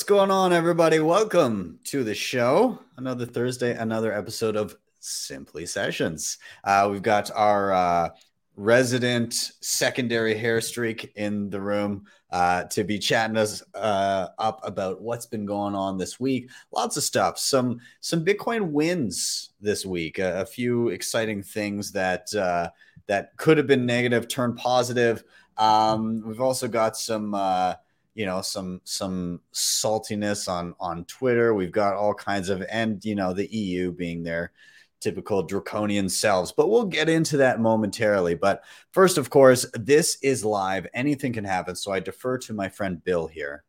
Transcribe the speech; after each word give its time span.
What's 0.00 0.08
going 0.08 0.30
on, 0.30 0.54
everybody? 0.54 0.98
Welcome 0.98 1.78
to 1.84 2.02
the 2.02 2.14
show. 2.14 2.78
Another 2.96 3.26
Thursday, 3.26 3.76
another 3.76 4.14
episode 4.14 4.56
of 4.56 4.74
Simply 4.98 5.66
Sessions. 5.66 6.38
Uh, 6.64 6.88
we've 6.90 7.02
got 7.02 7.30
our 7.32 7.70
uh, 7.74 8.08
resident 8.56 9.34
secondary 9.60 10.34
hair 10.34 10.62
streak 10.62 11.12
in 11.16 11.50
the 11.50 11.60
room 11.60 12.06
uh, 12.30 12.64
to 12.64 12.82
be 12.82 12.98
chatting 12.98 13.36
us 13.36 13.62
uh, 13.74 14.28
up 14.38 14.62
about 14.64 15.02
what's 15.02 15.26
been 15.26 15.44
going 15.44 15.74
on 15.74 15.98
this 15.98 16.18
week. 16.18 16.48
Lots 16.72 16.96
of 16.96 17.02
stuff. 17.02 17.38
Some 17.38 17.78
some 18.00 18.24
Bitcoin 18.24 18.70
wins 18.70 19.50
this 19.60 19.84
week. 19.84 20.18
a 20.18 20.46
few 20.46 20.88
exciting 20.88 21.42
things 21.42 21.92
that 21.92 22.34
uh, 22.34 22.70
that 23.06 23.36
could 23.36 23.58
have 23.58 23.66
been 23.66 23.84
negative 23.84 24.28
turned 24.28 24.56
positive. 24.56 25.24
Um, 25.58 26.22
we've 26.24 26.40
also 26.40 26.68
got 26.68 26.96
some 26.96 27.34
uh, 27.34 27.74
you 28.20 28.26
know 28.26 28.42
some 28.42 28.82
some 28.84 29.40
saltiness 29.54 30.46
on 30.46 30.74
on 30.78 31.06
Twitter. 31.06 31.54
We've 31.54 31.72
got 31.72 31.94
all 31.94 32.12
kinds 32.12 32.50
of 32.50 32.62
and 32.70 33.02
you 33.02 33.14
know 33.14 33.32
the 33.32 33.46
EU 33.50 33.92
being 33.92 34.22
their 34.22 34.52
typical 35.00 35.42
draconian 35.42 36.06
selves. 36.06 36.52
But 36.52 36.68
we'll 36.68 36.84
get 36.84 37.08
into 37.08 37.38
that 37.38 37.60
momentarily. 37.60 38.34
But 38.34 38.62
first, 38.92 39.16
of 39.16 39.30
course, 39.30 39.64
this 39.72 40.18
is 40.22 40.44
live. 40.44 40.86
Anything 40.92 41.32
can 41.32 41.44
happen. 41.44 41.74
So 41.74 41.92
I 41.92 42.00
defer 42.00 42.36
to 42.36 42.52
my 42.52 42.68
friend 42.68 43.02
Bill 43.02 43.26
here. 43.26 43.64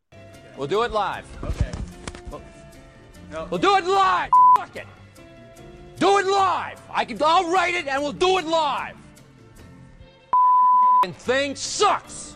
We'll 0.58 0.68
do 0.68 0.84
it 0.84 0.92
live. 0.92 1.26
Okay. 1.46 1.72
We'll, 2.30 2.42
no. 3.32 3.48
we'll 3.50 3.62
do 3.62 3.78
it 3.78 3.86
live. 3.86 4.32
Fuck 4.58 4.76
it. 4.76 4.88
Do 5.96 6.18
it 6.18 6.26
live. 6.26 6.82
I 6.90 7.06
can. 7.06 7.18
I'll 7.24 7.50
write 7.50 7.76
it 7.76 7.88
and 7.88 8.04
we'll 8.04 8.12
do 8.12 8.38
it 8.38 8.46
live. 8.46 8.98
And 11.06 11.16
thing 11.16 11.56
sucks. 11.56 12.36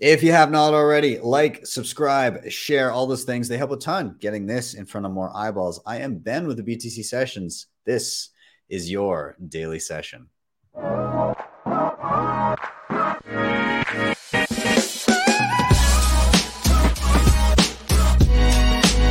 If 0.00 0.22
you 0.22 0.30
have 0.30 0.52
not 0.52 0.74
already, 0.74 1.18
like, 1.18 1.66
subscribe, 1.66 2.48
share, 2.48 2.92
all 2.92 3.08
those 3.08 3.24
things. 3.24 3.48
They 3.48 3.56
help 3.56 3.72
a 3.72 3.76
ton 3.76 4.14
getting 4.20 4.46
this 4.46 4.74
in 4.74 4.86
front 4.86 5.06
of 5.06 5.12
more 5.12 5.36
eyeballs. 5.36 5.80
I 5.84 5.98
am 5.98 6.18
Ben 6.18 6.46
with 6.46 6.56
the 6.56 6.62
BTC 6.62 7.04
Sessions. 7.04 7.66
This 7.84 8.28
is 8.68 8.88
your 8.88 9.34
daily 9.48 9.80
session. 9.80 10.28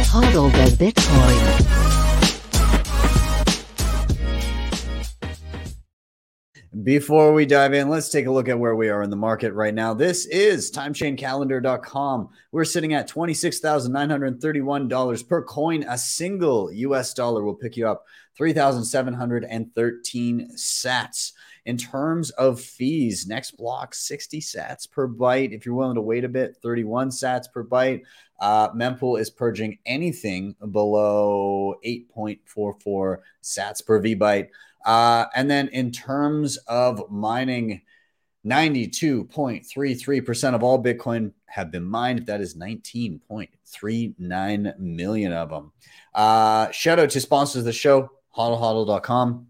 Hodl 0.08 0.52
the 0.54 0.86
Bitcoin. 0.86 1.77
Before 6.88 7.34
we 7.34 7.46
dive 7.46 7.74
in, 7.74 7.90
let's 7.90 8.08
take 8.08 8.28
a 8.28 8.32
look 8.32 8.48
at 8.48 8.58
where 8.58 8.78
we 8.78 8.88
are 8.88 9.04
in 9.04 9.10
the 9.10 9.18
market 9.18 9.52
right 9.52 9.74
now. 9.74 9.94
This 9.94 10.26
is 10.28 10.72
timechaincalendar.com. 10.72 12.30
We're 12.54 12.64
sitting 12.64 12.94
at 12.94 13.10
$26,931 13.10 15.28
per 15.28 15.44
coin. 15.44 15.84
A 15.90 15.98
single 15.98 16.72
US 16.72 17.14
dollar 17.14 17.44
will 17.44 17.56
pick 17.56 17.76
you 17.76 17.90
up 17.90 18.06
3,713 18.38 20.52
sats. 20.56 21.34
In 21.66 21.76
terms 21.76 22.30
of 22.30 22.62
fees, 22.62 23.28
next 23.28 23.58
block 23.58 23.94
60 23.94 24.40
sats 24.40 24.90
per 24.90 25.10
byte. 25.10 25.52
If 25.52 25.66
you're 25.66 25.76
willing 25.76 25.96
to 25.96 26.02
wait 26.02 26.24
a 26.24 26.30
bit, 26.30 26.56
31 26.64 27.10
sats 27.10 27.52
per 27.52 27.66
byte. 27.66 28.04
Uh, 28.40 28.72
Mempool 28.72 29.20
is 29.20 29.30
purging 29.30 29.78
anything 29.86 30.56
below 30.72 31.76
8.44 31.86 33.18
sats 33.44 33.86
per 33.86 34.00
V 34.00 34.16
byte. 34.16 34.48
Uh, 34.86 35.26
and 35.36 35.50
then 35.50 35.70
in 35.70 35.92
terms 35.92 36.58
of 36.68 37.10
mining, 37.10 37.82
92.33% 38.46 40.54
of 40.54 40.62
all 40.64 40.82
Bitcoin 40.82 41.34
have 41.48 41.70
been 41.72 41.84
mined. 41.84 42.28
That 42.28 42.40
is 42.42 42.56
19.39 42.56 44.80
million 44.80 45.34
of 45.34 45.50
them. 45.50 45.74
Uh, 46.14 46.72
shout 46.72 47.00
out 47.00 47.10
to 47.12 47.20
sponsors 47.20 47.60
of 47.60 47.66
the 47.66 47.74
show, 47.74 48.10
hodlhodl.com. 48.38 49.48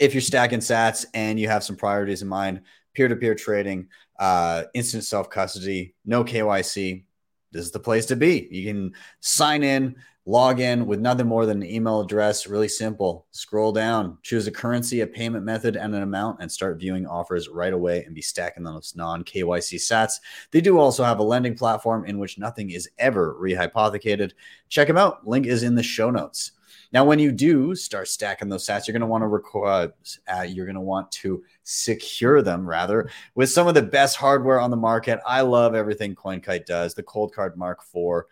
If 0.00 0.14
you're 0.14 0.20
stacking 0.20 0.58
sats 0.58 1.06
and 1.14 1.38
you 1.38 1.46
have 1.48 1.62
some 1.62 1.76
priorities 1.76 2.22
in 2.22 2.28
mind, 2.28 2.62
peer 2.94 3.06
to 3.08 3.16
peer 3.16 3.36
trading, 3.36 3.86
uh, 4.18 4.64
instant 4.74 5.04
self 5.04 5.30
custody, 5.30 5.94
no 6.04 6.24
KYC, 6.24 7.04
this 7.52 7.66
is 7.66 7.70
the 7.70 7.78
place 7.78 8.06
to 8.06 8.16
be. 8.16 8.48
You 8.50 8.64
can 8.64 8.94
sign 9.20 9.62
in, 9.62 9.94
log 10.26 10.60
in 10.60 10.86
with 10.86 11.00
nothing 11.00 11.26
more 11.26 11.44
than 11.44 11.62
an 11.62 11.68
email 11.68 12.00
address. 12.00 12.46
Really 12.46 12.68
simple. 12.68 13.26
Scroll 13.30 13.72
down, 13.72 14.18
choose 14.22 14.46
a 14.46 14.50
currency, 14.50 15.00
a 15.00 15.06
payment 15.06 15.44
method, 15.44 15.76
and 15.76 15.94
an 15.94 16.02
amount, 16.02 16.40
and 16.40 16.50
start 16.50 16.78
viewing 16.78 17.06
offers 17.06 17.48
right 17.48 17.72
away 17.72 18.04
and 18.04 18.14
be 18.14 18.22
stacking 18.22 18.64
those 18.64 18.94
non 18.96 19.24
KYC 19.24 19.76
sats. 19.76 20.20
They 20.50 20.60
do 20.60 20.78
also 20.78 21.04
have 21.04 21.18
a 21.18 21.24
lending 21.24 21.56
platform 21.56 22.04
in 22.06 22.18
which 22.18 22.38
nothing 22.38 22.70
is 22.70 22.88
ever 22.98 23.36
rehypothecated. 23.40 24.32
Check 24.68 24.88
them 24.88 24.96
out. 24.96 25.26
Link 25.26 25.46
is 25.46 25.62
in 25.62 25.74
the 25.74 25.82
show 25.82 26.10
notes. 26.10 26.52
Now, 26.92 27.04
when 27.04 27.18
you 27.18 27.32
do 27.32 27.74
start 27.74 28.06
stacking 28.06 28.48
those 28.48 28.64
sats, 28.64 28.86
you're 28.86 28.92
going 28.92 29.00
to 29.00 29.06
want 29.06 29.22
to 29.22 29.28
record, 29.28 29.92
uh, 30.32 30.42
you're 30.42 30.64
going 30.64 30.76
to 30.76 30.80
want 30.80 31.10
to 31.12 31.42
secure 31.64 32.40
them 32.40 32.64
rather 32.64 33.10
with 33.34 33.50
some 33.50 33.66
of 33.66 33.74
the 33.74 33.82
best 33.82 34.16
hardware 34.16 34.60
on 34.60 34.70
the 34.70 34.76
market. 34.76 35.18
I 35.26 35.40
love 35.40 35.74
everything 35.74 36.14
CoinKite 36.14 36.66
does. 36.66 36.94
The 36.94 37.02
Coldcard 37.02 37.56
Mark 37.56 37.80
IV 37.92 38.26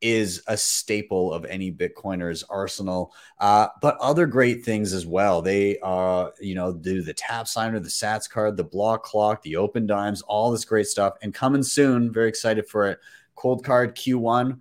is 0.00 0.42
a 0.46 0.56
staple 0.56 1.32
of 1.32 1.44
any 1.46 1.72
Bitcoiner's 1.72 2.42
arsenal. 2.44 3.12
Uh, 3.38 3.68
but 3.80 3.96
other 3.98 4.26
great 4.26 4.64
things 4.64 4.92
as 4.92 5.06
well. 5.06 5.42
They 5.42 5.78
uh, 5.82 6.30
you 6.40 6.54
know, 6.54 6.72
do 6.72 7.02
the 7.02 7.14
tap 7.14 7.48
signer, 7.48 7.80
the 7.80 7.88
Sats 7.88 8.28
card, 8.28 8.56
the 8.56 8.64
block 8.64 9.02
clock, 9.02 9.42
the 9.42 9.54
Opendimes, 9.54 10.22
all 10.26 10.50
this 10.50 10.64
great 10.64 10.86
stuff. 10.86 11.14
And 11.22 11.32
coming 11.32 11.62
soon, 11.62 12.12
very 12.12 12.28
excited 12.28 12.66
for 12.68 12.86
it. 12.88 13.00
Coldcard 13.36 13.94
Q1. 13.94 14.60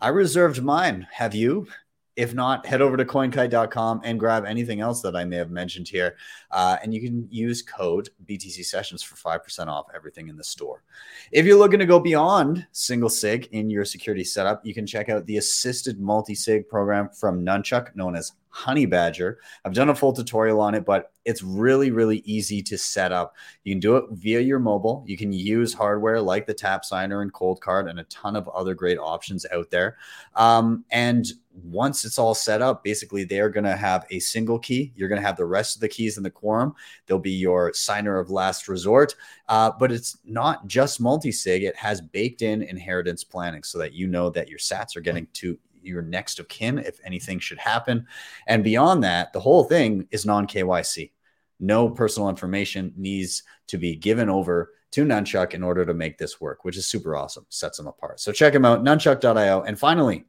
I 0.00 0.08
reserved 0.08 0.62
mine. 0.62 1.06
Have 1.12 1.34
you? 1.34 1.66
If 2.16 2.32
not, 2.32 2.64
head 2.64 2.80
over 2.80 2.96
to 2.96 3.04
coinkite.com 3.04 4.02
and 4.04 4.20
grab 4.20 4.44
anything 4.44 4.80
else 4.80 5.02
that 5.02 5.16
I 5.16 5.24
may 5.24 5.36
have 5.36 5.50
mentioned 5.50 5.88
here. 5.88 6.16
Uh, 6.50 6.76
and 6.82 6.94
you 6.94 7.00
can 7.00 7.26
use 7.30 7.60
code 7.60 8.08
BTC 8.26 8.64
Sessions 8.64 9.02
for 9.02 9.16
5% 9.16 9.66
off 9.66 9.86
everything 9.94 10.28
in 10.28 10.36
the 10.36 10.44
store. 10.44 10.84
If 11.32 11.44
you're 11.44 11.58
looking 11.58 11.80
to 11.80 11.86
go 11.86 11.98
beyond 11.98 12.66
single 12.70 13.08
SIG 13.08 13.48
in 13.50 13.68
your 13.68 13.84
security 13.84 14.22
setup, 14.22 14.64
you 14.64 14.74
can 14.74 14.86
check 14.86 15.08
out 15.08 15.26
the 15.26 15.38
assisted 15.38 16.00
multi 16.00 16.36
SIG 16.36 16.68
program 16.68 17.08
from 17.08 17.44
Nunchuk, 17.44 17.96
known 17.96 18.14
as 18.14 18.32
Honey 18.54 18.86
Badger. 18.86 19.38
I've 19.64 19.74
done 19.74 19.88
a 19.88 19.94
full 19.96 20.12
tutorial 20.12 20.60
on 20.60 20.76
it, 20.76 20.84
but 20.84 21.10
it's 21.24 21.42
really, 21.42 21.90
really 21.90 22.18
easy 22.18 22.62
to 22.62 22.78
set 22.78 23.10
up. 23.10 23.34
You 23.64 23.72
can 23.74 23.80
do 23.80 23.96
it 23.96 24.04
via 24.12 24.38
your 24.38 24.60
mobile. 24.60 25.02
You 25.08 25.16
can 25.16 25.32
use 25.32 25.74
hardware 25.74 26.20
like 26.20 26.46
the 26.46 26.54
Tap 26.54 26.84
Signer 26.84 27.22
and 27.22 27.32
Coldcard 27.32 27.90
and 27.90 27.98
a 27.98 28.04
ton 28.04 28.36
of 28.36 28.48
other 28.50 28.72
great 28.72 28.98
options 28.98 29.44
out 29.52 29.70
there. 29.70 29.96
Um, 30.36 30.84
and 30.92 31.26
once 31.62 32.04
it's 32.04 32.18
all 32.18 32.34
set 32.34 32.60
up, 32.60 32.82
basically 32.82 33.24
they're 33.24 33.48
going 33.48 33.64
to 33.64 33.76
have 33.76 34.04
a 34.10 34.18
single 34.18 34.58
key. 34.58 34.92
You're 34.96 35.08
going 35.08 35.20
to 35.20 35.26
have 35.26 35.36
the 35.36 35.44
rest 35.44 35.76
of 35.76 35.80
the 35.80 35.88
keys 35.88 36.16
in 36.16 36.22
the 36.22 36.30
quorum. 36.30 36.74
They'll 37.06 37.18
be 37.18 37.30
your 37.30 37.72
signer 37.72 38.18
of 38.18 38.30
last 38.30 38.68
resort. 38.68 39.14
Uh, 39.48 39.70
but 39.78 39.92
it's 39.92 40.18
not 40.24 40.66
just 40.66 41.00
multi 41.00 41.30
sig, 41.30 41.62
it 41.62 41.76
has 41.76 42.00
baked 42.00 42.42
in 42.42 42.62
inheritance 42.62 43.22
planning 43.22 43.62
so 43.62 43.78
that 43.78 43.92
you 43.92 44.06
know 44.06 44.30
that 44.30 44.48
your 44.48 44.58
sats 44.58 44.96
are 44.96 45.00
getting 45.00 45.28
to 45.34 45.58
your 45.82 46.02
next 46.02 46.38
of 46.38 46.48
kin 46.48 46.78
if 46.78 46.98
anything 47.04 47.38
should 47.38 47.58
happen. 47.58 48.06
And 48.46 48.64
beyond 48.64 49.04
that, 49.04 49.32
the 49.32 49.40
whole 49.40 49.64
thing 49.64 50.08
is 50.10 50.26
non 50.26 50.46
KYC. 50.46 51.12
No 51.60 51.88
personal 51.88 52.28
information 52.28 52.92
needs 52.96 53.44
to 53.68 53.78
be 53.78 53.94
given 53.94 54.28
over 54.28 54.72
to 54.90 55.04
Nunchuk 55.04 55.54
in 55.54 55.62
order 55.62 55.84
to 55.86 55.94
make 55.94 56.18
this 56.18 56.40
work, 56.40 56.64
which 56.64 56.76
is 56.76 56.86
super 56.86 57.16
awesome. 57.16 57.46
Sets 57.48 57.78
them 57.78 57.86
apart. 57.86 58.20
So 58.20 58.32
check 58.32 58.52
them 58.52 58.64
out, 58.64 58.82
nunchuk.io. 58.82 59.62
And 59.62 59.78
finally, 59.78 60.24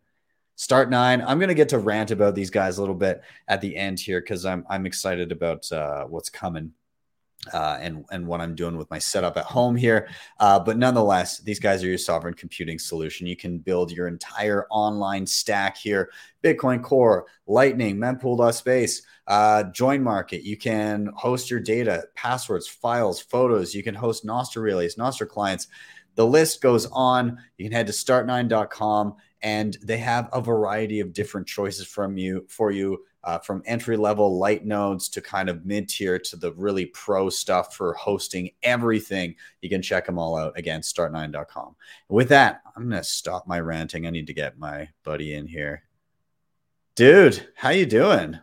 Start 0.56 0.90
nine. 0.90 1.22
I'm 1.22 1.38
going 1.38 1.50
to 1.50 1.56
get 1.56 1.70
to 1.70 1.80
rant 1.80 2.12
about 2.12 2.34
these 2.34 2.50
guys 2.50 2.78
a 2.78 2.82
little 2.82 2.96
bit 2.96 3.22
at 3.48 3.60
the 3.60 3.76
end 3.76 4.00
here 4.00 4.22
because 4.22 4.46
I'm 4.46 4.66
I'm 4.70 4.86
excited 4.86 5.32
about 5.32 5.70
uh, 5.72 6.06
what's 6.06 6.30
coming 6.30 6.72
uh, 7.54 7.78
and 7.82 8.06
and 8.10 8.26
what 8.26 8.42
I'm 8.42 8.56
doing 8.56 8.78
with 8.78 8.90
my 8.90 8.98
setup 8.98 9.36
at 9.36 9.46
home 9.46 9.76
here. 9.76 10.08
Uh, 10.40 10.60
but 10.60 10.78
nonetheless, 10.78 11.40
these 11.40 11.60
guys 11.60 11.84
are 11.84 11.88
your 11.88 11.98
sovereign 11.98 12.34
computing 12.34 12.80
solution. 12.80 13.28
You 13.28 13.36
can 13.36 13.60
build 13.60 13.92
your 13.92 14.08
entire 14.08 14.66
online 14.70 15.28
stack 15.28 15.78
here: 15.78 16.10
Bitcoin 16.42 16.82
Core, 16.82 17.26
Lightning, 17.48 17.98
Mempool.space, 17.98 19.02
uh, 19.28 19.64
Join 19.66 20.02
Market. 20.02 20.44
You 20.44 20.58
can 20.58 21.12
host 21.16 21.52
your 21.52 21.60
data, 21.60 22.06
passwords, 22.16 22.68
files, 22.68 23.20
photos. 23.20 23.76
You 23.76 23.84
can 23.84 23.96
host 23.96 24.26
Nostr 24.26 24.62
relays, 24.62 24.96
Nostr 24.96 25.28
clients. 25.28 25.68
The 26.16 26.26
list 26.26 26.62
goes 26.62 26.86
on. 26.88 27.40
You 27.58 27.66
can 27.66 27.74
head 27.74 27.88
to 27.88 27.94
start9.com 27.94 29.16
and 29.42 29.78
they 29.82 29.98
have 29.98 30.30
a 30.34 30.42
variety 30.42 31.00
of 31.00 31.14
different 31.14 31.48
choices 31.48 31.86
from 31.86 32.18
you 32.18 32.46
for 32.50 32.72
you 32.72 33.04
uh, 33.26 33.40
from 33.40 33.64
entry 33.66 33.98
level 33.98 34.38
light 34.38 34.66
nodes 34.66 35.10
to 35.10 35.20
kind 35.20 35.50
of 35.50 35.66
mid 35.66 35.90
tier 35.90 36.20
to 36.20 36.36
the 36.36 36.54
really 36.54 36.86
pro 36.88 37.30
stuff 37.30 37.76
for 37.76 37.94
hosting 37.94 38.52
everything. 38.64 39.36
You 39.62 39.70
can 39.70 39.82
check 39.82 40.06
them 40.06 40.20
all 40.20 40.38
out 40.38 40.58
again, 40.58 40.82
start9.com. 40.82 41.76
With 42.08 42.30
that, 42.30 42.62
I'm 42.76 42.90
to 42.92 43.04
stop 43.04 43.48
my 43.48 43.60
ranting. 43.60 44.06
I 44.06 44.12
need 44.12 44.28
to 44.28 44.34
get 44.34 44.60
my 44.60 44.90
buddy 45.04 45.34
in 45.34 45.48
here. 45.48 45.84
Dude, 46.96 47.48
how 47.56 47.70
you 47.70 47.86
doing? 47.86 48.40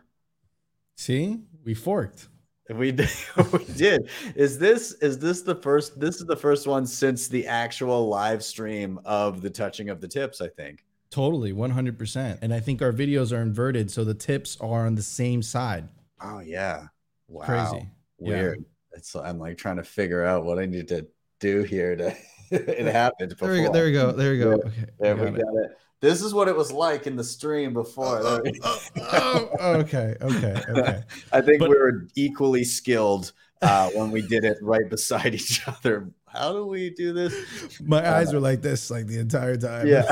See, 0.95 1.39
we 1.63 1.73
forked. 1.73 2.27
We 2.69 2.91
did. 2.91 3.09
we 3.51 3.65
did. 3.65 4.09
Is 4.35 4.57
this 4.57 4.93
is 4.93 5.19
this 5.19 5.41
the 5.41 5.55
first? 5.55 5.99
This 5.99 6.15
is 6.15 6.25
the 6.25 6.35
first 6.35 6.65
one 6.65 6.85
since 6.85 7.27
the 7.27 7.45
actual 7.45 8.07
live 8.07 8.43
stream 8.43 8.99
of 9.03 9.41
the 9.41 9.49
touching 9.49 9.89
of 9.89 9.99
the 9.99 10.07
tips. 10.07 10.39
I 10.41 10.47
think. 10.47 10.83
Totally, 11.09 11.53
100%. 11.53 12.39
And 12.41 12.51
I 12.51 12.59
think 12.59 12.81
our 12.81 12.91
videos 12.91 13.31
are 13.31 13.43
inverted 13.43 13.91
so 13.91 14.03
the 14.03 14.15
tips 14.15 14.57
are 14.59 14.87
on 14.87 14.95
the 14.95 15.03
same 15.03 15.43
side. 15.43 15.87
Oh 16.19 16.39
yeah. 16.39 16.87
Wow. 17.27 17.45
Crazy. 17.45 17.87
Weird. 18.17 18.57
Yeah. 18.59 18.97
It's 18.97 19.15
I'm 19.15 19.37
like 19.37 19.57
trying 19.57 19.77
to 19.77 19.83
figure 19.83 20.23
out 20.23 20.43
what 20.43 20.57
I 20.57 20.65
need 20.65 20.87
to 20.87 21.05
do 21.39 21.61
here 21.63 21.95
to 21.95 22.15
it 22.51 22.91
happened 22.91 23.29
before. 23.29 23.49
There 23.49 23.57
we 23.57 23.63
go. 23.63 23.71
There 23.71 23.85
we 23.85 23.91
go. 23.91 24.11
There 24.11 24.31
we 24.31 24.39
go. 24.39 24.49
Yeah, 24.49 24.55
okay. 24.55 24.85
There 24.99 25.15
we 25.15 25.31
got 25.31 25.55
it. 25.55 25.71
it. 25.71 25.77
This 26.03 26.21
is 26.21 26.33
what 26.33 26.49
it 26.49 26.55
was 26.57 26.69
like 26.69 27.07
in 27.07 27.15
the 27.15 27.23
stream 27.23 27.71
before. 27.71 28.19
Oh, 28.21 28.41
oh, 28.61 28.81
oh, 28.97 29.49
oh 29.61 29.73
okay. 29.75 30.17
Okay. 30.21 30.61
Okay. 30.67 31.01
I 31.31 31.39
think 31.39 31.59
but, 31.59 31.69
we 31.69 31.77
were 31.77 32.09
equally 32.13 32.65
skilled 32.65 33.31
uh, 33.61 33.89
when 33.91 34.11
we 34.11 34.21
did 34.21 34.43
it 34.43 34.57
right 34.61 34.89
beside 34.89 35.33
each 35.33 35.65
other. 35.65 36.09
How 36.27 36.51
do 36.51 36.65
we 36.65 36.89
do 36.89 37.13
this? 37.13 37.33
My 37.81 38.05
uh, 38.05 38.17
eyes 38.17 38.33
were 38.33 38.41
like 38.41 38.61
this 38.61 38.91
like 38.91 39.07
the 39.07 39.17
entire 39.17 39.55
time. 39.55 39.87
Yeah. 39.87 40.01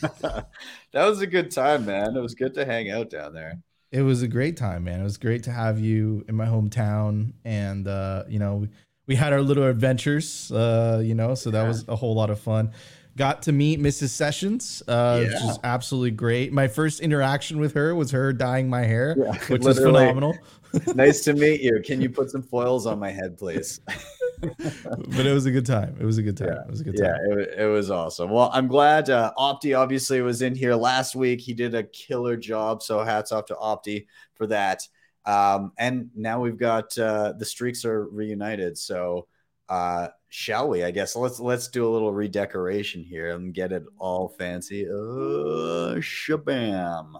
that 0.00 1.04
was 1.06 1.20
a 1.20 1.26
good 1.26 1.50
time, 1.50 1.84
man. 1.84 2.16
It 2.16 2.20
was 2.22 2.34
good 2.34 2.54
to 2.54 2.64
hang 2.64 2.90
out 2.90 3.10
down 3.10 3.34
there. 3.34 3.58
It 3.90 4.00
was 4.00 4.22
a 4.22 4.28
great 4.28 4.56
time, 4.56 4.84
man. 4.84 5.00
It 5.00 5.04
was 5.04 5.18
great 5.18 5.42
to 5.42 5.50
have 5.50 5.78
you 5.78 6.24
in 6.26 6.36
my 6.36 6.46
hometown 6.46 7.34
and 7.44 7.86
uh, 7.86 8.24
you 8.30 8.38
know, 8.38 8.54
we, 8.54 8.68
we 9.06 9.14
had 9.14 9.34
our 9.34 9.42
little 9.42 9.64
adventures, 9.64 10.50
uh, 10.52 11.02
you 11.04 11.14
know, 11.14 11.34
so 11.34 11.50
that 11.50 11.62
yeah. 11.62 11.68
was 11.68 11.86
a 11.86 11.96
whole 11.96 12.14
lot 12.14 12.30
of 12.30 12.40
fun. 12.40 12.72
Got 13.16 13.42
to 13.42 13.52
meet 13.52 13.78
Mrs. 13.78 14.08
Sessions, 14.08 14.82
uh, 14.88 15.20
yeah. 15.20 15.28
which 15.28 15.50
is 15.50 15.58
absolutely 15.64 16.12
great. 16.12 16.52
My 16.52 16.66
first 16.66 17.00
interaction 17.00 17.58
with 17.58 17.74
her 17.74 17.94
was 17.94 18.10
her 18.10 18.32
dyeing 18.32 18.70
my 18.70 18.84
hair, 18.84 19.14
yeah, 19.18 19.32
which 19.48 19.66
is 19.66 19.78
phenomenal. 19.78 20.34
nice 20.94 21.22
to 21.24 21.34
meet 21.34 21.60
you. 21.60 21.82
Can 21.84 22.00
you 22.00 22.08
put 22.08 22.30
some 22.30 22.42
foils 22.42 22.86
on 22.86 22.98
my 22.98 23.10
head, 23.10 23.36
please? 23.36 23.80
but 24.40 25.26
it 25.26 25.32
was 25.32 25.44
a 25.44 25.50
good 25.50 25.66
time. 25.66 25.94
It 26.00 26.04
was 26.04 26.16
a 26.16 26.22
good 26.22 26.36
time. 26.36 26.48
Yeah. 26.48 26.62
It 26.62 26.70
was 26.70 26.80
a 26.80 26.84
good 26.84 26.96
time. 26.96 27.06
Yeah, 27.06 27.34
it, 27.36 27.54
it 27.58 27.66
was 27.66 27.90
awesome. 27.90 28.30
Well, 28.30 28.50
I'm 28.52 28.66
glad 28.66 29.10
uh, 29.10 29.32
Opti 29.36 29.78
obviously 29.78 30.22
was 30.22 30.40
in 30.40 30.54
here 30.54 30.74
last 30.74 31.14
week. 31.14 31.40
He 31.40 31.52
did 31.52 31.74
a 31.74 31.82
killer 31.82 32.36
job. 32.36 32.82
So 32.82 33.04
hats 33.04 33.30
off 33.30 33.46
to 33.46 33.54
Opti 33.54 34.06
for 34.34 34.46
that. 34.46 34.88
Um, 35.26 35.72
and 35.78 36.10
now 36.16 36.40
we've 36.40 36.56
got 36.56 36.96
uh, 36.98 37.34
the 37.38 37.44
streaks 37.44 37.84
are 37.84 38.06
reunited. 38.06 38.76
So 38.78 39.26
uh, 39.72 40.08
shall 40.28 40.68
we? 40.68 40.84
I 40.84 40.90
guess 40.90 41.16
let's 41.16 41.40
let's 41.40 41.68
do 41.68 41.88
a 41.88 41.90
little 41.90 42.12
redecoration 42.12 43.02
here 43.02 43.34
and 43.34 43.54
get 43.54 43.72
it 43.72 43.84
all 43.98 44.28
fancy. 44.28 44.86
Uh, 44.86 45.96
shabam! 45.96 47.14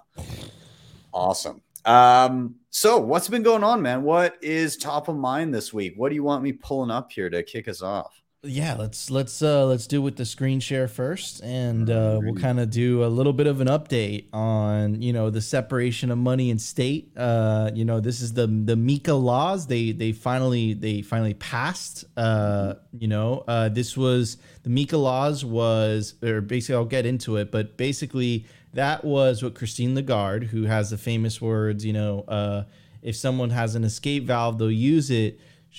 Awesome. 1.14 1.62
Um, 1.87 2.56
so 2.69 2.99
what's 2.99 3.26
been 3.26 3.43
going 3.43 3.64
on, 3.64 3.81
man? 3.81 4.02
What 4.02 4.37
is 4.43 4.76
top 4.76 5.08
of 5.08 5.16
mind 5.16 5.54
this 5.54 5.72
week? 5.72 5.94
What 5.96 6.10
do 6.10 6.14
you 6.14 6.25
want 6.25 6.43
me 6.43 6.52
pulling 6.52 6.90
up 6.90 7.10
here 7.10 7.31
to 7.31 7.43
kick 7.43 7.69
us 7.69 7.81
off? 7.81 8.22
Yeah 8.44 8.75
let's 8.75 9.09
let's 9.09 9.41
uh 9.41 9.67
let's 9.67 9.87
do 9.87 10.03
with 10.03 10.17
the 10.17 10.25
screen 10.25 10.59
share 10.59 10.89
first 10.89 11.41
and 11.44 11.89
uh 11.89 12.19
we'll 12.21 12.35
kind 12.35 12.59
of 12.59 12.71
do 12.71 13.05
a 13.05 13.06
little 13.06 13.33
bit 13.33 13.47
of 13.47 13.61
an 13.61 13.69
update 13.69 14.25
on 14.33 15.00
you 15.00 15.12
know 15.12 15.31
the 15.31 15.41
separation 15.41 16.11
of 16.11 16.19
money 16.19 16.50
and 16.50 16.61
state. 16.61 17.12
Uh 17.17 17.71
you 17.73 17.85
know 17.85 18.00
this 18.00 18.21
is 18.21 18.33
the 18.33 18.49
the 18.49 18.75
MiCA 18.75 19.15
laws. 19.15 19.69
They 19.69 19.93
they 19.93 20.11
finally 20.11 20.75
they 20.75 21.03
finally 21.03 21.35
passed 21.35 22.05
uh 22.17 22.75
you 22.99 23.06
know 23.06 23.44
uh 23.47 23.69
this 23.69 23.97
was 23.97 24.39
the 24.65 24.71
MiCA 24.71 25.00
laws 25.00 25.45
was 25.45 26.15
or 26.21 26.41
basically 26.41 26.75
I'll 26.75 26.85
get 26.85 27.06
into 27.06 27.37
it 27.37 27.53
but 27.53 27.77
basically 27.77 28.45
that 28.75 29.05
was 29.05 29.45
what 29.45 29.55
Christine 29.55 29.95
Lagarde 29.95 30.47
who 30.47 30.65
has 30.65 30.91
the 30.91 30.99
famous 30.99 31.41
words 31.41 31.85
you 31.85 31.93
know 31.93 32.25
uh 32.27 32.65
if 33.03 33.15
someone 33.15 33.50
has 33.50 33.77
an 33.77 33.85
escape 33.85 34.25
valve 34.25 34.59
they'll 34.59 34.69
use 34.69 35.12
it 35.12 35.38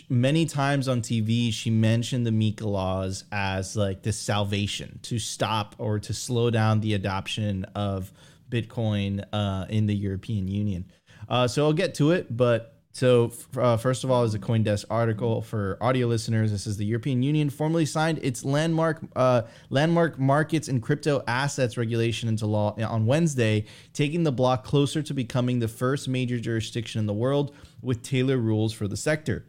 many 0.10 0.46
times 0.46 0.88
on 0.88 1.02
TV, 1.02 1.52
she 1.54 1.70
mentioned 1.70 2.26
the 2.26 2.32
MiCA 2.32 2.66
laws 2.66 3.26
as 3.32 3.76
like 3.76 4.02
the 4.04 4.12
salvation 4.12 5.00
to 5.04 5.20
stop 5.20 5.76
or 5.78 6.00
to 6.00 6.14
slow 6.14 6.50
down 6.50 6.82
the 6.82 6.94
adoption 6.94 7.66
of 7.76 8.12
Bitcoin 8.50 9.24
uh, 9.34 9.66
in 9.70 9.86
the 9.86 9.96
European 9.96 10.48
Union. 10.48 10.86
Uh, 11.30 11.48
so 11.48 11.66
I'll 11.66 11.74
get 11.74 11.96
to 11.96 12.12
it, 12.12 12.36
but 12.36 12.74
so 12.92 13.32
uh, 13.58 13.76
first 13.78 14.04
of 14.04 14.12
all, 14.12 14.24
is 14.24 14.36
a 14.36 14.40
CoinDesk 14.40 14.86
article 14.88 15.42
for 15.42 15.80
audio 15.82 16.06
listeners. 16.06 16.52
This 16.52 16.68
is 16.68 16.78
the 16.78 16.86
European 16.86 17.24
Union 17.24 17.50
formally 17.50 17.88
signed 17.88 18.20
its 18.22 18.46
landmark 18.46 19.02
uh, 19.16 19.44
landmark 19.72 20.20
markets 20.20 20.68
and 20.68 20.82
crypto 20.82 21.24
assets 21.28 21.76
regulation 21.76 22.30
into 22.30 22.46
law 22.46 22.76
on 22.88 23.08
Wednesday, 23.08 23.66
taking 23.94 24.24
the 24.24 24.32
bloc 24.32 24.64
closer 24.64 25.02
to 25.02 25.14
becoming 25.14 25.58
the 25.58 25.68
first 25.68 26.08
major 26.08 26.40
jurisdiction 26.40 27.00
in 27.00 27.08
the 27.08 27.14
world 27.14 27.56
with 27.82 28.04
tailored 28.04 28.40
rules 28.40 28.74
for 28.74 28.88
the 28.88 28.98
sector. 28.98 29.46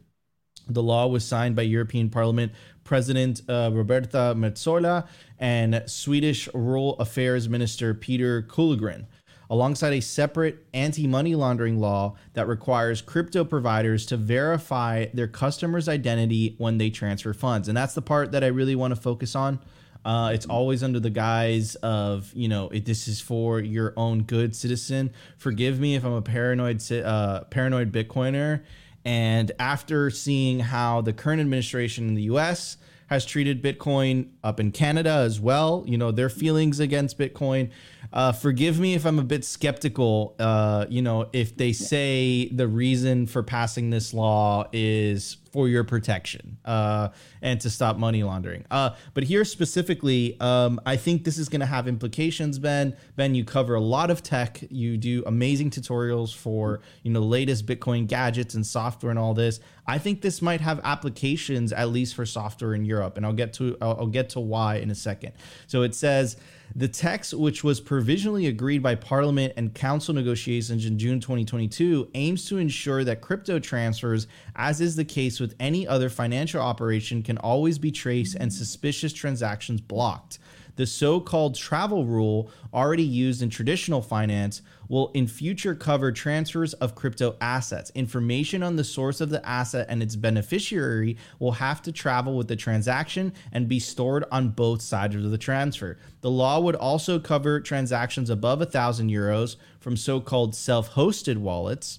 The 0.69 0.82
law 0.82 1.06
was 1.06 1.25
signed 1.25 1.56
by 1.56 1.62
European 1.62 2.11
Parliament 2.11 2.52
President 2.84 3.40
uh, 3.49 3.70
Roberta 3.72 4.34
Metsola 4.37 5.06
and 5.38 5.82
Swedish 5.87 6.49
Rural 6.55 6.96
Affairs 6.99 7.49
Minister 7.49 7.94
Peter 7.94 8.43
Kullgren, 8.43 9.06
alongside 9.50 9.94
a 9.94 10.00
separate 10.00 10.64
anti 10.75 11.06
money 11.06 11.34
laundering 11.34 11.78
law 11.78 12.14
that 12.34 12.46
requires 12.46 13.02
crypto 13.02 13.44
providers 13.44 14.06
to 14.06 14.16
verify 14.16 15.06
their 15.14 15.26
customers' 15.26 15.88
identity 15.88 16.55
when 16.58 16.78
they 16.78 16.90
transfer 16.90 17.32
funds. 17.32 17.69
And 17.69 17.76
that's 17.76 17.94
the 17.94 18.02
part 18.02 18.32
that 18.32 18.44
I 18.44 18.49
really 18.49 18.76
want 18.76 18.94
to 18.94 19.00
focus 19.00 19.34
on. 19.34 19.58
Uh, 20.05 20.32
it's 20.34 20.44
always 20.44 20.82
under 20.82 21.00
the 21.00 21.08
guise 21.08 21.76
of, 21.76 22.31
you 22.34 22.46
know, 22.46 22.69
it, 22.69 22.84
this 22.84 23.08
is 23.08 23.22
for 23.22 23.58
your 23.58 23.94
own 23.96 24.22
good, 24.22 24.55
citizen. 24.55 25.10
Forgive 25.38 25.81
me 25.81 25.94
if 25.94 26.05
I'm 26.05 26.12
a 26.12 26.20
paranoid, 26.20 26.82
uh, 26.93 27.44
paranoid 27.44 27.90
Bitcoiner 27.90 28.60
and 29.04 29.52
after 29.58 30.10
seeing 30.10 30.60
how 30.60 31.00
the 31.00 31.12
current 31.12 31.40
administration 31.40 32.08
in 32.08 32.14
the 32.14 32.22
US 32.22 32.76
has 33.08 33.26
treated 33.26 33.62
Bitcoin 33.62 34.28
up 34.43 34.58
in 34.58 34.72
Canada 34.72 35.10
as 35.10 35.38
well, 35.40 35.84
you 35.86 35.98
know, 35.98 36.10
their 36.10 36.31
feelings 36.31 36.81
against 36.81 37.19
Bitcoin. 37.19 37.70
Uh, 38.12 38.32
forgive 38.32 38.81
me 38.81 38.94
if 38.94 39.05
I'm 39.05 39.19
a 39.19 39.24
bit 39.24 39.44
skeptical, 39.44 40.34
uh, 40.38 40.86
you 40.88 41.02
know, 41.02 41.29
if 41.32 41.56
they 41.56 41.72
say 41.72 42.48
the 42.48 42.67
reason 42.67 43.26
for 43.26 43.43
passing 43.43 43.90
this 43.90 44.14
law 44.14 44.67
is 44.72 45.36
for 45.55 45.69
your 45.69 45.84
protection 45.84 46.58
uh, 46.65 47.11
and 47.41 47.61
to 47.61 47.70
stop 47.70 47.96
money 47.96 48.25
laundering. 48.25 48.65
Uh, 48.73 48.91
but 49.15 49.23
here 49.23 49.44
specifically, 49.44 50.37
um, 50.41 50.81
I 50.84 50.96
think 50.96 51.23
this 51.23 51.39
is 51.39 51.49
going 51.49 51.61
to 51.61 51.67
have 51.67 51.87
implications. 51.87 52.58
Ben, 52.58 52.96
Ben, 53.15 53.37
you 53.37 53.44
cover 53.44 53.77
a 53.77 53.81
lot 53.81 54.11
of 54.11 54.20
tech. 54.20 54.58
You 54.69 54.96
do 54.96 55.23
amazing 55.27 55.70
tutorials 55.70 56.34
for 56.34 56.81
you 57.05 57.13
know 57.13 57.20
the 57.20 57.27
latest 57.27 57.67
Bitcoin 57.67 58.08
gadgets 58.08 58.56
and 58.56 58.67
software 58.67 59.11
and 59.11 59.19
all 59.19 59.32
this. 59.32 59.61
I 59.87 59.99
think 59.99 60.23
this 60.23 60.43
might 60.43 60.61
have 60.61 60.81
applications 60.82 61.73
at 61.73 61.91
least 61.91 62.17
for 62.17 62.27
software 62.27 62.75
in 62.75 62.84
Europe, 62.84 63.17
and 63.17 63.25
I'll 63.25 63.32
get 63.32 63.53
to 63.53 63.77
I'll, 63.81 63.96
I'll 64.01 64.06
get 64.08 64.31
to 64.31 64.41
why 64.41 64.79
in 64.79 64.91
a 64.91 64.96
second. 64.96 65.34
So 65.69 65.82
it 65.82 65.94
says. 65.94 66.37
The 66.76 66.88
text, 66.88 67.34
which 67.34 67.62
was 67.62 67.81
provisionally 67.81 68.46
agreed 68.46 68.82
by 68.82 68.96
Parliament 68.96 69.52
and 69.56 69.72
Council 69.72 70.12
negotiations 70.12 70.84
in 70.84 70.98
June 70.98 71.20
2022, 71.20 72.10
aims 72.14 72.46
to 72.46 72.58
ensure 72.58 73.04
that 73.04 73.20
crypto 73.20 73.60
transfers, 73.60 74.26
as 74.56 74.81
is 74.81 74.96
the 74.96 75.04
case 75.04 75.38
with 75.38 75.54
any 75.60 75.86
other 75.86 76.08
financial 76.08 76.60
operation, 76.60 77.22
can 77.22 77.38
always 77.38 77.78
be 77.78 77.93
traced 77.93 78.36
and 78.40 78.52
suspicious 78.52 79.12
transactions 79.12 79.81
blocked. 79.81 80.40
The 80.74 80.86
so 80.86 81.20
called 81.20 81.54
travel 81.54 82.06
rule, 82.06 82.50
already 82.72 83.04
used 83.04 83.40
in 83.40 83.50
traditional 83.50 84.02
finance, 84.02 84.60
will 84.88 85.10
in 85.14 85.26
future 85.26 85.74
cover 85.74 86.12
transfers 86.12 86.74
of 86.74 86.94
crypto 86.94 87.36
assets. 87.41 87.91
Information 87.94 88.62
on 88.62 88.76
the 88.76 88.84
source 88.84 89.20
of 89.20 89.31
the 89.31 89.46
asset 89.46 89.86
and 89.88 90.03
its 90.03 90.17
beneficiary 90.17 91.17
will 91.38 91.53
have 91.53 91.82
to 91.82 91.93
travel 91.93 92.36
with 92.36 92.48
the 92.48 92.56
transaction 92.56 93.32
and 93.53 93.69
be 93.69 93.79
stored 93.79 94.24
on 94.31 94.50
both 94.50 94.82
sides 94.82 95.14
of 95.14 95.31
the 95.31 95.38
transfer. 95.38 95.98
The 96.20 96.31
law 96.31 96.60
would 96.60 96.76
also 96.76 97.19
cover 97.19 97.60
transactions 97.60 98.31
above 98.31 98.58
1,000 98.60 99.10
euros 99.10 99.56
from 99.81 99.96
so 99.96 100.20
called 100.20 100.55
self 100.55 100.94
hosted 100.94 101.36
wallets. 101.36 101.98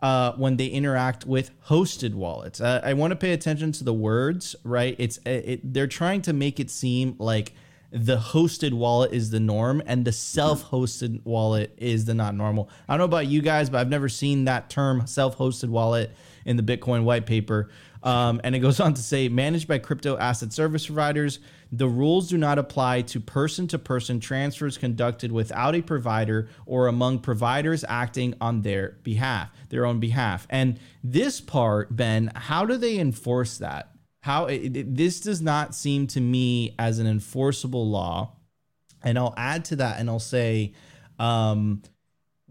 Uh, 0.00 0.32
when 0.36 0.56
they 0.56 0.66
interact 0.66 1.26
with 1.26 1.50
hosted 1.66 2.14
wallets, 2.14 2.60
uh, 2.60 2.80
I 2.82 2.94
want 2.94 3.10
to 3.10 3.16
pay 3.16 3.32
attention 3.32 3.72
to 3.72 3.84
the 3.84 3.92
words. 3.92 4.56
Right, 4.64 4.96
it's 4.98 5.18
it, 5.26 5.60
they're 5.72 5.86
trying 5.86 6.22
to 6.22 6.32
make 6.32 6.58
it 6.58 6.70
seem 6.70 7.14
like 7.18 7.52
the 7.92 8.16
hosted 8.16 8.72
wallet 8.72 9.12
is 9.12 9.30
the 9.30 9.40
norm 9.40 9.82
and 9.86 10.04
the 10.04 10.12
self-hosted 10.12 11.24
wallet 11.24 11.74
is 11.76 12.06
the 12.06 12.14
not 12.14 12.34
normal. 12.34 12.70
I 12.88 12.94
don't 12.94 12.98
know 12.98 13.04
about 13.04 13.26
you 13.26 13.42
guys, 13.42 13.68
but 13.68 13.78
I've 13.78 13.90
never 13.90 14.08
seen 14.08 14.46
that 14.46 14.70
term 14.70 15.06
self-hosted 15.06 15.68
wallet 15.68 16.10
in 16.46 16.56
the 16.56 16.62
Bitcoin 16.62 17.04
white 17.04 17.26
paper. 17.26 17.68
Um, 18.02 18.40
and 18.42 18.56
it 18.56 18.60
goes 18.60 18.80
on 18.80 18.94
to 18.94 19.02
say, 19.02 19.28
managed 19.28 19.68
by 19.68 19.78
crypto 19.78 20.16
asset 20.16 20.52
service 20.52 20.86
providers, 20.86 21.38
the 21.70 21.86
rules 21.86 22.28
do 22.28 22.36
not 22.36 22.58
apply 22.58 23.02
to 23.02 23.20
person 23.20 23.68
to 23.68 23.78
person 23.78 24.20
transfers 24.20 24.76
conducted 24.76 25.30
without 25.30 25.74
a 25.74 25.82
provider 25.82 26.48
or 26.66 26.88
among 26.88 27.20
providers 27.20 27.84
acting 27.88 28.34
on 28.40 28.62
their 28.62 28.96
behalf, 29.02 29.50
their 29.68 29.86
own 29.86 30.00
behalf. 30.00 30.46
And 30.50 30.80
this 31.04 31.40
part, 31.40 31.94
Ben, 31.94 32.32
how 32.34 32.64
do 32.64 32.76
they 32.76 32.98
enforce 32.98 33.58
that? 33.58 33.91
How 34.22 34.46
it, 34.46 34.94
this 34.94 35.20
does 35.20 35.42
not 35.42 35.74
seem 35.74 36.06
to 36.06 36.20
me 36.20 36.74
as 36.78 37.00
an 37.00 37.08
enforceable 37.08 37.90
law. 37.90 38.30
And 39.02 39.18
I'll 39.18 39.34
add 39.36 39.64
to 39.66 39.76
that 39.76 39.98
and 39.98 40.08
I'll 40.08 40.20
say, 40.20 40.74
um, 41.18 41.82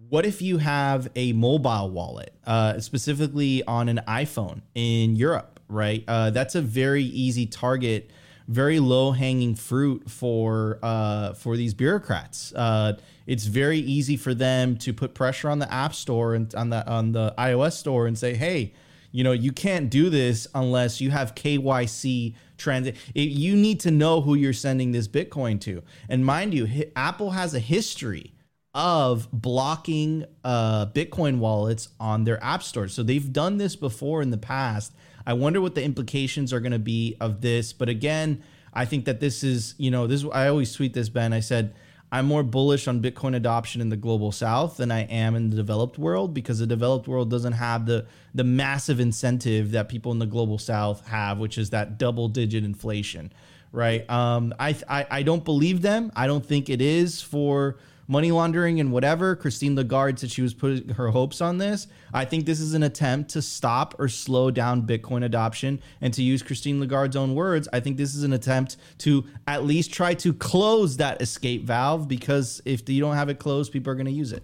what 0.10 0.26
if 0.26 0.42
you 0.42 0.58
have 0.58 1.10
a 1.16 1.32
mobile 1.32 1.90
wallet, 1.90 2.36
uh, 2.46 2.82
specifically 2.82 3.64
on 3.64 3.88
an 3.88 4.02
iPhone 4.06 4.62
in 4.76 5.16
Europe, 5.16 5.62
right? 5.70 6.04
Uh, 6.10 6.30
that's 6.32 6.56
a 6.56 6.62
very 6.62 7.06
easy 7.06 7.46
target, 7.46 8.12
very 8.50 8.82
low 8.82 9.14
hanging 9.14 9.56
fruit 9.56 10.10
for 10.10 10.78
uh, 10.84 11.32
for 11.36 11.56
these 11.56 11.74
bureaucrats. 11.74 12.52
Uh, 12.54 12.98
it's 13.26 13.46
very 13.46 13.80
easy 13.80 14.18
for 14.18 14.34
them 14.34 14.76
to 14.80 14.92
put 14.92 15.14
pressure 15.14 15.50
on 15.50 15.60
the 15.60 15.74
App 15.74 15.94
Store 15.94 16.36
and 16.36 16.54
on 16.54 16.70
the 16.70 16.86
on 16.86 17.14
the 17.14 17.34
iOS 17.38 17.74
store 17.74 18.08
and 18.08 18.18
say, 18.18 18.34
hey, 18.34 18.74
you 19.12 19.24
know, 19.24 19.32
you 19.32 19.52
can't 19.52 19.90
do 19.90 20.10
this 20.10 20.48
unless 20.56 21.02
you 21.02 21.12
have 21.12 21.36
KYC 21.36 22.36
transit. 22.58 22.96
You 23.14 23.56
need 23.56 23.80
to 23.82 23.92
know 23.92 24.22
who 24.22 24.36
you're 24.36 24.54
sending 24.54 24.92
this 24.92 25.08
Bitcoin 25.08 25.60
to. 25.62 25.84
And 26.10 26.26
mind 26.26 26.54
you, 26.54 26.68
hi- 26.68 26.92
Apple 26.96 27.32
has 27.32 27.54
a 27.54 27.60
history 27.60 28.34
of 28.74 29.28
blocking 29.34 30.26
uh, 30.44 30.86
Bitcoin 30.88 31.40
wallets 31.40 31.90
on 32.00 32.24
their 32.24 32.42
app 32.44 32.64
store. 32.64 32.88
So 32.88 33.04
they've 33.04 33.32
done 33.34 33.58
this 33.58 33.76
before 33.76 34.22
in 34.22 34.32
the 34.32 34.38
past. 34.38 34.94
I 35.26 35.34
wonder 35.34 35.60
what 35.60 35.76
the 35.76 35.84
implications 35.84 36.54
are 36.54 36.60
going 36.60 36.72
to 36.72 36.80
be 36.80 37.18
of 37.20 37.42
this. 37.42 37.74
But 37.74 37.90
again, 37.90 38.42
I 38.74 38.86
think 38.86 39.06
that 39.06 39.20
this 39.20 39.44
is, 39.44 39.76
you 39.78 39.92
know, 39.92 40.08
this. 40.08 40.26
I 40.32 40.48
always 40.48 40.74
tweet 40.74 40.94
this, 40.94 41.10
Ben. 41.10 41.34
I 41.34 41.42
said 41.42 41.74
I'm 42.12 42.26
more 42.26 42.44
bullish 42.44 42.88
on 42.88 43.02
Bitcoin 43.02 43.36
adoption 43.36 43.80
in 43.80 43.90
the 43.90 43.96
global 43.96 44.32
South 44.32 44.78
than 44.78 44.92
I 44.92 45.04
am 45.04 45.34
in 45.36 45.50
the 45.50 45.56
developed 45.56 45.98
world 45.98 46.34
because 46.34 46.60
the 46.60 46.68
developed 46.68 47.08
world 47.08 47.30
doesn't 47.30 47.54
have 47.54 47.86
the 47.86 48.06
the 48.36 48.44
massive 48.44 49.00
incentive 49.00 49.72
that 49.72 49.88
people 49.88 50.12
in 50.12 50.20
the 50.20 50.26
global 50.26 50.58
South 50.58 51.08
have, 51.08 51.38
which 51.38 51.58
is 51.58 51.70
that 51.70 51.98
double 51.98 52.28
digit 52.28 52.66
inflation, 52.66 53.32
right? 53.72 54.10
Um, 54.10 54.54
I, 54.60 54.76
I 54.90 55.06
I 55.10 55.24
don't 55.24 55.46
believe 55.46 55.82
them. 55.82 56.12
I 56.16 56.28
don't 56.28 56.46
think 56.46 56.70
it 56.70 56.82
is 56.82 57.22
for 57.22 57.78
money 58.12 58.30
laundering 58.30 58.82
and 58.82 58.92
whatever. 58.92 59.38
Christine 59.38 59.74
Lagarde 59.74 60.20
said 60.20 60.30
she 60.30 60.42
was 60.42 60.54
putting 60.54 60.90
her 60.90 61.10
hopes 61.10 61.40
on 61.40 61.58
this. 61.58 61.88
I 62.14 62.26
think 62.26 62.46
this 62.46 62.60
is 62.60 62.74
an 62.74 62.84
attempt 62.84 63.32
to 63.32 63.42
stop 63.42 63.96
or 63.98 64.10
slow 64.10 64.52
down 64.52 64.86
Bitcoin 64.86 65.24
adoption. 65.24 65.80
And 66.02 66.14
to 66.14 66.22
use 66.22 66.44
Christine 66.44 66.82
Lagarde's 66.82 67.16
own 67.16 67.36
words, 67.36 67.70
I 67.72 67.80
think 67.80 67.96
this 67.96 68.14
is 68.14 68.24
an 68.24 68.34
attempt 68.34 68.76
to 69.00 69.24
at 69.48 69.64
least 69.64 69.94
try 69.94 70.14
to 70.16 70.34
close 70.34 70.98
that 70.98 71.22
escape 71.22 71.64
valve 71.64 72.10
because 72.10 72.62
if 72.66 72.88
you 72.90 73.00
don't 73.00 73.16
have 73.16 73.30
it 73.30 73.40
closed, 73.40 73.72
people 73.72 73.92
are 73.92 73.96
going 73.96 74.06
to 74.08 74.12
use 74.12 74.34
it. 74.34 74.44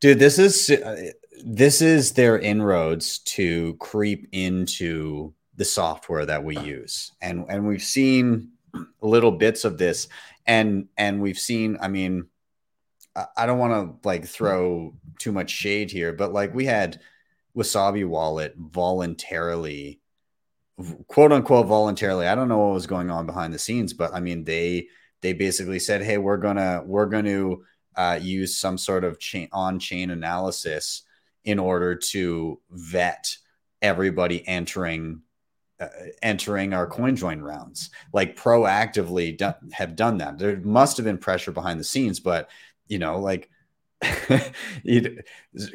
Dude, 0.00 0.20
this 0.20 0.38
is 0.38 0.70
this 1.44 1.82
is 1.82 2.12
their 2.12 2.38
inroads 2.38 3.18
to 3.18 3.74
creep 3.74 4.28
into 4.32 5.34
the 5.56 5.64
software 5.64 6.24
that 6.24 6.44
we 6.44 6.56
use. 6.58 7.10
And 7.20 7.46
and 7.48 7.66
we've 7.66 7.82
seen 7.82 8.52
little 9.02 9.32
bits 9.32 9.64
of 9.64 9.76
this 9.76 10.06
and 10.46 10.86
and 10.96 11.20
we've 11.20 11.38
seen, 11.38 11.76
I 11.80 11.88
mean, 11.88 12.26
I 13.36 13.46
don't 13.46 13.58
want 13.58 14.02
to 14.02 14.08
like 14.08 14.24
throw 14.24 14.94
too 15.18 15.32
much 15.32 15.50
shade 15.50 15.90
here, 15.90 16.12
but 16.12 16.32
like 16.32 16.54
we 16.54 16.64
had 16.64 17.00
Wasabi 17.56 18.06
Wallet 18.06 18.54
voluntarily, 18.56 20.00
quote 21.08 21.32
unquote, 21.32 21.66
voluntarily. 21.66 22.26
I 22.26 22.34
don't 22.34 22.48
know 22.48 22.58
what 22.58 22.74
was 22.74 22.86
going 22.86 23.10
on 23.10 23.26
behind 23.26 23.52
the 23.52 23.58
scenes, 23.58 23.92
but 23.92 24.14
I 24.14 24.20
mean 24.20 24.44
they 24.44 24.88
they 25.22 25.32
basically 25.32 25.78
said, 25.78 26.02
"Hey, 26.02 26.18
we're 26.18 26.36
gonna 26.36 26.82
we're 26.86 27.06
going 27.06 27.24
to 27.24 27.64
uh, 27.96 28.18
use 28.22 28.56
some 28.56 28.78
sort 28.78 29.04
of 29.04 29.18
chain 29.18 29.48
on 29.52 29.78
chain 29.78 30.10
analysis 30.10 31.02
in 31.44 31.58
order 31.58 31.96
to 31.96 32.60
vet 32.70 33.36
everybody 33.82 34.46
entering." 34.46 35.22
Uh, 35.80 35.88
entering 36.20 36.74
our 36.74 36.86
CoinJoin 36.86 37.42
rounds 37.42 37.88
like 38.12 38.36
proactively 38.36 39.34
do- 39.34 39.54
have 39.72 39.96
done 39.96 40.18
that 40.18 40.36
there 40.36 40.58
must 40.58 40.98
have 40.98 41.04
been 41.06 41.16
pressure 41.16 41.52
behind 41.52 41.80
the 41.80 41.84
scenes 41.84 42.20
but 42.20 42.50
you 42.90 42.98
know 43.00 43.18
like 43.20 43.50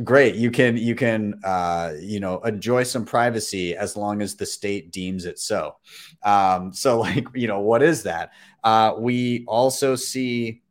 great 0.03 0.35
you 0.35 0.51
can 0.51 0.77
you 0.77 0.95
can 0.95 1.39
uh 1.43 1.93
you 1.99 2.19
know 2.19 2.39
enjoy 2.41 2.83
some 2.83 3.05
privacy 3.05 3.75
as 3.75 3.95
long 3.95 4.21
as 4.21 4.35
the 4.35 4.45
state 4.45 4.91
deems 4.91 5.25
it 5.25 5.39
so. 5.39 5.75
Um 6.23 6.73
so 6.73 6.99
like 7.01 7.27
you 7.33 7.47
know 7.47 7.59
what 7.59 7.83
is 7.83 8.03
that? 8.03 8.31
Uh 8.63 8.93
we 8.97 9.45
also 9.47 9.95
see 9.95 10.61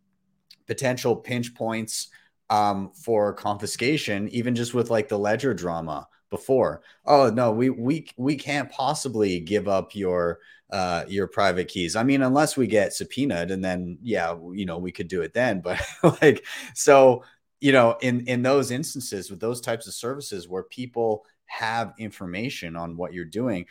potential 0.66 1.16
pinch 1.16 1.54
points 1.54 2.08
um 2.50 2.92
for 2.94 3.32
confiscation 3.34 4.28
even 4.30 4.54
just 4.54 4.74
with 4.74 4.90
like 4.90 5.08
the 5.08 5.18
ledger 5.18 5.54
drama 5.54 6.06
before. 6.30 6.82
Oh 7.06 7.30
no 7.30 7.52
we 7.52 7.70
we 7.70 8.06
we 8.16 8.36
can't 8.36 8.70
possibly 8.70 9.40
give 9.40 9.68
up 9.68 9.94
your 9.94 10.40
uh, 10.70 11.04
your 11.08 11.26
private 11.26 11.68
keys. 11.68 11.96
I 11.96 12.02
mean, 12.02 12.22
unless 12.22 12.56
we 12.56 12.66
get 12.66 12.92
subpoenaed, 12.92 13.50
and 13.50 13.64
then 13.64 13.98
yeah, 14.02 14.36
you 14.52 14.66
know, 14.66 14.78
we 14.78 14.92
could 14.92 15.08
do 15.08 15.22
it 15.22 15.34
then. 15.34 15.60
But 15.64 15.80
like, 16.22 16.44
so 16.74 17.24
you 17.60 17.72
know, 17.72 17.96
in 18.00 18.26
in 18.26 18.42
those 18.42 18.70
instances 18.70 19.30
with 19.30 19.40
those 19.40 19.60
types 19.60 19.86
of 19.86 19.94
services 19.94 20.48
where 20.48 20.64
people 20.64 21.24
have 21.46 21.94
information 21.98 22.76
on 22.76 22.96
what 22.96 23.12
you're 23.12 23.24
doing, 23.24 23.66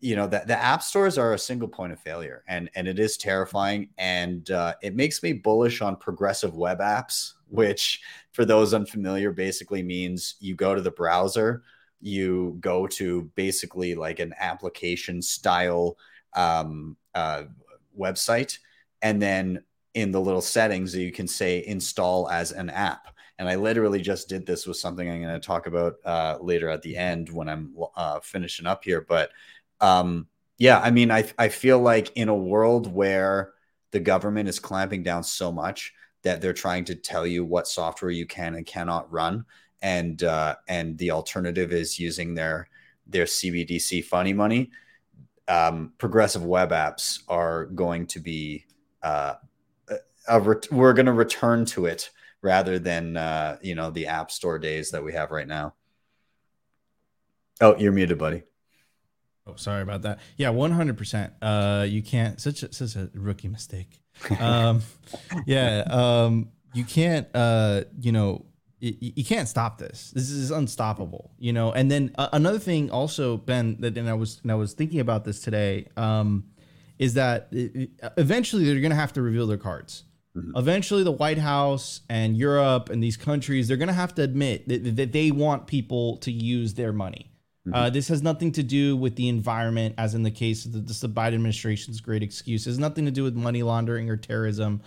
you 0.00 0.16
know, 0.16 0.26
that 0.26 0.46
the 0.46 0.56
app 0.56 0.82
stores 0.82 1.16
are 1.18 1.32
a 1.32 1.38
single 1.38 1.68
point 1.68 1.92
of 1.92 2.00
failure, 2.00 2.44
and 2.46 2.68
and 2.74 2.86
it 2.88 2.98
is 2.98 3.16
terrifying, 3.16 3.88
and 3.96 4.50
uh, 4.50 4.74
it 4.82 4.94
makes 4.94 5.22
me 5.22 5.32
bullish 5.32 5.80
on 5.80 5.96
progressive 5.96 6.54
web 6.54 6.80
apps, 6.80 7.34
which 7.48 8.02
for 8.32 8.44
those 8.44 8.74
unfamiliar 8.74 9.32
basically 9.32 9.82
means 9.82 10.34
you 10.40 10.54
go 10.54 10.74
to 10.74 10.82
the 10.82 10.90
browser 10.90 11.62
you 12.00 12.56
go 12.60 12.86
to 12.86 13.30
basically 13.34 13.94
like 13.94 14.18
an 14.18 14.34
application 14.38 15.22
style 15.22 15.96
um, 16.34 16.96
uh, 17.14 17.44
website, 17.98 18.58
and 19.02 19.20
then 19.20 19.62
in 19.94 20.12
the 20.12 20.20
little 20.20 20.42
settings 20.42 20.94
you 20.94 21.10
can 21.10 21.26
say 21.26 21.64
install 21.66 22.28
as 22.28 22.52
an 22.52 22.70
app. 22.70 23.08
And 23.38 23.48
I 23.48 23.56
literally 23.56 24.00
just 24.00 24.28
did 24.28 24.46
this 24.46 24.66
with 24.66 24.76
something 24.76 25.10
I'm 25.10 25.20
going 25.20 25.40
to 25.40 25.46
talk 25.46 25.66
about 25.66 25.96
uh, 26.04 26.38
later 26.40 26.70
at 26.70 26.82
the 26.82 26.96
end 26.96 27.28
when 27.28 27.48
I'm 27.48 27.74
uh, 27.94 28.20
finishing 28.20 28.66
up 28.66 28.84
here. 28.84 29.02
But 29.02 29.30
um, 29.80 30.26
yeah, 30.58 30.80
I 30.80 30.90
mean, 30.90 31.10
I 31.10 31.30
I 31.38 31.48
feel 31.48 31.78
like 31.78 32.12
in 32.14 32.28
a 32.28 32.34
world 32.34 32.92
where 32.92 33.52
the 33.90 34.00
government 34.00 34.48
is 34.48 34.58
clamping 34.58 35.02
down 35.02 35.22
so 35.22 35.52
much 35.52 35.92
that 36.22 36.40
they're 36.40 36.52
trying 36.52 36.84
to 36.86 36.94
tell 36.94 37.26
you 37.26 37.44
what 37.44 37.68
software 37.68 38.10
you 38.10 38.26
can 38.26 38.54
and 38.54 38.66
cannot 38.66 39.10
run 39.12 39.44
and 39.82 40.22
uh, 40.22 40.56
and 40.68 40.98
the 40.98 41.10
alternative 41.10 41.72
is 41.72 41.98
using 41.98 42.34
their 42.34 42.68
their 43.06 43.24
CBDC 43.24 44.04
funny 44.04 44.32
money. 44.32 44.70
Um, 45.48 45.92
progressive 45.98 46.44
web 46.44 46.70
apps 46.70 47.20
are 47.28 47.66
going 47.66 48.06
to 48.08 48.20
be 48.20 48.66
uh, 49.02 49.34
ret- 50.40 50.72
we're 50.72 50.92
going 50.92 51.06
to 51.06 51.12
return 51.12 51.64
to 51.66 51.86
it 51.86 52.10
rather 52.42 52.78
than 52.78 53.16
uh, 53.16 53.58
you 53.62 53.74
know 53.74 53.90
the 53.90 54.06
app 54.06 54.30
store 54.30 54.58
days 54.58 54.90
that 54.90 55.04
we 55.04 55.12
have 55.12 55.30
right 55.30 55.46
now. 55.46 55.74
Oh, 57.60 57.76
you're 57.76 57.92
muted, 57.92 58.18
buddy. 58.18 58.42
Oh, 59.46 59.54
sorry 59.56 59.82
about 59.82 60.02
that. 60.02 60.18
Yeah, 60.36 60.50
one 60.50 60.72
hundred 60.72 60.98
percent. 60.98 61.32
Uh, 61.40 61.86
you 61.88 62.02
can't 62.02 62.40
such 62.40 62.62
a, 62.62 62.72
such 62.72 62.96
a 62.96 63.10
rookie 63.14 63.48
mistake. 63.48 64.00
Um, 64.40 64.80
yeah, 65.46 65.84
um, 65.88 66.48
you 66.72 66.84
can't. 66.84 67.28
Uh, 67.34 67.82
you 68.00 68.12
know, 68.12 68.46
you, 68.78 69.24
can't 69.24 69.48
stop 69.48 69.78
this. 69.78 70.10
This 70.10 70.30
is 70.30 70.50
unstoppable, 70.50 71.32
you 71.38 71.52
know. 71.52 71.72
And 71.72 71.90
then 71.90 72.14
uh, 72.18 72.28
another 72.32 72.58
thing, 72.58 72.90
also, 72.90 73.38
Ben, 73.38 73.76
that 73.80 73.96
and 73.96 74.08
I 74.08 74.14
was 74.14 74.40
and 74.42 74.52
I 74.52 74.54
was 74.54 74.74
thinking 74.74 75.00
about 75.00 75.24
this 75.24 75.40
today, 75.40 75.88
um, 75.96 76.44
is 76.98 77.14
that 77.14 77.48
it, 77.52 77.90
eventually 78.18 78.64
they're 78.64 78.80
going 78.80 78.90
to 78.90 78.96
have 78.96 79.14
to 79.14 79.22
reveal 79.22 79.46
their 79.46 79.56
cards. 79.56 80.04
Mm-hmm. 80.36 80.56
Eventually, 80.56 81.02
the 81.02 81.12
White 81.12 81.38
House 81.38 82.02
and 82.10 82.36
Europe 82.36 82.90
and 82.90 83.02
these 83.02 83.16
countries 83.16 83.68
they're 83.68 83.78
going 83.78 83.88
to 83.88 83.94
have 83.94 84.14
to 84.16 84.22
admit 84.22 84.68
that, 84.68 84.96
that, 84.96 85.12
they 85.12 85.30
want 85.30 85.66
people 85.66 86.18
to 86.18 86.30
use 86.30 86.74
their 86.74 86.92
money. 86.92 87.32
Mm-hmm. 87.66 87.74
Uh, 87.74 87.90
this 87.90 88.08
has 88.08 88.22
nothing 88.22 88.52
to 88.52 88.62
do 88.62 88.94
with 88.94 89.16
the 89.16 89.28
environment, 89.28 89.94
as 89.96 90.14
in 90.14 90.22
the 90.22 90.30
case 90.30 90.66
of 90.66 90.72
the, 90.72 90.80
the 90.80 91.08
Biden 91.08 91.34
administration's 91.34 92.02
great 92.02 92.22
excuse. 92.22 92.66
It 92.66 92.70
has 92.70 92.78
nothing 92.78 93.06
to 93.06 93.10
do 93.10 93.24
with 93.24 93.34
money 93.34 93.62
laundering 93.62 94.10
or 94.10 94.18
terrorism. 94.18 94.82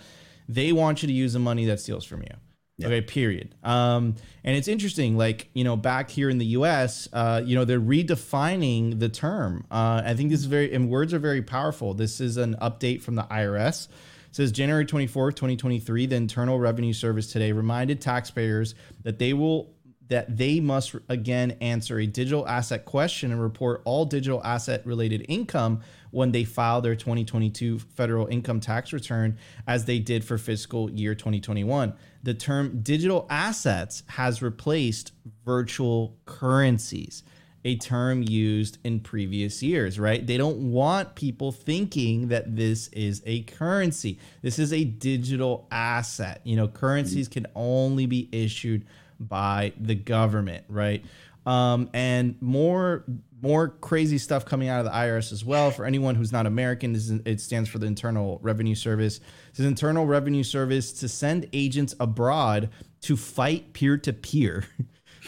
They 0.48 0.72
want 0.72 1.02
you 1.02 1.08
to 1.08 1.14
use 1.14 1.34
the 1.34 1.40
money 1.40 1.66
that 1.66 1.80
steals 1.80 2.06
from 2.06 2.22
you. 2.22 2.36
Yeah. 2.80 2.88
Okay, 2.88 3.02
period. 3.02 3.56
Um, 3.62 4.16
and 4.46 4.56
it's 4.56 4.70
interesting, 4.70 5.18
like, 5.18 5.50
you 5.54 5.66
know, 5.66 5.76
back 5.76 6.10
here 6.10 6.30
in 6.30 6.38
the 6.38 6.46
US, 6.46 7.10
uh, 7.12 7.42
you 7.44 7.56
know, 7.56 7.66
they're 7.66 7.80
redefining 7.80 9.00
the 9.00 9.10
term. 9.10 9.66
Uh, 9.70 10.02
I 10.06 10.14
think 10.14 10.30
this 10.30 10.40
is 10.40 10.46
very, 10.46 10.74
and 10.74 10.90
words 10.90 11.14
are 11.14 11.20
very 11.20 11.42
powerful. 11.42 11.94
This 11.94 12.22
is 12.22 12.38
an 12.38 12.56
update 12.62 13.02
from 13.02 13.16
the 13.16 13.24
IRS. 13.24 13.90
It 14.30 14.36
says 14.36 14.54
January 14.54 14.86
24th, 14.86 15.36
2023, 15.36 16.06
the 16.06 16.16
Internal 16.16 16.58
Revenue 16.58 16.94
Service 16.94 17.30
today 17.30 17.52
reminded 17.52 18.00
taxpayers 18.00 18.76
that 19.04 19.20
they 19.20 19.34
will 19.34 19.74
that 20.10 20.38
they 20.38 20.60
must 20.60 20.96
again 21.08 21.52
answer 21.62 22.00
a 22.00 22.06
digital 22.06 22.48
asset 22.48 22.84
question 22.86 23.32
and 23.32 23.42
report 23.42 23.82
all 23.86 24.06
digital 24.06 24.44
asset 24.44 24.86
related 24.86 25.26
income 25.30 25.82
when 26.12 26.32
they 26.32 26.44
file 26.44 26.82
their 26.82 26.96
2022 26.96 27.80
federal 27.80 28.28
income 28.28 28.60
tax 28.60 28.92
return 28.92 29.38
as 29.68 29.86
they 29.86 30.00
did 30.00 30.24
for 30.24 30.38
fiscal 30.38 30.90
year 30.92 31.16
2021 31.16 31.94
the 32.24 32.34
term 32.34 32.82
digital 32.82 33.26
assets 33.30 34.04
has 34.08 34.42
replaced 34.42 35.14
virtual 35.46 36.18
currencies. 36.26 37.24
a 37.66 37.76
term 37.76 38.24
used 38.24 38.78
in 38.86 39.02
previous 39.02 39.62
years, 39.62 40.00
right? 40.00 40.26
They 40.26 40.38
don't 40.38 40.72
want 40.72 41.16
people 41.16 41.52
thinking 41.52 42.30
that 42.30 42.56
this 42.56 42.88
is 42.94 43.22
a 43.26 43.42
currency. 43.44 44.18
This 44.42 44.60
is 44.60 44.72
a 44.72 44.86
digital 44.86 45.68
asset. 45.70 46.40
You 46.46 46.56
know, 46.56 46.70
currencies 46.70 47.28
can 47.28 47.46
only 47.56 48.06
be 48.06 48.30
issued 48.32 48.86
by 49.20 49.74
the 49.80 49.96
government, 49.96 50.66
right? 50.70 51.04
Um, 51.46 51.90
and 51.94 52.36
more 52.42 53.06
more 53.42 53.70
crazy 53.70 54.18
stuff 54.18 54.46
coming 54.46 54.68
out 54.68 54.80
of 54.80 54.86
the 54.86 54.92
IRS 54.92 55.32
as 55.32 55.46
well. 55.46 55.72
For 55.72 55.86
anyone 55.86 56.16
who's 56.16 56.32
not 56.32 56.46
American, 56.46 57.22
it 57.26 57.40
stands 57.40 57.70
for 57.70 57.80
the 57.80 57.86
Internal 57.86 58.38
Revenue 58.42 58.76
Service. 58.76 59.22
It's 59.50 59.60
an 59.60 59.66
Internal 59.66 60.06
Revenue 60.06 60.44
Service 60.44 60.92
to 60.94 61.08
send 61.08 61.48
agents 61.54 61.96
abroad 62.00 62.70
to 63.02 63.16
fight 63.16 63.74
peer 63.74 63.98
to 63.98 64.14
peer. 64.14 64.66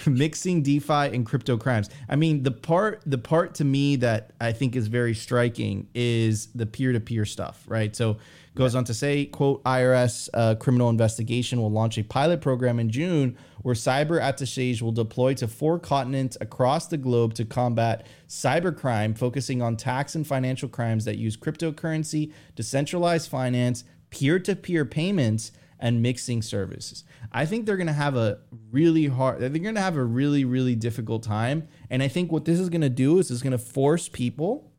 mixing 0.06 0.64
DeFi 0.64 1.14
and 1.14 1.26
crypto 1.26 1.58
crimes. 1.58 1.90
I 2.10 2.16
mean, 2.16 2.44
the 2.44 2.52
part 2.52 3.02
the 3.06 3.18
part 3.18 3.56
to 3.56 3.66
me 3.66 3.98
that 3.98 4.32
I 4.40 4.52
think 4.52 4.76
is 4.76 4.88
very 4.88 5.14
striking 5.14 5.88
is 5.94 6.48
the 6.48 6.66
peer 6.66 6.92
to 6.94 7.00
peer 7.00 7.26
stuff, 7.26 7.64
right? 7.68 7.96
So 7.96 8.18
goes 8.56 8.76
on 8.76 8.84
to 8.86 8.94
say, 8.94 9.26
quote, 9.26 9.64
IRS 9.64 10.30
uh, 10.34 10.56
criminal 10.56 10.90
investigation 10.90 11.62
will 11.62 11.72
launch 11.72 11.98
a 11.98 12.04
pilot 12.04 12.42
program 12.42 12.80
in 12.80 12.90
June 12.90 13.38
where 13.62 13.76
cyber 13.76 14.18
attaches 14.22 14.82
will 14.82 14.92
deploy 14.92 15.34
to 15.36 15.48
four 15.48 15.80
continents 15.80 16.38
across 16.42 16.88
the 16.88 16.98
globe 16.98 17.34
to 17.36 17.46
combat 17.46 18.06
cybercrime, 18.28 19.18
focusing 19.18 19.62
on 19.62 19.78
tax 19.78 20.16
and 20.16 20.26
financial 20.26 20.70
crimes 20.70 21.06
that 21.06 21.18
use 21.18 21.38
cryptocurrency, 21.38 22.32
decentralized 22.56 23.30
finance, 23.30 23.84
peer 24.10 24.40
to 24.40 24.56
peer 24.56 24.86
payments, 24.86 25.52
and 25.82 26.02
mixing 26.02 26.42
services. 26.42 27.04
I 27.32 27.46
think 27.46 27.66
they're 27.66 27.76
going 27.76 27.88
to 27.88 27.94
have 27.94 28.16
a 28.16 28.40
really 28.72 29.08
hard, 29.08 29.40
they're 29.40 29.50
going 29.50 29.76
to 29.76 29.82
have 29.82 29.98
a 29.98 30.04
really, 30.04 30.46
really 30.46 30.76
difficult 30.76 31.24
time. 31.24 31.68
And 31.90 32.04
I 32.04 32.08
think 32.08 32.32
what 32.32 32.46
this 32.46 32.60
is 32.60 32.70
going 32.70 32.82
to 32.82 32.90
do 32.90 33.18
is 33.18 33.32
it's 33.32 33.42
going 33.42 33.52
to 33.52 33.58
force 33.58 34.08
people, 34.08 34.72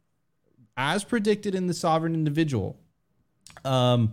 as 0.76 1.02
predicted 1.02 1.54
in 1.54 1.66
the 1.66 1.74
sovereign 1.74 2.14
individual, 2.14 2.78
um, 3.64 4.12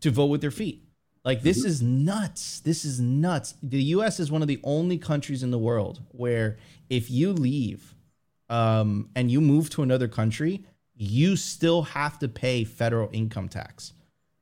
to 0.00 0.10
vote 0.10 0.26
with 0.26 0.40
their 0.40 0.50
feet. 0.50 0.83
Like 1.24 1.42
this 1.42 1.60
mm-hmm. 1.60 1.68
is 1.68 1.82
nuts. 1.82 2.60
This 2.60 2.84
is 2.84 3.00
nuts. 3.00 3.54
The 3.62 3.82
U.S. 3.84 4.20
is 4.20 4.30
one 4.30 4.42
of 4.42 4.48
the 4.48 4.60
only 4.62 4.98
countries 4.98 5.42
in 5.42 5.50
the 5.50 5.58
world 5.58 6.02
where 6.10 6.58
if 6.90 7.10
you 7.10 7.32
leave 7.32 7.94
um, 8.50 9.08
and 9.16 9.30
you 9.30 9.40
move 9.40 9.70
to 9.70 9.82
another 9.82 10.06
country, 10.06 10.64
you 10.94 11.36
still 11.36 11.82
have 11.82 12.18
to 12.18 12.28
pay 12.28 12.64
federal 12.64 13.08
income 13.12 13.48
tax, 13.48 13.94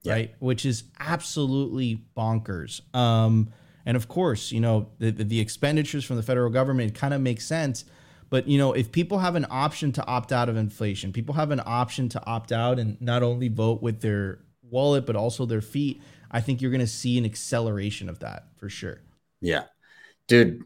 yeah. 0.03 0.13
right? 0.13 0.35
Which 0.41 0.67
is 0.67 0.85
absolutely 0.99 2.03
bonkers. 2.17 2.81
Um, 2.95 3.53
and 3.87 3.97
of 3.97 4.09
course, 4.09 4.51
you 4.51 4.61
know 4.61 4.89
the, 4.99 5.11
the, 5.13 5.25
the 5.25 5.41
expenditures 5.41 6.05
from 6.05 6.17
the 6.17 6.23
federal 6.23 6.51
government 6.51 6.95
kind 6.95 7.15
of 7.15 7.21
make 7.21 7.41
sense. 7.41 7.85
But 8.29 8.49
you 8.49 8.59
know, 8.59 8.73
if 8.73 8.91
people 8.91 9.21
have 9.21 9.37
an 9.37 9.47
option 9.51 9.93
to 9.93 10.07
opt 10.07 10.33
out 10.33 10.49
of 10.49 10.57
inflation, 10.57 11.13
people 11.13 11.37
have 11.37 11.53
an 11.53 11.61
option 11.65 12.09
to 12.11 12.27
opt 12.27 12.51
out 12.51 12.81
and 12.81 13.01
not 13.01 13.23
only 13.23 13.49
vote 13.49 13.83
with 13.83 14.01
their 14.01 14.41
wallet 14.73 15.05
but 15.05 15.15
also 15.15 15.45
their 15.45 15.61
feet 15.61 16.01
I 16.33 16.41
think 16.41 16.61
you're 16.61 16.71
going 16.71 16.81
to 16.81 16.87
see 16.87 17.19
an 17.19 17.25
acceleration 17.25 18.09
of 18.09 18.21
that 18.21 18.47
for 18.57 18.69
sure. 18.69 19.01
Yeah. 19.41 19.65
Dude, 20.29 20.63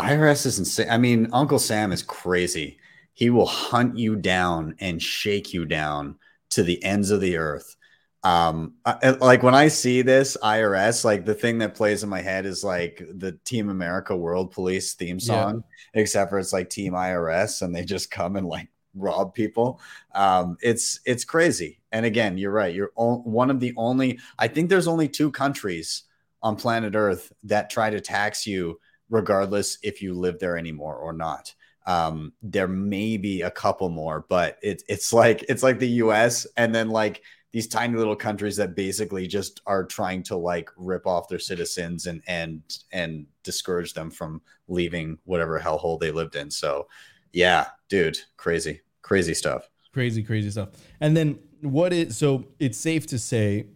IRS 0.00 0.46
is 0.46 0.58
insane. 0.58 0.90
I 0.90 0.98
mean, 0.98 1.28
Uncle 1.32 1.58
Sam 1.58 1.92
is 1.92 2.02
crazy. 2.02 2.78
He 3.12 3.30
will 3.30 3.46
hunt 3.46 3.96
you 3.96 4.16
down 4.16 4.74
and 4.80 5.00
shake 5.00 5.52
you 5.52 5.64
down 5.66 6.16
to 6.50 6.62
the 6.62 6.82
ends 6.82 7.10
of 7.10 7.20
the 7.20 7.36
earth. 7.36 7.76
Um, 8.24 8.76
I, 8.86 9.10
like 9.10 9.42
when 9.42 9.54
I 9.54 9.68
see 9.68 10.00
this 10.00 10.36
IRS, 10.42 11.04
like 11.04 11.26
the 11.26 11.34
thing 11.34 11.58
that 11.58 11.74
plays 11.74 12.02
in 12.02 12.08
my 12.08 12.22
head 12.22 12.46
is 12.46 12.64
like 12.64 13.02
the 13.12 13.32
Team 13.44 13.68
America 13.68 14.16
World 14.16 14.50
Police 14.50 14.94
theme 14.94 15.20
song, 15.20 15.62
yeah. 15.94 16.00
except 16.00 16.30
for 16.30 16.38
it's 16.38 16.52
like 16.52 16.70
Team 16.70 16.94
IRS 16.94 17.60
and 17.60 17.74
they 17.74 17.84
just 17.84 18.10
come 18.10 18.36
and 18.36 18.46
like 18.46 18.68
rob 18.94 19.34
people. 19.34 19.78
Um, 20.14 20.56
it's 20.62 21.00
it's 21.04 21.24
crazy. 21.24 21.80
And 21.94 22.04
again, 22.04 22.36
you're 22.36 22.50
right. 22.50 22.74
You're 22.74 22.90
one 22.94 23.50
of 23.50 23.60
the 23.60 23.72
only. 23.76 24.18
I 24.38 24.48
think 24.48 24.68
there's 24.68 24.88
only 24.88 25.08
two 25.08 25.30
countries 25.30 26.02
on 26.42 26.56
planet 26.56 26.94
Earth 26.94 27.32
that 27.44 27.70
try 27.70 27.88
to 27.88 28.00
tax 28.00 28.46
you, 28.46 28.78
regardless 29.08 29.78
if 29.82 30.02
you 30.02 30.12
live 30.12 30.38
there 30.38 30.58
anymore 30.58 30.96
or 30.96 31.12
not. 31.12 31.54
Um, 31.86 32.32
there 32.42 32.68
may 32.68 33.16
be 33.16 33.42
a 33.42 33.50
couple 33.50 33.88
more, 33.88 34.26
but 34.28 34.58
it's 34.62 34.84
it's 34.88 35.12
like 35.12 35.44
it's 35.48 35.62
like 35.62 35.78
the 35.78 35.88
U.S. 36.04 36.46
and 36.56 36.74
then 36.74 36.90
like 36.90 37.22
these 37.52 37.68
tiny 37.68 37.96
little 37.96 38.16
countries 38.16 38.56
that 38.56 38.74
basically 38.74 39.26
just 39.26 39.60
are 39.64 39.84
trying 39.84 40.24
to 40.24 40.36
like 40.36 40.68
rip 40.76 41.06
off 41.06 41.28
their 41.28 41.38
citizens 41.38 42.06
and 42.06 42.22
and 42.26 42.62
and 42.92 43.26
discourage 43.44 43.94
them 43.94 44.10
from 44.10 44.42
leaving 44.68 45.18
whatever 45.24 45.60
hellhole 45.60 45.98
they 46.00 46.10
lived 46.10 46.34
in. 46.34 46.50
So, 46.50 46.88
yeah, 47.32 47.68
dude, 47.88 48.18
crazy 48.36 48.80
crazy 49.04 49.34
stuff. 49.34 49.70
Crazy, 49.92 50.24
crazy 50.24 50.50
stuff. 50.50 50.70
And 51.00 51.16
then 51.16 51.38
what 51.66 51.92
is 51.92 52.16
so 52.16 52.46
it's 52.58 52.78
safe 52.78 53.06
to 53.08 53.18
say, 53.18 53.66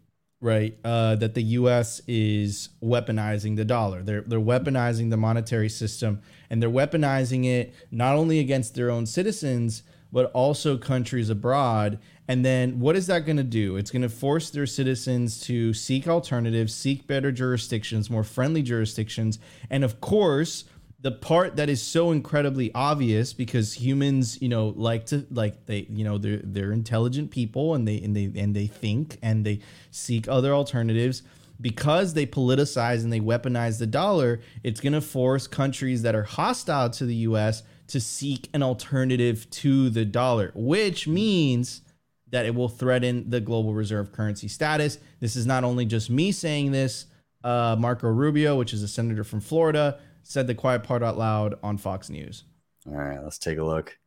right, 0.41 0.77
uh, 0.85 1.17
that 1.17 1.35
the 1.35 1.43
U.S. 1.43 2.01
is 2.07 2.71
weaponizing 2.83 3.57
the 3.57 3.65
dollar. 3.65 4.03
They're 4.03 4.23
they're 4.23 4.41
weaponizing 4.41 5.11
the 5.11 5.17
monetary 5.17 5.69
system, 5.69 6.21
and 6.51 6.63
they're 6.63 6.71
weaponizing 6.71 7.45
it 7.47 7.75
not 7.91 8.17
only 8.17 8.39
against 8.39 8.75
their 8.75 8.91
own 8.91 9.07
citizens 9.07 9.83
but 10.13 10.31
also 10.33 10.77
countries 10.77 11.31
abroad. 11.31 11.99
And 12.27 12.45
then 12.45 12.81
what 12.81 12.97
is 12.97 13.07
that 13.07 13.25
going 13.25 13.37
to 13.37 13.45
do? 13.45 13.77
It's 13.77 13.91
going 13.91 14.03
to 14.03 14.09
force 14.09 14.51
their 14.51 14.67
citizens 14.67 15.41
to 15.43 15.73
seek 15.73 16.07
alternatives, 16.07 16.75
seek 16.75 17.07
better 17.07 17.33
jurisdictions, 17.33 18.11
more 18.11 18.25
friendly 18.25 18.63
jurisdictions, 18.63 19.39
and 19.71 19.85
of 19.85 20.01
course 20.01 20.65
the 21.01 21.13
part 21.13 21.57
that 21.57 21.69
is 21.69 21.81
so 21.81 22.11
incredibly 22.11 22.73
obvious 22.75 23.33
because 23.33 23.75
humans 23.75 24.41
you 24.43 24.49
know 24.49 24.75
like 24.77 25.07
to 25.07 25.27
like 25.31 25.67
they 25.67 25.87
you 25.91 26.05
know 26.05 26.19
they're 26.19 26.41
they're 26.43 26.73
intelligent 26.73 27.31
people 27.31 27.75
and 27.75 27.87
they 27.87 28.01
and 28.01 28.17
they 28.17 28.33
and 28.41 28.55
they 28.55 28.67
think 28.67 29.19
and 29.23 29.45
they 29.45 29.61
seek 29.91 30.29
other 30.29 30.53
alternatives. 30.53 31.23
Because 31.61 32.15
they 32.15 32.25
politicize 32.25 33.03
and 33.03 33.13
they 33.13 33.19
weaponize 33.19 33.81
the 33.81 33.87
dollar 33.89 34.39
it's 34.63 34.81
going 34.81 34.93
to 34.93 35.01
force 35.01 35.49
countries 35.49 36.03
that 36.03 36.15
are 36.15 36.23
hostile 36.23 36.89
to 36.91 37.05
the 37.05 37.17
US 37.17 37.65
to 37.89 37.99
seek 37.99 38.49
an 38.55 38.63
alternative 38.63 39.51
to 39.51 39.91
the 39.91 40.05
dollar 40.05 40.53
which 40.55 41.09
means 41.09 41.83
that 42.31 42.47
it 42.47 42.55
will 42.55 42.69
threaten 42.69 43.29
the 43.29 43.41
global 43.41 43.75
reserve 43.75 44.13
currency 44.13 44.47
status. 44.47 44.99
This 45.19 45.35
is 45.35 45.47
not 45.47 45.65
only 45.65 45.85
just 45.85 46.11
me 46.11 46.31
saying 46.31 46.71
this 46.71 47.07
uh, 47.43 47.77
Marco 47.79 48.09
Rubio, 48.09 48.57
which 48.57 48.73
is 48.73 48.83
a 48.83 48.89
senator 48.89 49.25
from 49.25 49.41
Florida, 49.41 49.99
said 50.29 50.47
the 50.47 50.55
quiet 50.55 50.85
part 50.85 51.03
out 51.03 51.17
loud 51.17 51.55
on 51.63 51.79
Fox 51.79 52.11
News. 52.11 52.45
All 52.87 52.93
right, 52.95 53.23
let's 53.23 53.39
take 53.39 53.59
a 53.59 53.65
look. 53.65 53.99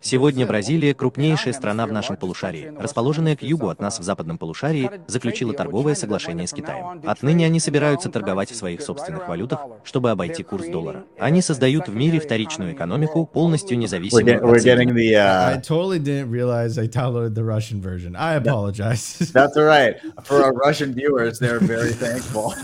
Сегодня 0.00 0.46
Бразилия, 0.46 0.94
крупнейшая 0.94 1.52
страна 1.52 1.86
в 1.86 1.92
нашем 1.92 2.16
полушарии, 2.16 2.72
расположенная 2.78 3.36
к 3.36 3.42
югу 3.42 3.68
от 3.68 3.80
нас 3.80 3.98
в 3.98 4.02
западном 4.02 4.38
полушарии, 4.38 4.90
заключила 5.06 5.52
торговое 5.52 5.94
соглашение 5.94 6.46
с 6.46 6.52
Китаем. 6.52 7.00
Отныне 7.04 7.46
они 7.46 7.60
собираются 7.60 8.08
торговать 8.08 8.50
в 8.50 8.56
своих 8.56 8.82
собственных 8.82 9.28
валютах, 9.28 9.60
чтобы 9.84 10.10
обойти 10.10 10.42
курс 10.42 10.66
доллара. 10.68 11.04
Они 11.18 11.42
создают 11.42 11.88
в 11.88 11.94
мире 11.94 12.20
вторичную 12.20 12.72
экономику, 12.72 13.26
полностью 13.26 13.78
независимую 13.78 14.16
we're 14.16 14.24
get, 14.24 14.42
we're 14.42 14.94
the, 14.94 15.14
uh... 15.14 15.54
I 15.54 15.60
totally 15.60 15.98
didn't 15.98 16.30
realize 16.30 16.78
I 16.78 16.86
downloaded 16.86 17.34
the 17.34 17.44
Russian 17.44 17.80
version. 17.80 18.16
I 18.16 18.34
apologize. 18.34 19.18
That's 19.32 19.56
all 19.56 19.64
right. 19.64 19.96
For 20.24 20.42
our 20.42 20.52
Russian 20.52 20.94
viewers, 20.94 21.38
they're 21.38 21.60
very 21.60 21.92
thankful. 21.92 22.54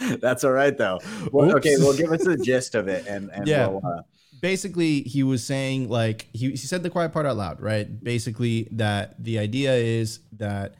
That's 0.20 0.44
all 0.44 0.52
right, 0.52 0.76
though. 0.76 0.98
Well, 1.32 1.56
okay, 1.56 1.76
well, 1.78 1.92
give 1.92 2.10
us 2.12 2.24
the 2.24 2.36
gist 2.36 2.74
of 2.74 2.88
it, 2.88 3.06
and, 3.06 3.30
and 3.30 3.46
yeah. 3.46 3.68
We'll, 3.68 3.82
uh... 3.84 4.02
basically, 4.40 5.02
he 5.02 5.22
was 5.22 5.44
saying 5.44 5.88
like 5.88 6.28
he, 6.32 6.50
he 6.50 6.56
said 6.56 6.82
the 6.82 6.90
quiet 6.90 7.12
part 7.12 7.26
out 7.26 7.36
loud, 7.36 7.60
right? 7.60 8.02
Basically, 8.02 8.68
that 8.72 9.22
the 9.22 9.38
idea 9.38 9.74
is 9.74 10.20
that 10.32 10.74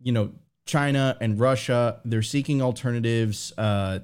you 0.00 0.12
know 0.12 0.32
China 0.66 1.16
and 1.20 1.38
Russia 1.38 2.00
they're 2.04 2.22
seeking 2.22 2.62
alternatives. 2.62 3.52
Uh, 3.56 4.00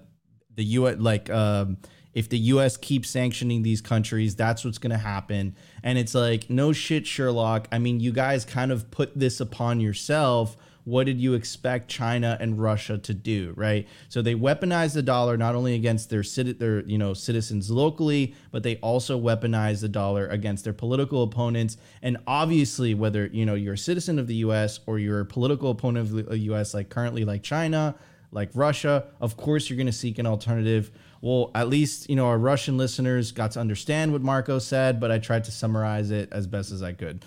the 0.55 0.65
U.S. 0.65 0.97
like 0.99 1.31
um, 1.31 1.77
if 2.15 2.29
the 2.31 2.39
U.S. 2.39 2.77
keeps 2.77 3.11
sanctioning 3.11 3.63
these 3.63 3.83
countries, 3.83 4.35
that's 4.35 4.65
what's 4.65 4.79
going 4.79 4.91
to 4.91 4.99
happen. 4.99 5.55
And 5.83 5.99
it's 5.99 6.15
like 6.15 6.49
no 6.49 6.73
shit, 6.73 7.07
Sherlock. 7.07 7.69
I 7.71 7.79
mean, 7.79 8.01
you 8.01 8.13
guys 8.13 8.45
kind 8.45 8.73
of 8.73 8.91
put 8.91 9.19
this 9.19 9.39
upon 9.41 9.81
yourself 9.81 10.57
what 10.87 11.05
did 11.05 11.20
you 11.20 11.35
expect 11.35 11.88
China 11.88 12.38
and 12.40 12.62
Russia 12.62 12.96
to 12.96 13.12
do, 13.12 13.53
right? 13.57 13.88
So 14.09 14.22
they 14.22 14.37
weaponized 14.37 14.94
the 14.94 15.03
dollar 15.03 15.37
not 15.37 15.57
only 15.57 15.75
against 15.75 16.11
their 16.11 16.22
their 16.22 16.85
you 16.87 16.96
know 16.96 17.12
citizens 17.12 17.72
locally, 17.72 18.37
but 18.53 18.62
they 18.62 18.77
also 18.77 19.20
weaponized 19.20 19.81
the 19.81 19.88
dollar 19.88 20.29
against 20.29 20.62
their 20.62 20.72
political 20.72 21.25
opponents. 21.25 21.77
And 22.03 22.18
obviously, 22.29 22.94
whether 22.94 23.27
you 23.27 23.44
know 23.44 23.55
you're 23.55 23.75
a 23.75 23.79
citizen 23.79 24.20
of 24.20 24.29
the 24.29 24.37
U.S. 24.37 24.79
or 24.87 25.01
you're 25.01 25.18
a 25.18 25.27
political 25.27 25.72
opponent 25.72 26.09
of 26.09 26.27
the 26.29 26.38
U.S., 26.38 26.72
like 26.72 26.88
currently 26.88 27.25
like 27.25 27.42
China, 27.42 27.96
like 28.31 28.51
Russia, 28.55 29.09
of 29.20 29.37
course 29.37 29.68
you're 29.68 29.77
going 29.77 29.87
to 29.87 29.92
seek 29.92 30.20
an 30.20 30.27
alternative. 30.27 30.92
Well, 31.20 31.51
at 31.57 31.68
least 31.68 32.09
you 32.09 32.14
know 32.14 32.29
our 32.29 32.38
Russian 32.38 32.77
listeners 32.79 33.33
got 33.33 33.51
to 33.53 33.61
understand 33.61 34.12
what 34.12 34.22
Marco 34.22 34.61
said, 34.61 35.01
but 35.01 35.11
I 35.11 35.18
tried 35.18 35.42
to 35.44 35.51
summarize 35.51 36.12
it 36.12 36.29
as 36.31 36.46
best 36.46 36.70
as 36.70 36.81
I 36.81 36.92
could. 36.92 37.25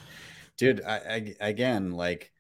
Dude, 0.56 0.82
I, 0.82 0.96
I 0.96 1.36
again 1.42 1.92
like 1.92 2.32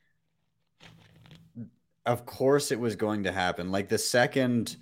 of 2.05 2.25
course 2.25 2.71
it 2.71 2.79
was 2.79 2.95
going 2.95 3.23
to 3.23 3.31
happen. 3.31 3.71
Like 3.71 3.89
the 3.89 3.97
second 3.97 4.77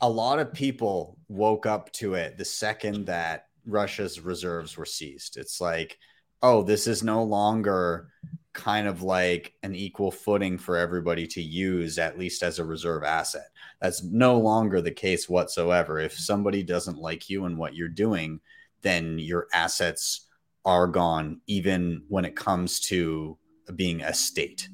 a 0.00 0.08
lot 0.08 0.38
of 0.38 0.52
people 0.52 1.18
woke 1.28 1.66
up 1.66 1.92
to 1.92 2.14
it 2.14 2.38
the 2.38 2.44
second 2.44 3.06
that 3.06 3.46
Russia's 3.66 4.20
reserves 4.20 4.76
were 4.76 4.86
seized. 4.86 5.36
It's 5.36 5.60
like, 5.60 5.98
oh, 6.42 6.62
this 6.62 6.86
is 6.86 7.02
no 7.02 7.22
longer 7.22 8.08
kind 8.52 8.88
of 8.88 9.02
like 9.02 9.54
an 9.62 9.74
equal 9.74 10.10
footing 10.10 10.58
for 10.58 10.76
everybody 10.76 11.26
to 11.26 11.42
use, 11.42 11.98
at 11.98 12.18
least 12.18 12.42
as 12.42 12.58
a 12.58 12.64
reserve 12.64 13.04
asset. 13.04 13.46
That's 13.80 14.02
no 14.02 14.38
longer 14.38 14.80
the 14.80 14.90
case 14.90 15.28
whatsoever. 15.28 15.98
If 15.98 16.18
somebody 16.18 16.62
doesn't 16.62 16.98
like 16.98 17.30
you 17.30 17.44
and 17.44 17.56
what 17.56 17.74
you're 17.74 17.88
doing, 17.88 18.40
then 18.82 19.18
your 19.18 19.46
assets 19.52 20.26
are 20.64 20.86
gone, 20.86 21.40
even 21.46 22.02
when 22.08 22.24
it 22.24 22.36
comes 22.36 22.80
to 22.80 23.38
being 23.76 24.02
a 24.02 24.12
state. 24.12 24.68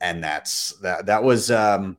And 0.00 0.22
that's 0.22 0.72
that. 0.82 1.06
That 1.06 1.22
was. 1.24 1.50
Um, 1.50 1.96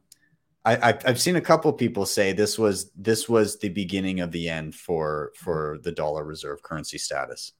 I, 0.67 0.99
I've 1.05 1.21
seen 1.21 1.37
a 1.37 1.41
couple 1.41 1.71
people 1.71 2.05
say 2.05 2.33
this 2.33 2.59
was 2.59 2.91
this 2.91 3.29
was 3.29 3.57
the 3.59 3.69
beginning 3.69 4.19
of 4.19 4.31
the 4.31 4.49
end 4.49 4.75
for 4.75 5.31
for 5.35 5.79
the 5.83 5.93
dollar 5.93 6.25
reserve 6.25 6.61
currency 6.61 6.97
status. 6.97 7.53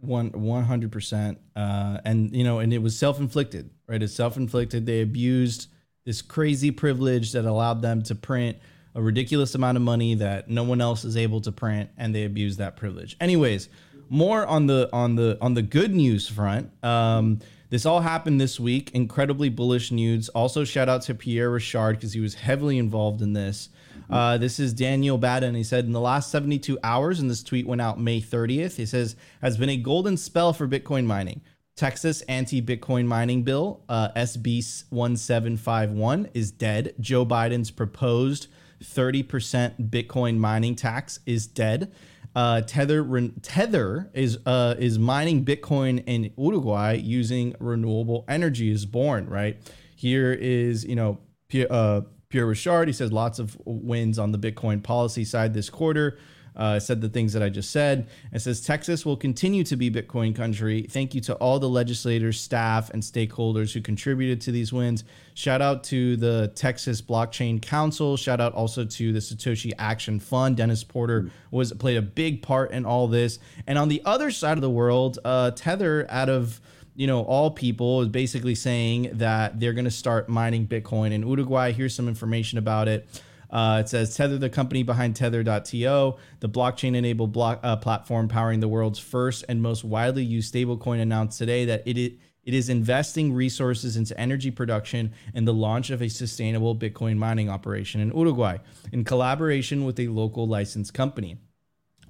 One 0.00 0.30
one 0.32 0.64
hundred 0.64 0.90
percent, 0.90 1.38
uh, 1.54 1.98
and 2.04 2.34
you 2.34 2.42
know, 2.42 2.58
and 2.58 2.72
it 2.72 2.78
was 2.78 2.98
self 2.98 3.20
inflicted, 3.20 3.70
right? 3.86 4.02
It's 4.02 4.14
self 4.14 4.36
inflicted. 4.36 4.86
They 4.86 5.02
abused 5.02 5.68
this 6.04 6.20
crazy 6.20 6.72
privilege 6.72 7.30
that 7.32 7.44
allowed 7.44 7.80
them 7.80 8.02
to 8.02 8.16
print 8.16 8.56
a 8.96 9.00
ridiculous 9.00 9.54
amount 9.54 9.76
of 9.76 9.82
money 9.82 10.16
that 10.16 10.50
no 10.50 10.64
one 10.64 10.80
else 10.80 11.04
is 11.04 11.16
able 11.16 11.40
to 11.42 11.52
print, 11.52 11.90
and 11.96 12.12
they 12.12 12.24
abused 12.24 12.58
that 12.58 12.76
privilege. 12.76 13.16
Anyways, 13.20 13.68
more 14.08 14.44
on 14.46 14.66
the 14.66 14.88
on 14.92 15.14
the 15.14 15.38
on 15.40 15.54
the 15.54 15.62
good 15.62 15.94
news 15.94 16.28
front. 16.28 16.72
Um, 16.84 17.38
this 17.72 17.86
all 17.86 18.02
happened 18.02 18.38
this 18.38 18.60
week. 18.60 18.90
Incredibly 18.92 19.48
bullish 19.48 19.90
news. 19.90 20.28
Also, 20.28 20.62
shout 20.62 20.90
out 20.90 21.00
to 21.02 21.14
Pierre 21.14 21.50
Rochard 21.50 21.96
because 21.96 22.12
he 22.12 22.20
was 22.20 22.34
heavily 22.34 22.76
involved 22.76 23.22
in 23.22 23.32
this. 23.32 23.70
Uh, 24.10 24.36
this 24.36 24.60
is 24.60 24.74
Daniel 24.74 25.16
Batten. 25.16 25.54
He 25.54 25.64
said 25.64 25.86
in 25.86 25.92
the 25.92 26.00
last 26.00 26.30
72 26.30 26.78
hours, 26.84 27.18
and 27.18 27.30
this 27.30 27.42
tweet 27.42 27.66
went 27.66 27.80
out 27.80 27.98
May 27.98 28.20
30th. 28.20 28.76
He 28.76 28.84
says 28.84 29.16
has 29.40 29.56
been 29.56 29.70
a 29.70 29.78
golden 29.78 30.18
spell 30.18 30.52
for 30.52 30.68
Bitcoin 30.68 31.06
mining. 31.06 31.40
Texas 31.74 32.20
anti-Bitcoin 32.28 33.06
mining 33.06 33.42
bill 33.42 33.80
uh, 33.88 34.10
SB 34.10 34.56
1751 34.90 36.28
is 36.34 36.50
dead. 36.50 36.94
Joe 37.00 37.24
Biden's 37.24 37.70
proposed 37.70 38.48
30% 38.82 39.88
Bitcoin 39.88 40.36
mining 40.36 40.74
tax 40.74 41.20
is 41.24 41.46
dead. 41.46 41.90
Uh, 42.34 42.62
Tether 42.62 43.28
Tether 43.42 44.10
is 44.14 44.38
uh, 44.46 44.74
is 44.78 44.98
mining 44.98 45.44
Bitcoin 45.44 46.02
in 46.06 46.32
Uruguay 46.38 46.94
using 46.94 47.54
renewable 47.60 48.24
energy 48.28 48.70
is 48.70 48.86
born 48.86 49.28
right. 49.28 49.58
Here 49.96 50.32
is 50.32 50.84
you 50.84 50.96
know 50.96 51.18
Pierre, 51.48 51.68
uh, 51.70 52.00
Pierre 52.30 52.46
Rochard. 52.46 52.86
He 52.86 52.92
says 52.92 53.12
lots 53.12 53.38
of 53.38 53.56
wins 53.64 54.18
on 54.18 54.32
the 54.32 54.38
Bitcoin 54.38 54.82
policy 54.82 55.24
side 55.24 55.52
this 55.52 55.68
quarter 55.68 56.18
uh, 56.56 56.78
said 56.78 57.00
the 57.00 57.08
things 57.08 57.32
that 57.32 57.42
I 57.42 57.48
just 57.48 57.70
said. 57.70 58.08
It 58.32 58.40
says 58.40 58.60
Texas 58.60 59.06
will 59.06 59.16
continue 59.16 59.64
to 59.64 59.76
be 59.76 59.90
Bitcoin 59.90 60.34
country. 60.34 60.86
Thank 60.88 61.14
you 61.14 61.20
to 61.22 61.34
all 61.34 61.58
the 61.58 61.68
legislators, 61.68 62.40
staff, 62.40 62.90
and 62.90 63.02
stakeholders 63.02 63.72
who 63.72 63.80
contributed 63.80 64.40
to 64.42 64.52
these 64.52 64.72
wins. 64.72 65.04
Shout 65.34 65.62
out 65.62 65.84
to 65.84 66.16
the 66.16 66.52
Texas 66.54 67.00
Blockchain 67.00 67.60
Council. 67.60 68.16
Shout 68.16 68.40
out 68.40 68.52
also 68.54 68.84
to 68.84 69.12
the 69.12 69.18
Satoshi 69.18 69.72
Action 69.78 70.20
Fund. 70.20 70.56
Dennis 70.56 70.84
Porter 70.84 71.30
was 71.50 71.72
played 71.72 71.96
a 71.96 72.02
big 72.02 72.42
part 72.42 72.72
in 72.72 72.84
all 72.84 73.08
this. 73.08 73.38
And 73.66 73.78
on 73.78 73.88
the 73.88 74.02
other 74.04 74.30
side 74.30 74.58
of 74.58 74.62
the 74.62 74.70
world, 74.70 75.18
uh, 75.24 75.52
Tether 75.52 76.06
out 76.10 76.28
of 76.28 76.60
you 76.94 77.06
know, 77.06 77.22
all 77.22 77.50
people 77.50 78.02
is 78.02 78.08
basically 78.08 78.54
saying 78.54 79.10
that 79.14 79.58
they're 79.58 79.72
going 79.72 79.86
to 79.86 79.90
start 79.90 80.28
mining 80.28 80.66
Bitcoin 80.66 81.12
in 81.12 81.26
Uruguay. 81.26 81.72
Here's 81.72 81.94
some 81.94 82.08
information 82.08 82.58
about 82.58 82.88
it. 82.88 83.08
Uh, 83.52 83.78
it 83.80 83.88
says 83.88 84.16
Tether, 84.16 84.38
the 84.38 84.48
company 84.48 84.82
behind 84.82 85.14
Tether.to, 85.14 86.14
the 86.40 86.48
blockchain 86.48 86.96
enabled 86.96 87.32
block, 87.32 87.60
uh, 87.62 87.76
platform 87.76 88.26
powering 88.26 88.60
the 88.60 88.68
world's 88.68 88.98
first 88.98 89.44
and 89.48 89.60
most 89.60 89.84
widely 89.84 90.24
used 90.24 90.54
stablecoin, 90.54 91.00
announced 91.00 91.38
today 91.38 91.66
that 91.66 91.82
it, 91.86 91.98
it 91.98 92.18
it 92.44 92.54
is 92.54 92.68
investing 92.68 93.32
resources 93.32 93.96
into 93.96 94.18
energy 94.18 94.50
production 94.50 95.12
and 95.32 95.46
the 95.46 95.54
launch 95.54 95.90
of 95.90 96.02
a 96.02 96.08
sustainable 96.08 96.74
Bitcoin 96.74 97.16
mining 97.16 97.48
operation 97.48 98.00
in 98.00 98.08
Uruguay 98.08 98.58
in 98.90 99.04
collaboration 99.04 99.84
with 99.84 100.00
a 100.00 100.08
local 100.08 100.48
licensed 100.48 100.92
company. 100.92 101.36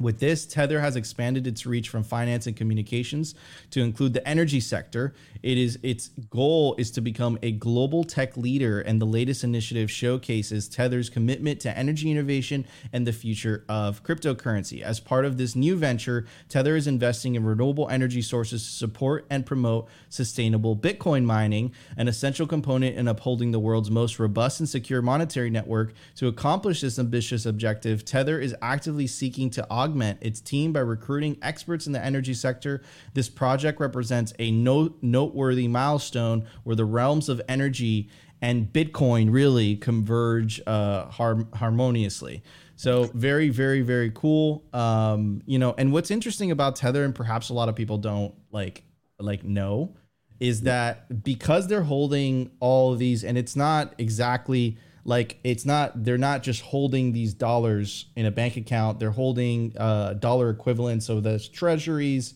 With 0.00 0.18
this, 0.18 0.46
Tether 0.46 0.80
has 0.80 0.96
expanded 0.96 1.46
its 1.46 1.64
reach 1.64 1.88
from 1.88 2.02
finance 2.02 2.46
and 2.46 2.56
communications 2.56 3.34
to 3.70 3.82
include 3.82 4.14
the 4.14 4.26
energy 4.26 4.58
sector. 4.58 5.14
It 5.42 5.58
is 5.58 5.78
its 5.82 6.08
goal 6.30 6.74
is 6.76 6.90
to 6.92 7.00
become 7.00 7.38
a 7.42 7.52
global 7.52 8.02
tech 8.02 8.36
leader, 8.36 8.80
and 8.80 9.00
the 9.00 9.06
latest 9.06 9.44
initiative 9.44 9.90
showcases 9.90 10.68
Tether's 10.68 11.08
commitment 11.08 11.60
to 11.60 11.76
energy 11.76 12.10
innovation 12.10 12.66
and 12.92 13.06
the 13.06 13.12
future 13.12 13.64
of 13.68 14.02
cryptocurrency. 14.02 14.82
As 14.82 14.98
part 14.98 15.24
of 15.24 15.36
this 15.36 15.54
new 15.54 15.76
venture, 15.76 16.26
Tether 16.48 16.74
is 16.74 16.86
investing 16.86 17.34
in 17.34 17.44
renewable 17.44 17.88
energy 17.88 18.22
sources 18.22 18.64
to 18.64 18.72
support 18.72 19.26
and 19.30 19.46
promote 19.46 19.88
sustainable 20.08 20.74
Bitcoin 20.74 21.24
mining, 21.24 21.72
an 21.96 22.08
essential 22.08 22.46
component 22.46 22.96
in 22.96 23.06
upholding 23.08 23.52
the 23.52 23.60
world's 23.60 23.90
most 23.90 24.18
robust 24.18 24.58
and 24.58 24.68
secure 24.68 25.02
monetary 25.02 25.50
network. 25.50 25.92
To 26.16 26.26
accomplish 26.26 26.80
this 26.80 26.98
ambitious 26.98 27.46
objective, 27.46 28.04
Tether 28.04 28.40
is 28.40 28.54
actively 28.62 29.06
seeking 29.06 29.50
to 29.50 29.66
augment 29.82 30.18
its 30.22 30.40
team 30.40 30.72
by 30.72 30.80
recruiting 30.80 31.36
experts 31.42 31.86
in 31.86 31.92
the 31.92 32.04
energy 32.04 32.34
sector. 32.34 32.82
This 33.14 33.28
project 33.28 33.80
represents 33.80 34.32
a 34.38 34.50
note, 34.50 34.98
noteworthy 35.02 35.68
milestone 35.68 36.46
where 36.64 36.76
the 36.76 36.84
realms 36.84 37.28
of 37.28 37.40
energy 37.48 38.08
and 38.40 38.72
Bitcoin 38.72 39.32
really 39.32 39.76
converge 39.76 40.60
uh, 40.66 41.06
har- 41.06 41.46
harmoniously. 41.54 42.42
So 42.76 43.04
very, 43.14 43.48
very, 43.48 43.82
very 43.82 44.10
cool. 44.12 44.64
Um, 44.72 45.42
you 45.46 45.58
know, 45.58 45.74
and 45.78 45.92
what's 45.92 46.10
interesting 46.10 46.50
about 46.50 46.76
Tether, 46.76 47.04
and 47.04 47.14
perhaps 47.14 47.48
a 47.50 47.54
lot 47.54 47.68
of 47.68 47.76
people 47.76 47.98
don't 47.98 48.34
like 48.50 48.84
like 49.20 49.44
know, 49.44 49.94
is 50.40 50.62
that 50.62 51.22
because 51.22 51.68
they're 51.68 51.84
holding 51.84 52.50
all 52.58 52.92
of 52.92 52.98
these, 52.98 53.22
and 53.22 53.38
it's 53.38 53.54
not 53.54 53.94
exactly 53.98 54.76
like 55.04 55.38
it's 55.44 55.64
not 55.64 56.04
they're 56.04 56.18
not 56.18 56.42
just 56.42 56.62
holding 56.62 57.12
these 57.12 57.34
dollars 57.34 58.06
in 58.16 58.26
a 58.26 58.30
bank 58.30 58.56
account. 58.56 58.98
They're 58.98 59.10
holding 59.10 59.74
uh, 59.76 60.14
dollar 60.14 60.50
equivalents 60.50 61.06
so 61.06 61.20
there's 61.20 61.48
treasuries 61.48 62.34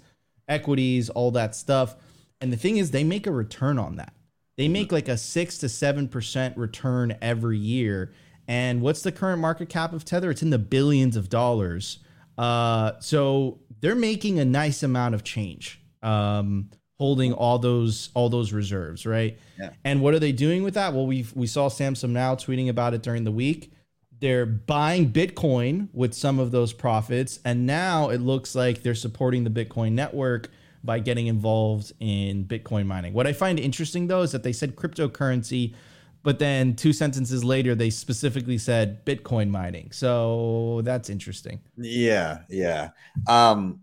equities 0.49 1.11
all 1.11 1.31
that 1.33 1.55
stuff. 1.55 1.97
And 2.41 2.53
the 2.53 2.57
thing 2.57 2.77
is 2.77 2.91
they 2.91 3.05
make 3.05 3.27
a 3.27 3.33
return 3.33 3.79
on 3.79 3.97
that. 3.97 4.13
They 4.57 4.69
make 4.69 4.93
like 4.93 5.09
a 5.09 5.17
six 5.17 5.59
to 5.59 5.69
seven 5.69 6.09
percent 6.09 6.57
return 6.57 7.17
every 7.21 7.59
year. 7.59 8.13
And 8.49 8.81
what's 8.81 9.03
the 9.03 9.13
current 9.13 9.41
market 9.41 9.69
cap 9.69 9.93
of 9.93 10.05
tether? 10.05 10.31
It's 10.31 10.43
in 10.43 10.51
the 10.51 10.59
billions 10.59 11.17
of 11.17 11.29
dollars. 11.29 11.99
Uh, 12.39 12.93
so 13.01 13.61
they're 13.81 13.95
making 13.95 14.39
a 14.39 14.45
nice 14.45 14.83
amount 14.83 15.15
of 15.15 15.25
change. 15.25 15.81
Um, 16.03 16.71
holding 16.99 17.33
all 17.33 17.59
those 17.59 18.11
all 18.15 18.29
those 18.29 18.53
reserves, 18.53 19.07
right? 19.07 19.39
Yeah. 19.59 19.71
And 19.85 20.01
what 20.01 20.15
are 20.15 20.19
they 20.19 20.33
doing 20.33 20.63
with 20.63 20.75
that? 20.75 20.93
Well, 20.93 21.07
we 21.07 21.27
we 21.35 21.47
saw 21.47 21.69
Samsung 21.69 22.11
now 22.11 22.35
tweeting 22.35 22.69
about 22.69 22.95
it 22.95 23.03
during 23.03 23.25
the 23.25 23.33
week. 23.33 23.73
They're 24.19 24.47
buying 24.47 25.13
Bitcoin 25.13 25.89
with 25.93 26.15
some 26.15 26.39
of 26.39 26.51
those 26.51 26.73
profits, 26.73 27.39
and 27.45 27.67
now 27.67 28.09
it 28.09 28.21
looks 28.21 28.55
like 28.55 28.83
they're 28.83 28.95
supporting 28.95 29.45
the 29.45 29.51
Bitcoin 29.51 29.93
network 29.93 30.51
by 30.83 31.01
getting 31.01 31.27
involved 31.27 31.93
in 32.01 32.45
Bitcoin 32.45 32.87
mining. 32.87 33.13
What 33.13 33.27
I 33.27 33.33
find 33.33 33.59
interesting 33.59 34.07
though 34.07 34.23
is 34.23 34.33
that 34.33 34.43
they 34.43 34.53
said 34.53 34.77
cryptocurrency, 34.77 35.75
but 36.23 36.39
then 36.39 36.75
two 36.77 36.93
sentences 36.95 37.45
later 37.45 37.75
they 37.75 37.91
specifically 37.91 38.57
said 38.57 39.05
Bitcoin 39.05 39.51
mining. 39.51 39.91
So 39.93 40.81
that's 40.85 41.11
interesting. 41.11 41.61
Yeah, 41.77 42.39
yeah. 42.49 42.91
Um, 43.27 43.81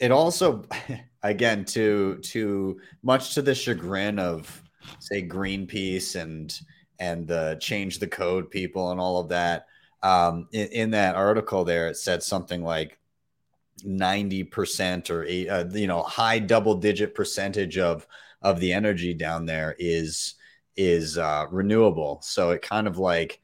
it 0.00 0.10
also 0.10 0.64
again 1.22 1.64
to 1.64 2.16
to 2.18 2.80
much 3.02 3.34
to 3.34 3.42
the 3.42 3.54
chagrin 3.54 4.18
of 4.18 4.62
say 5.00 5.26
Greenpeace 5.26 6.20
and 6.20 6.58
and 6.98 7.26
the 7.26 7.56
change 7.60 7.98
the 7.98 8.06
code 8.06 8.50
people 8.50 8.90
and 8.90 9.00
all 9.00 9.20
of 9.20 9.28
that. 9.28 9.66
Um, 10.02 10.48
in, 10.52 10.68
in 10.68 10.90
that 10.92 11.16
article 11.16 11.64
there, 11.64 11.88
it 11.88 11.96
said 11.96 12.22
something 12.22 12.62
like 12.62 12.98
90% 13.84 15.10
or 15.10 15.24
eight, 15.24 15.48
uh, 15.48 15.64
you 15.72 15.86
know, 15.86 16.02
high 16.02 16.38
double 16.38 16.74
digit 16.74 17.14
percentage 17.14 17.78
of, 17.78 18.06
of 18.42 18.60
the 18.60 18.72
energy 18.72 19.14
down 19.14 19.46
there 19.46 19.76
is, 19.78 20.34
is, 20.76 21.18
uh, 21.18 21.46
renewable. 21.50 22.20
So 22.22 22.50
it 22.50 22.62
kind 22.62 22.86
of 22.86 22.98
like, 22.98 23.40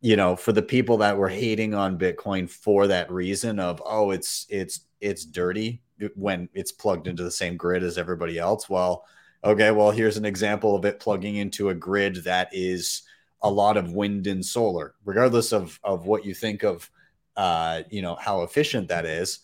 you 0.00 0.16
know, 0.16 0.34
for 0.36 0.52
the 0.52 0.62
people 0.62 0.98
that 0.98 1.16
were 1.16 1.28
hating 1.28 1.74
on 1.74 1.98
Bitcoin 1.98 2.48
for 2.48 2.88
that 2.88 3.10
reason 3.10 3.58
of, 3.58 3.82
oh, 3.84 4.10
it's, 4.10 4.46
it's, 4.48 4.80
it's 5.00 5.24
dirty 5.24 5.80
when 6.14 6.48
it's 6.54 6.72
plugged 6.72 7.06
into 7.06 7.22
the 7.22 7.30
same 7.30 7.56
grid 7.56 7.82
as 7.82 7.98
everybody 7.98 8.38
else. 8.38 8.68
Well, 8.68 9.04
okay, 9.44 9.70
well, 9.70 9.90
here's 9.90 10.16
an 10.16 10.24
example 10.24 10.76
of 10.76 10.84
it 10.84 11.00
plugging 11.00 11.36
into 11.36 11.68
a 11.68 11.74
grid 11.74 12.24
that 12.24 12.48
is 12.52 13.02
a 13.42 13.50
lot 13.50 13.76
of 13.76 13.92
wind 13.92 14.26
and 14.26 14.44
solar, 14.44 14.94
regardless 15.04 15.52
of 15.52 15.78
of 15.82 16.06
what 16.06 16.24
you 16.24 16.34
think 16.34 16.62
of, 16.62 16.90
uh, 17.36 17.82
you 17.90 18.02
know, 18.02 18.14
how 18.14 18.42
efficient 18.42 18.88
that 18.88 19.04
is. 19.04 19.40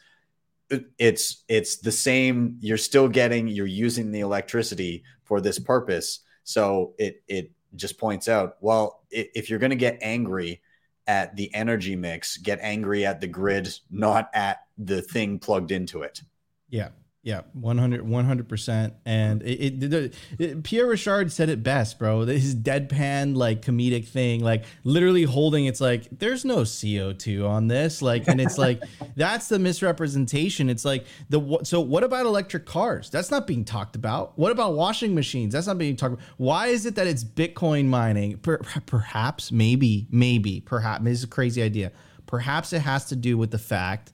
It's 0.99 1.44
it's 1.49 1.79
the 1.79 1.92
same. 1.92 2.59
You're 2.61 2.77
still 2.77 3.09
getting. 3.09 3.49
You're 3.49 3.66
using 3.66 4.12
the 4.12 4.21
electricity 4.21 5.03
for 5.25 5.40
this 5.40 5.59
purpose. 5.59 6.21
So 6.44 6.94
it 6.99 7.23
it 7.27 7.51
just 7.75 7.99
points 7.99 8.29
out. 8.29 8.57
Well, 8.61 9.03
if 9.11 9.51
you're 9.51 9.59
going 9.59 9.71
to 9.71 9.77
get 9.77 9.99
angry 10.03 10.61
at 11.07 11.35
the 11.37 11.53
energy 11.55 11.97
mix, 11.97 12.37
get 12.37 12.59
angry 12.61 13.07
at 13.07 13.21
the 13.21 13.27
grid, 13.27 13.75
not 13.90 14.29
at 14.35 14.59
the 14.77 15.01
thing 15.01 15.38
plugged 15.38 15.73
into 15.73 16.03
it. 16.03 16.23
Yeah. 16.68 16.88
Yeah, 17.28 17.42
100 17.52 18.48
percent, 18.48 18.94
and 19.04 19.42
it, 19.42 19.92
it, 19.92 20.14
it, 20.38 20.62
Pierre 20.62 20.87
Rochard 20.87 21.33
said 21.33 21.48
it 21.48 21.64
best, 21.64 21.98
bro. 21.98 22.24
His 22.24 22.54
deadpan 22.54 23.37
like 23.37 23.61
comedic 23.61 24.07
thing, 24.07 24.40
like 24.42 24.64
literally 24.85 25.24
holding. 25.24 25.66
It's 25.66 25.81
like 25.81 26.07
there's 26.11 26.44
no 26.44 26.64
CO 26.64 27.12
two 27.12 27.44
on 27.44 27.66
this, 27.66 28.00
like, 28.02 28.28
and 28.28 28.40
it's 28.40 28.57
like 28.57 28.83
that's 29.16 29.48
the 29.48 29.59
misrepresentation. 29.59 30.70
It's 30.70 30.85
like 30.85 31.07
the 31.28 31.59
so 31.64 31.81
what 31.81 32.04
about 32.04 32.24
electric 32.24 32.66
cars? 32.66 33.11
That's 33.11 33.33
not 33.33 33.48
being 33.48 33.64
talked 33.64 33.96
about. 33.96 34.38
What 34.38 34.52
about 34.52 34.74
washing 34.74 35.12
machines? 35.14 35.52
That's 35.52 35.66
not 35.66 35.76
being 35.76 35.96
talked 35.96 36.14
about. 36.14 36.24
Why 36.37 36.68
is 36.68 36.87
it 36.87 36.94
that 36.94 37.09
it's 37.09 37.24
Bitcoin 37.24 37.87
mining? 37.87 38.38
Per, 38.38 38.59
perhaps, 38.87 39.50
maybe, 39.50 40.07
maybe, 40.11 40.61
perhaps. 40.61 41.04
This 41.04 41.18
is 41.18 41.24
a 41.24 41.26
crazy 41.28 41.62
idea. 41.62 41.90
Perhaps 42.26 42.72
it 42.72 42.81
has 42.81 43.07
to 43.07 43.16
do 43.16 43.37
with 43.37 43.50
the 43.50 43.59
fact 43.59 44.12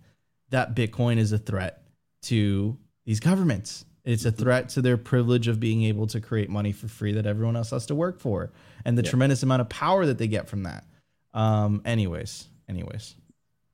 that 0.50 0.74
Bitcoin 0.74 1.18
is 1.18 1.32
a 1.32 1.38
threat 1.38 1.83
to 2.24 2.76
these 3.04 3.20
governments. 3.20 3.84
It's 4.04 4.24
a 4.24 4.32
mm-hmm. 4.32 4.42
threat 4.42 4.68
to 4.70 4.82
their 4.82 4.96
privilege 4.96 5.48
of 5.48 5.60
being 5.60 5.84
able 5.84 6.06
to 6.08 6.20
create 6.20 6.50
money 6.50 6.72
for 6.72 6.88
free 6.88 7.12
that 7.12 7.26
everyone 7.26 7.56
else 7.56 7.70
has 7.70 7.86
to 7.86 7.94
work 7.94 8.20
for, 8.20 8.52
and 8.84 8.98
the 8.98 9.02
yeah. 9.02 9.10
tremendous 9.10 9.42
amount 9.42 9.62
of 9.62 9.68
power 9.68 10.04
that 10.06 10.18
they 10.18 10.28
get 10.28 10.48
from 10.48 10.64
that. 10.64 10.84
Um, 11.32 11.82
anyways, 11.84 12.48
anyways, 12.68 13.14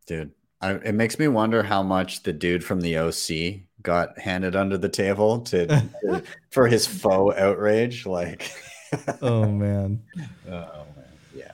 dude, 0.06 0.30
I, 0.60 0.74
it 0.74 0.94
makes 0.94 1.18
me 1.18 1.26
wonder 1.28 1.62
how 1.62 1.82
much 1.82 2.22
the 2.22 2.32
dude 2.32 2.62
from 2.62 2.80
the 2.80 2.98
OC 2.98 3.62
got 3.82 4.18
handed 4.18 4.54
under 4.54 4.78
the 4.78 4.88
table 4.88 5.40
to, 5.40 5.66
to 5.66 6.22
for 6.50 6.68
his 6.68 6.86
faux 6.86 7.36
outrage. 7.36 8.06
Like, 8.06 8.52
oh 9.20 9.46
man, 9.46 10.02
oh 10.48 10.86
man, 10.96 11.18
yeah, 11.34 11.52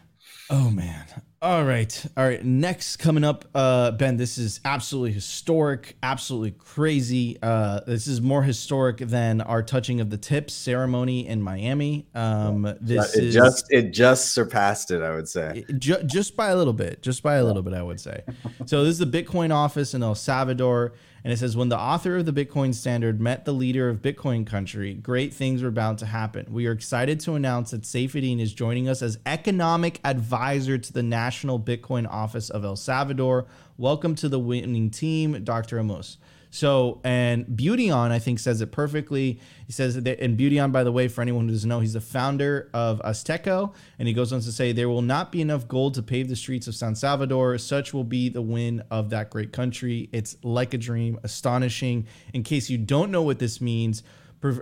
oh 0.51 0.71
man. 0.71 1.07
All 1.43 1.65
right. 1.65 2.07
All 2.17 2.25
right. 2.25 2.43
Next 2.43 2.97
coming 2.97 3.23
up, 3.23 3.45
uh, 3.55 3.91
Ben, 3.91 4.17
this 4.17 4.39
is 4.39 4.59
absolutely 4.65 5.13
historic, 5.13 5.95
absolutely 6.03 6.53
crazy. 6.53 7.37
Uh, 7.43 7.81
this 7.87 8.07
is 8.07 8.23
more 8.23 8.43
historic 8.43 8.97
than 8.97 9.43
our 9.43 9.63
touching 9.63 10.01
of 10.01 10.09
the 10.09 10.17
tips 10.17 10.55
ceremony 10.55 11.27
in 11.27 11.43
Miami. 11.43 12.07
Um, 12.15 12.63
this 12.81 13.15
it 13.15 13.25
is 13.25 13.35
just 13.35 13.67
it 13.71 13.91
just 13.91 14.33
surpassed 14.33 14.91
it, 14.91 15.03
I 15.03 15.15
would 15.15 15.29
say. 15.29 15.67
Ju- 15.79 16.03
just 16.07 16.37
by 16.37 16.49
a 16.49 16.57
little 16.57 16.73
bit, 16.73 17.03
just 17.03 17.23
by 17.23 17.35
a 17.35 17.45
little 17.45 17.63
bit, 17.63 17.75
I 17.75 17.83
would 17.83 18.01
say. 18.01 18.23
so 18.65 18.83
this 18.83 18.99
is 18.99 18.99
the 18.99 19.23
Bitcoin 19.23 19.55
office 19.55 19.93
in 19.93 20.03
El 20.03 20.15
Salvador. 20.15 20.95
And 21.27 21.33
it 21.33 21.39
says, 21.39 21.57
when 21.57 21.71
the 21.71 21.77
author 21.77 22.19
of 22.19 22.25
the 22.25 22.33
Bitcoin 22.33 22.73
standard 22.73 23.21
met 23.21 23.45
the 23.45 23.53
leader 23.53 23.89
of 23.89 24.01
Bitcoin 24.01 24.47
country, 24.47 24.95
great 24.95 25.35
things 25.35 25.61
were 25.61 25.73
bound 25.73 25.99
to 25.99 26.07
happen. 26.07 26.47
We 26.49 26.69
are 26.69 26.71
excited 26.71 27.19
to 27.23 27.35
announce 27.35 27.73
that 27.73 27.83
Saifedean 27.83 28.39
is 28.39 28.55
joining 28.55 28.89
us 28.89 29.03
as 29.03 29.19
economic 29.27 29.99
advisor 30.05 30.79
to 30.79 30.93
the 30.93 31.03
National 31.03 31.59
Bitcoin 31.59 32.09
Office 32.09 32.49
of 32.49 32.65
El 32.65 32.77
Salvador. 32.77 33.47
Welcome 33.77 34.15
to 34.15 34.29
the 34.29 34.39
winning 34.39 34.89
team, 34.89 35.43
Dr. 35.43 35.81
Ammous. 35.81 36.17
So, 36.51 37.01
and 37.05 37.47
Beautyon, 37.47 38.11
I 38.11 38.19
think, 38.19 38.39
says 38.39 38.61
it 38.61 38.73
perfectly. 38.73 39.41
He 39.67 39.73
says 39.73 40.01
that, 40.01 40.21
and 40.21 40.39
Beautyon, 40.39 40.73
by 40.73 40.85
the 40.85 40.93
way, 40.93 41.09
for 41.09 41.21
anyone 41.21 41.47
who 41.47 41.53
doesn't 41.53 41.69
know, 41.69 41.81
he's 41.81 41.93
the 41.95 42.01
founder 42.01 42.71
of 42.73 43.01
Azteco. 43.05 43.75
And 43.99 44.09
he 44.09 44.15
goes 44.15 44.33
on 44.33 44.41
to 44.41 44.53
say, 44.53 44.73
There 44.73 44.89
will 44.89 45.03
not 45.03 45.33
be 45.33 45.41
enough 45.41 45.69
gold 45.69 45.95
to 45.95 46.03
pave 46.03 46.29
the 46.29 46.37
streets 46.37 46.67
of 46.67 46.75
San 46.75 46.95
Salvador. 46.95 47.59
Such 47.59 47.93
will 47.93 48.05
be 48.05 48.29
the 48.29 48.43
win 48.43 48.83
of 48.91 49.11
that 49.11 49.31
great 49.31 49.53
country. 49.53 50.09
It's 50.13 50.37
like 50.43 50.75
a 50.75 50.79
dream, 50.79 51.19
astonishing. 51.23 52.07
In 52.33 52.43
case 52.43 52.71
you 52.71 52.79
don't 52.79 53.11
know 53.11 53.23
what 53.23 53.39
this 53.39 53.61
means, 53.61 54.03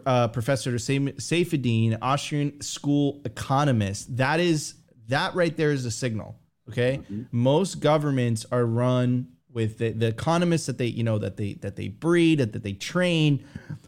uh, 0.07 0.29
Professor 0.29 0.73
Saifedean, 0.73 1.99
Austrian 2.01 2.61
school 2.61 3.21
economist, 3.25 4.17
that 4.17 4.41
is, 4.41 4.75
that 5.09 5.35
right 5.35 5.57
there 5.57 5.73
is 5.73 5.85
a 5.85 5.91
signal. 5.91 6.37
Okay. 6.71 6.99
Mm-hmm. 6.99 7.23
Most 7.31 7.81
governments 7.81 8.47
are 8.51 8.65
run 8.65 9.29
with 9.55 9.79
the, 9.79 9.93
the 9.93 10.09
economists 10.09 10.67
that 10.67 10.79
they 10.79 10.87
you 10.87 11.05
know 11.05 11.19
that 11.19 11.37
they 11.37 11.55
that 11.55 11.77
they 11.77 11.89
breed 11.89 12.41
that, 12.41 12.53
that 12.53 12.63
they 12.63 12.73
train 12.73 13.45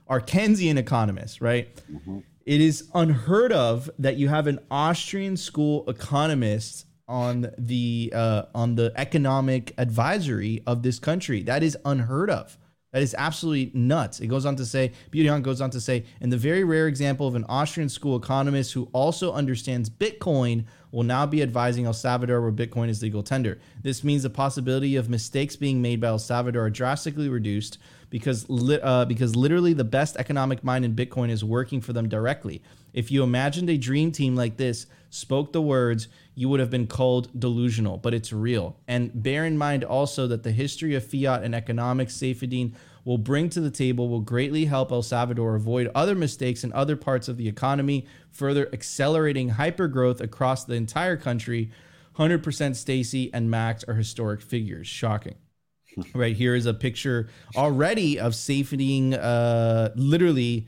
are 0.08 0.20
Keynesian 0.20 0.78
economists, 0.78 1.40
right? 1.40 1.74
Mm-hmm. 1.92 2.20
It 2.44 2.60
is 2.60 2.88
unheard 2.94 3.52
of 3.52 3.90
that 3.98 4.16
you 4.16 4.28
have 4.28 4.46
an 4.46 4.60
Austrian 4.70 5.36
school 5.36 5.84
economist 5.88 6.86
on 7.08 7.50
the 7.58 8.12
uh, 8.14 8.42
on 8.54 8.76
the 8.76 8.92
economic 8.96 9.74
advisory 9.78 10.62
of 10.66 10.82
this 10.82 10.98
country. 10.98 11.42
That 11.42 11.62
is 11.62 11.76
unheard 11.84 12.30
of. 12.30 12.56
That 12.92 13.02
is 13.02 13.14
absolutely 13.18 13.78
nuts. 13.78 14.20
It 14.20 14.28
goes 14.28 14.46
on 14.46 14.56
to 14.56 14.64
say, 14.64 14.92
Beauty 15.10 15.28
goes 15.42 15.60
on 15.60 15.70
to 15.70 15.80
say, 15.80 16.04
in 16.20 16.30
the 16.30 16.38
very 16.38 16.64
rare 16.64 16.86
example 16.86 17.26
of 17.28 17.34
an 17.34 17.44
Austrian 17.48 17.90
school 17.90 18.16
economist 18.16 18.72
who 18.72 18.88
also 18.92 19.32
understands 19.32 19.90
Bitcoin 19.90 20.64
will 20.90 21.02
now 21.02 21.26
be 21.26 21.42
advising 21.42 21.86
El 21.86 21.92
Salvador 21.92 22.40
where 22.40 22.52
Bitcoin 22.52 22.88
is 22.88 23.02
legal 23.02 23.22
tender. 23.22 23.58
This 23.82 24.04
means 24.04 24.22
the 24.22 24.30
possibility 24.30 24.96
of 24.96 25.08
mistakes 25.08 25.56
being 25.56 25.82
made 25.82 26.00
by 26.00 26.08
El 26.08 26.18
Salvador 26.18 26.66
are 26.66 26.70
drastically 26.70 27.28
reduced 27.28 27.78
because 28.10 28.48
li- 28.48 28.80
uh, 28.82 29.04
because 29.04 29.34
literally 29.34 29.72
the 29.72 29.84
best 29.84 30.16
economic 30.16 30.62
mind 30.62 30.84
in 30.84 30.94
Bitcoin 30.94 31.30
is 31.30 31.44
working 31.44 31.80
for 31.80 31.92
them 31.92 32.08
directly. 32.08 32.62
If 32.92 33.10
you 33.10 33.22
imagined 33.22 33.68
a 33.68 33.76
dream 33.76 34.12
team 34.12 34.36
like 34.36 34.56
this 34.56 34.86
spoke 35.10 35.52
the 35.52 35.60
words, 35.60 36.08
you 36.34 36.48
would 36.48 36.60
have 36.60 36.70
been 36.70 36.86
called 36.86 37.28
delusional, 37.38 37.98
but 37.98 38.14
it's 38.14 38.32
real. 38.32 38.76
And 38.86 39.10
bear 39.14 39.44
in 39.44 39.58
mind 39.58 39.84
also 39.84 40.26
that 40.28 40.42
the 40.42 40.52
history 40.52 40.94
of 40.94 41.04
fiat 41.04 41.42
and 41.42 41.54
economics, 41.54 42.16
Saifedean 42.16 42.74
will 43.06 43.16
bring 43.16 43.48
to 43.48 43.60
the 43.60 43.70
table 43.70 44.08
will 44.08 44.20
greatly 44.20 44.64
help 44.64 44.90
El 44.90 45.00
Salvador 45.00 45.54
avoid 45.54 45.88
other 45.94 46.16
mistakes 46.16 46.64
in 46.64 46.72
other 46.72 46.96
parts 46.96 47.28
of 47.28 47.36
the 47.36 47.48
economy, 47.48 48.04
further 48.32 48.68
accelerating 48.72 49.52
hypergrowth 49.52 50.20
across 50.20 50.64
the 50.64 50.74
entire 50.74 51.16
country. 51.16 51.70
100% 52.18 52.74
Stacy 52.74 53.32
and 53.32 53.48
Max 53.48 53.84
are 53.84 53.94
historic 53.94 54.42
figures. 54.42 54.88
Shocking. 54.88 55.36
right 56.14 56.36
here 56.36 56.54
is 56.54 56.66
a 56.66 56.74
picture 56.74 57.28
already 57.56 58.18
of 58.18 58.32
Saifedean 58.32 59.18
uh, 59.18 59.90
literally 59.94 60.66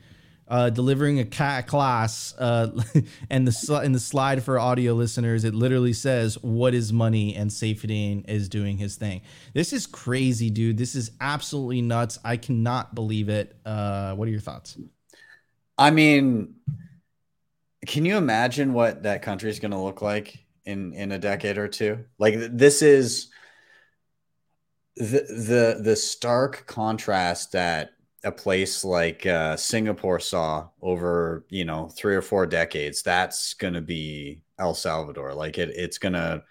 uh, 0.49 0.69
delivering 0.71 1.19
a 1.19 1.25
cat 1.25 1.67
class, 1.67 2.33
uh, 2.39 2.71
and 3.29 3.47
the 3.47 3.51
sl- 3.51 3.77
in 3.77 3.91
the 3.91 3.99
slide 3.99 4.43
for 4.43 4.59
audio 4.59 4.93
listeners, 4.93 5.43
it 5.43 5.53
literally 5.53 5.93
says 5.93 6.41
"What 6.41 6.73
is 6.73 6.91
money?" 6.91 7.35
and 7.35 7.51
Saifedean 7.51 8.27
is 8.27 8.49
doing 8.49 8.77
his 8.77 8.95
thing. 8.95 9.21
This 9.53 9.73
is 9.73 9.85
crazy, 9.85 10.49
dude. 10.49 10.77
This 10.77 10.95
is 10.95 11.11
absolutely 11.21 11.81
nuts. 11.81 12.17
I 12.25 12.37
cannot 12.37 12.95
believe 12.95 13.29
it. 13.29 13.55
Uh, 13.63 14.15
what 14.15 14.27
are 14.27 14.31
your 14.31 14.39
thoughts? 14.39 14.77
I 15.77 15.91
mean, 15.91 16.55
can 17.85 18.05
you 18.05 18.17
imagine 18.17 18.73
what 18.73 19.03
that 19.03 19.21
country 19.21 19.49
is 19.49 19.59
going 19.59 19.71
to 19.71 19.77
look 19.77 20.01
like 20.01 20.37
in 20.65 20.93
in 20.93 21.11
a 21.11 21.19
decade 21.19 21.59
or 21.59 21.67
two? 21.67 22.05
Like 22.17 22.35
this 22.37 22.81
is 22.81 23.29
the 24.97 25.21
the 25.29 25.81
the 25.81 25.95
stark 25.95 26.65
contrast 26.65 27.51
that 27.51 27.91
a 28.23 28.31
place 28.31 28.83
like 28.83 29.25
uh, 29.25 29.55
Singapore 29.55 30.19
saw 30.19 30.67
over 30.81 31.45
you 31.49 31.65
know 31.65 31.89
three 31.89 32.15
or 32.15 32.21
four 32.21 32.45
decades, 32.45 33.01
that's 33.01 33.53
going 33.53 33.73
to 33.73 33.81
be 33.81 34.41
El 34.57 34.73
Salvador. 34.73 35.33
Like 35.33 35.57
it, 35.57 35.69
it's 35.75 35.97
gonna 35.97 36.43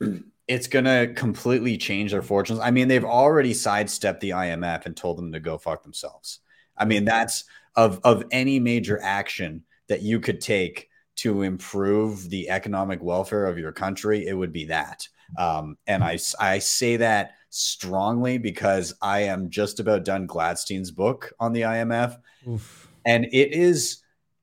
it's 0.48 0.66
gonna 0.66 1.08
completely 1.08 1.76
change 1.76 2.12
their 2.12 2.22
fortunes. 2.22 2.60
I 2.60 2.70
mean, 2.70 2.88
they've 2.88 3.04
already 3.04 3.54
sidestepped 3.54 4.20
the 4.20 4.30
IMF 4.30 4.86
and 4.86 4.96
told 4.96 5.18
them 5.18 5.32
to 5.32 5.40
go 5.40 5.58
fuck 5.58 5.82
themselves. 5.82 6.40
I 6.76 6.84
mean, 6.84 7.04
that's 7.04 7.44
of 7.76 8.00
of 8.04 8.24
any 8.30 8.58
major 8.58 9.00
action 9.02 9.64
that 9.88 10.02
you 10.02 10.20
could 10.20 10.40
take 10.40 10.88
to 11.14 11.42
improve 11.42 12.30
the 12.30 12.48
economic 12.48 13.02
welfare 13.02 13.46
of 13.46 13.58
your 13.58 13.72
country, 13.72 14.26
it 14.26 14.32
would 14.32 14.52
be 14.52 14.66
that. 14.66 15.06
Um, 15.36 15.76
and 15.86 16.02
I 16.02 16.18
I 16.40 16.58
say 16.58 16.96
that 16.96 17.34
strongly 17.54 18.38
because 18.38 18.94
I 19.02 19.20
am 19.20 19.50
just 19.50 19.78
about 19.78 20.04
done 20.04 20.26
Gladstein's 20.26 20.90
book 20.90 21.34
on 21.38 21.52
the 21.52 21.62
IMF. 21.62 22.16
Oof. 22.48 22.88
And 23.04 23.26
it 23.26 23.52
is 23.52 23.98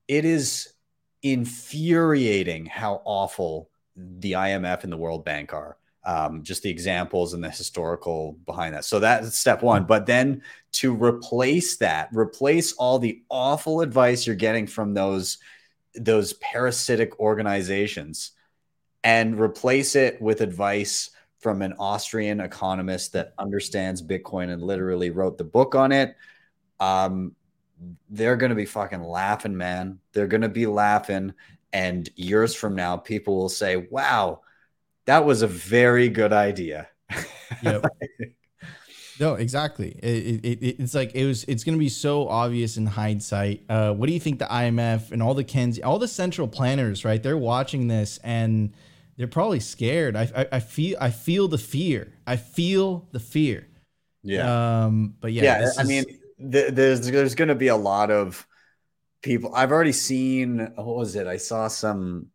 it 0.06 0.24
is 0.24 0.72
infuriating 1.22 2.66
how 2.66 3.02
awful 3.04 3.68
the 3.96 4.32
IMF 4.32 4.84
and 4.84 4.92
the 4.92 4.96
World 4.96 5.24
Bank 5.24 5.52
are. 5.52 5.76
Um, 6.04 6.42
just 6.44 6.62
the 6.62 6.70
examples 6.70 7.34
and 7.34 7.44
the 7.44 7.50
historical 7.50 8.38
behind 8.46 8.74
that. 8.74 8.86
So 8.86 9.00
that's 9.00 9.38
step 9.38 9.62
one. 9.62 9.84
But 9.84 10.06
then 10.06 10.42
to 10.72 10.94
replace 10.94 11.76
that, 11.78 12.08
replace 12.12 12.72
all 12.72 12.98
the 12.98 13.22
awful 13.28 13.82
advice 13.82 14.26
you're 14.26 14.36
getting 14.36 14.66
from 14.66 14.94
those 14.94 15.38
those 15.94 16.34
parasitic 16.34 17.18
organizations 17.18 18.30
and 19.02 19.40
replace 19.40 19.96
it 19.96 20.22
with 20.22 20.40
advice 20.40 21.10
from 21.40 21.62
an 21.62 21.74
Austrian 21.78 22.38
economist 22.40 23.14
that 23.14 23.32
understands 23.38 24.02
Bitcoin 24.02 24.50
and 24.50 24.62
literally 24.62 25.10
wrote 25.10 25.38
the 25.38 25.44
book 25.44 25.74
on 25.74 25.90
it. 25.90 26.14
Um, 26.78 27.34
they're 28.10 28.36
going 28.36 28.50
to 28.50 28.56
be 28.56 28.66
fucking 28.66 29.02
laughing, 29.02 29.56
man. 29.56 29.98
They're 30.12 30.26
going 30.26 30.42
to 30.42 30.50
be 30.50 30.66
laughing. 30.66 31.32
And 31.72 32.08
years 32.14 32.54
from 32.54 32.74
now, 32.74 32.98
people 32.98 33.36
will 33.36 33.48
say, 33.48 33.76
wow, 33.76 34.40
that 35.06 35.24
was 35.24 35.40
a 35.42 35.46
very 35.46 36.08
good 36.08 36.32
idea. 36.32 36.88
Yep. 37.64 37.84
no, 39.18 39.34
exactly. 39.34 39.90
It, 40.00 40.44
it, 40.44 40.76
it's 40.80 40.94
like 40.94 41.16
it 41.16 41.26
was. 41.26 41.42
It's 41.48 41.64
going 41.64 41.74
to 41.74 41.80
be 41.80 41.88
so 41.88 42.28
obvious 42.28 42.76
in 42.76 42.86
hindsight. 42.86 43.64
Uh, 43.68 43.92
what 43.92 44.06
do 44.06 44.12
you 44.12 44.20
think 44.20 44.38
the 44.38 44.44
IMF 44.44 45.10
and 45.10 45.20
all 45.20 45.34
the 45.34 45.42
Kens, 45.42 45.80
all 45.80 45.98
the 45.98 46.06
central 46.06 46.46
planners, 46.46 47.04
right? 47.04 47.20
They're 47.20 47.36
watching 47.36 47.88
this 47.88 48.20
and 48.22 48.72
They're 49.20 49.28
probably 49.28 49.60
scared. 49.60 50.16
I, 50.16 50.30
I 50.34 50.46
I 50.52 50.60
feel 50.60 50.96
I 50.98 51.10
feel 51.10 51.46
the 51.46 51.58
fear. 51.58 52.10
I 52.26 52.36
feel 52.36 53.06
the 53.12 53.20
fear. 53.20 53.66
Yeah. 54.22 54.84
Um. 54.84 55.14
But 55.20 55.34
yeah. 55.34 55.42
yeah, 55.42 55.58
this 55.60 55.78
I 55.78 55.82
is- 55.82 55.88
mean, 55.88 56.04
th- 56.50 56.72
there's 56.72 57.00
there's 57.10 57.34
going 57.34 57.48
to 57.48 57.54
be 57.54 57.68
a 57.68 57.76
lot 57.76 58.10
of 58.10 58.46
people. 59.20 59.54
I've 59.54 59.72
already 59.72 59.92
seen. 59.92 60.72
What 60.74 60.96
was 60.96 61.16
it? 61.16 61.26
I 61.26 61.36
saw 61.36 61.68
some 61.68 62.28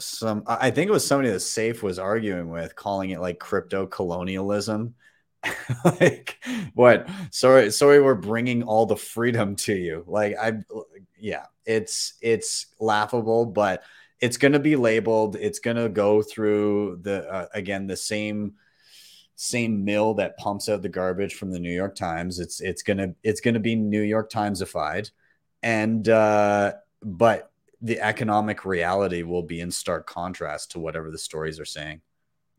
some. 0.00 0.42
I 0.48 0.66
I 0.66 0.70
think 0.72 0.88
it 0.88 0.92
was 0.92 1.06
somebody 1.06 1.30
that 1.30 1.36
Saif 1.36 1.80
was 1.80 2.00
arguing 2.00 2.50
with, 2.50 2.74
calling 2.74 3.10
it 3.10 3.20
like 3.20 3.38
crypto 3.38 3.86
colonialism. 3.86 4.96
like 5.84 6.42
what? 6.74 7.08
Sorry, 7.30 7.70
sorry, 7.70 8.02
we're 8.02 8.16
bringing 8.16 8.64
all 8.64 8.86
the 8.86 8.96
freedom 8.96 9.54
to 9.56 9.74
you. 9.74 10.02
Like 10.08 10.34
I, 10.40 10.54
yeah, 11.20 11.46
it's 11.64 12.14
it's 12.20 12.66
laughable, 12.80 13.46
but 13.46 13.84
it's 14.22 14.36
going 14.36 14.52
to 14.52 14.60
be 14.60 14.76
labeled. 14.76 15.36
It's 15.36 15.58
going 15.58 15.76
to 15.76 15.88
go 15.88 16.22
through 16.22 17.00
the 17.02 17.28
uh, 17.28 17.46
again 17.52 17.86
the 17.86 17.96
same 17.96 18.54
same 19.34 19.84
mill 19.84 20.14
that 20.14 20.36
pumps 20.38 20.68
out 20.68 20.80
the 20.80 20.88
garbage 20.88 21.34
from 21.34 21.50
the 21.50 21.58
New 21.58 21.72
York 21.72 21.96
Times. 21.96 22.38
It's 22.38 22.60
it's 22.60 22.82
gonna 22.82 23.14
it's 23.24 23.40
gonna 23.40 23.60
be 23.60 23.74
New 23.74 24.00
York 24.00 24.30
Timesified, 24.30 25.10
and 25.62 26.08
uh, 26.08 26.74
but 27.02 27.50
the 27.80 28.00
economic 28.00 28.64
reality 28.64 29.24
will 29.24 29.42
be 29.42 29.60
in 29.60 29.72
stark 29.72 30.06
contrast 30.06 30.70
to 30.70 30.78
whatever 30.78 31.10
the 31.10 31.18
stories 31.18 31.58
are 31.58 31.64
saying. 31.64 32.00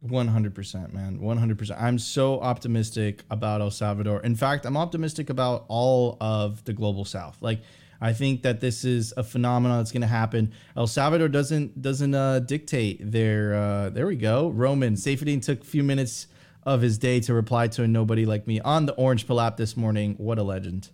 100% 0.06 0.92
man 0.92 1.18
100% 1.18 1.82
i'm 1.82 1.98
so 1.98 2.38
optimistic 2.42 3.24
about 3.30 3.62
el 3.62 3.72
salvador 3.72 4.20
in 4.24 4.36
fact 4.36 4.66
i'm 4.66 4.76
optimistic 4.76 5.30
about 5.30 5.64
all 5.70 6.18
of 6.20 6.62
the 6.66 6.74
global 6.74 7.06
south 7.06 7.38
like 7.40 7.62
i 8.04 8.14
think 8.14 8.44
that 8.44 8.60
this 8.62 8.86
is 8.86 9.14
a 9.18 9.24
phenomenon 9.24 9.80
that's 9.80 9.92
going 9.92 10.02
to 10.02 10.08
happen 10.08 10.52
el 10.78 10.86
salvador 10.86 11.28
doesn't 11.28 11.82
doesn't 11.82 12.14
uh, 12.14 12.40
dictate 12.40 13.00
their 13.12 13.56
uh, 13.56 13.90
there 13.90 14.06
we 14.06 14.16
go 14.16 14.50
roman 14.50 14.96
safety 14.96 15.40
took 15.40 15.62
a 15.62 15.66
few 15.66 15.84
minutes 15.84 16.28
of 16.64 16.82
his 16.82 16.98
day 16.98 17.20
to 17.20 17.34
reply 17.34 17.68
to 17.68 17.84
a 17.84 17.88
nobody 17.88 18.26
like 18.26 18.46
me 18.46 18.60
on 18.62 18.86
the 18.86 18.94
orange 18.94 19.26
pill 19.26 19.42
app 19.42 19.58
this 19.58 19.76
morning 19.76 20.14
what 20.18 20.38
a 20.38 20.44
legend 20.44 20.90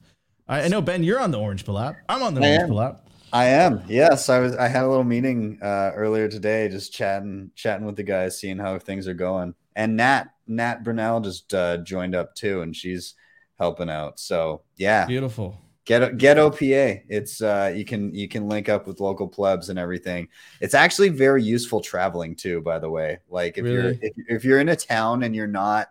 i, 0.47 0.61
I 0.61 0.67
know 0.69 0.81
ben 0.81 1.03
you're 1.03 1.19
on 1.19 1.31
the 1.31 1.39
orange 1.39 1.65
pill 1.65 1.77
app 1.77 1.95
i'm 2.07 2.23
on 2.23 2.33
the 2.33 2.41
I 2.41 2.45
orange 2.45 2.61
am. 2.63 2.67
pill 2.69 2.81
app 2.81 3.05
I 3.31 3.45
am. 3.45 3.83
Yes, 3.87 4.27
I 4.27 4.39
was. 4.39 4.55
I 4.55 4.67
had 4.67 4.83
a 4.83 4.87
little 4.87 5.03
meeting 5.03 5.59
uh, 5.61 5.91
earlier 5.93 6.27
today, 6.27 6.67
just 6.67 6.91
chatting, 6.91 7.51
chatting 7.53 7.85
with 7.85 7.95
the 7.95 8.01
guys, 8.01 8.39
seeing 8.39 8.57
how 8.57 8.79
things 8.79 9.07
are 9.07 9.13
going. 9.13 9.53
And 9.75 9.95
Nat, 9.97 10.29
Nat 10.47 10.83
Brunell 10.83 11.23
just 11.23 11.53
uh, 11.53 11.77
joined 11.77 12.15
up 12.15 12.33
too, 12.33 12.61
and 12.61 12.75
she's 12.75 13.13
helping 13.59 13.87
out. 13.87 14.19
So 14.19 14.63
yeah, 14.77 15.05
beautiful 15.05 15.59
get 15.89 16.17
get 16.19 16.37
OPA. 16.37 17.01
It's 17.09 17.41
uh, 17.41 17.73
you 17.75 17.83
can 17.83 18.13
you 18.13 18.27
can 18.27 18.47
link 18.47 18.69
up 18.69 18.85
with 18.85 18.99
local 18.99 19.27
plebs 19.27 19.69
and 19.69 19.79
everything. 19.79 20.27
It's 20.61 20.75
actually 20.75 21.09
very 21.09 21.41
useful 21.43 21.81
traveling 21.81 22.35
too. 22.35 22.61
By 22.61 22.77
the 22.77 22.89
way, 22.89 23.19
like 23.27 23.57
if 23.57 23.65
you're 23.65 23.89
if, 24.01 24.13
if 24.27 24.45
you're 24.45 24.59
in 24.59 24.69
a 24.69 24.75
town 24.75 25.23
and 25.23 25.35
you're 25.35 25.47
not 25.47 25.89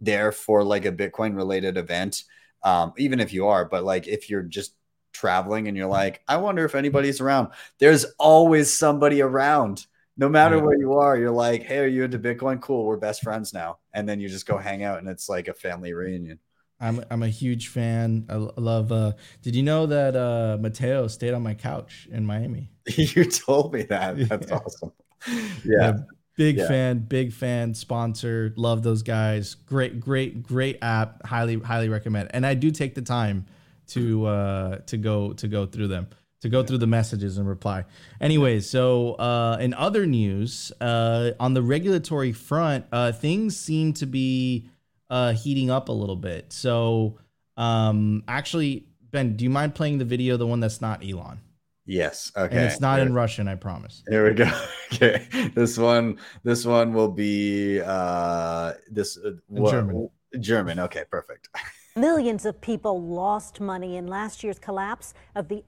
there 0.00 0.30
for 0.30 0.62
like 0.62 0.84
a 0.84 0.92
Bitcoin 0.92 1.34
related 1.34 1.76
event, 1.76 2.22
um, 2.62 2.92
even 2.96 3.18
if 3.18 3.32
you 3.32 3.48
are, 3.48 3.64
but 3.64 3.82
like 3.84 4.06
if 4.06 4.30
you're 4.30 4.42
just 4.44 4.74
traveling 5.12 5.66
and 5.68 5.76
you're 5.76 5.88
like, 5.88 6.22
I 6.28 6.36
wonder 6.36 6.64
if 6.64 6.74
anybody's 6.76 7.20
around. 7.20 7.48
There's 7.78 8.06
always 8.18 8.72
somebody 8.72 9.22
around. 9.22 9.86
No 10.16 10.28
matter 10.28 10.56
Yeah. 10.56 10.62
where 10.62 10.78
you 10.78 10.94
are, 10.94 11.16
you're 11.16 11.30
like, 11.30 11.62
hey, 11.64 11.78
are 11.78 11.86
you 11.86 12.04
into 12.04 12.18
Bitcoin? 12.18 12.60
Cool, 12.60 12.84
we're 12.84 12.96
best 12.96 13.22
friends 13.22 13.52
now. 13.52 13.78
And 13.92 14.08
then 14.08 14.20
you 14.20 14.28
just 14.28 14.46
go 14.46 14.56
hang 14.58 14.84
out 14.84 14.98
and 14.98 15.08
it's 15.08 15.28
like 15.28 15.48
a 15.48 15.54
family 15.54 15.94
reunion. 15.94 16.38
I'm 16.82 17.02
I'm 17.10 17.22
a 17.22 17.28
huge 17.28 17.68
fan. 17.68 18.26
I 18.28 18.34
love. 18.60 18.92
Uh, 18.92 19.12
did 19.40 19.54
you 19.56 19.62
know 19.62 19.86
that 19.86 20.16
uh, 20.16 20.58
Mateo 20.60 21.06
stayed 21.06 21.32
on 21.32 21.42
my 21.42 21.54
couch 21.54 22.08
in 22.10 22.26
Miami? 22.26 22.70
you 22.96 23.24
told 23.24 23.72
me 23.72 23.84
that. 23.84 24.16
That's 24.28 24.50
Yeah. 24.50 24.56
awesome. 24.56 24.92
Yeah. 25.64 25.92
big 26.36 26.58
Yeah. 26.58 26.66
fan, 26.68 26.98
big 27.00 27.32
fan. 27.32 27.74
Sponsor. 27.74 28.52
Love 28.56 28.82
those 28.82 29.02
guys. 29.02 29.54
Great, 29.54 30.00
great, 30.00 30.42
great 30.42 30.78
app. 30.82 31.24
Highly, 31.26 31.58
highly 31.60 31.88
recommend. 31.88 32.30
And 32.34 32.44
I 32.44 32.54
do 32.54 32.70
take 32.70 32.94
the 32.94 33.02
time 33.02 33.46
to 33.88 34.26
uh, 34.26 34.76
to 34.86 34.96
go 34.96 35.32
to 35.34 35.48
go 35.48 35.66
through 35.66 35.88
them, 35.88 36.08
to 36.40 36.48
go 36.48 36.62
through 36.64 36.78
the 36.78 36.86
messages 36.86 37.38
and 37.38 37.48
reply. 37.48 37.84
Anyways, 38.20 38.68
so 38.68 39.14
uh, 39.14 39.58
in 39.60 39.74
other 39.74 40.06
news, 40.06 40.72
uh, 40.80 41.32
on 41.38 41.54
the 41.54 41.62
regulatory 41.62 42.32
front, 42.32 42.86
uh, 42.92 43.12
things 43.12 43.56
seem 43.56 43.92
to 43.94 44.06
be 44.06 44.68
uh, 45.12 45.32
heating 45.34 45.70
up 45.70 45.88
a 45.90 45.92
little 45.92 46.16
bit. 46.16 46.52
So, 46.52 47.18
um, 47.56 48.24
actually, 48.26 48.86
Ben, 49.10 49.36
do 49.36 49.44
you 49.44 49.50
mind 49.50 49.74
playing 49.74 49.98
the 49.98 50.06
video, 50.06 50.36
the 50.38 50.46
one 50.46 50.58
that's 50.60 50.80
not 50.80 51.04
Elon, 51.04 51.38
Yes. 51.84 52.32
Okay. 52.36 52.56
and 52.56 52.64
it's 52.64 52.80
not 52.80 52.98
in 53.00 53.12
Russian? 53.12 53.46
I 53.46 53.56
promise. 53.56 54.02
Here 54.08 54.26
we 54.28 54.34
go. 54.34 54.50
Okay. 54.92 55.26
This 55.54 55.78
one. 55.78 56.18
This 56.44 56.66
one 56.66 56.92
will 56.92 57.10
be 57.10 57.80
uh 57.80 58.72
this 58.90 59.16
uh, 59.16 59.32
what- 59.48 59.70
German. 59.70 60.10
German. 60.38 60.78
Okay. 60.80 61.04
Perfect. 61.10 61.48
Millions 61.96 62.44
of 62.44 62.60
people 62.60 63.02
lost 63.02 63.58
money 63.60 63.96
in 63.96 64.06
last 64.06 64.44
year's 64.44 64.58
collapse 64.58 65.14
of 65.34 65.48
the 65.48 65.64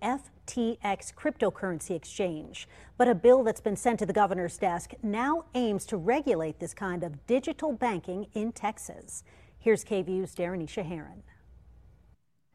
FTX 0.47 1.15
cryptocurrency 1.15 1.91
exchange. 1.91 2.69
But 2.97 3.09
a 3.09 3.15
bill 3.15 3.43
that's 3.43 3.61
been 3.61 3.77
sent 3.77 3.99
to 4.01 4.07
the 4.07 4.13
governor's 4.13 4.59
desk 4.59 4.93
now 5.03 5.45
aims 5.55 5.87
to 5.87 5.97
regulate 5.97 6.61
this 6.61 6.75
kind 6.75 7.03
of 7.03 7.27
digital 7.27 7.73
banking 7.73 8.27
in 8.35 8.53
Texas. 8.53 9.25
Here's 9.59 9.85
KVUE's 9.85 10.35
Darren 10.35 10.67
Shaharan. 10.69 11.23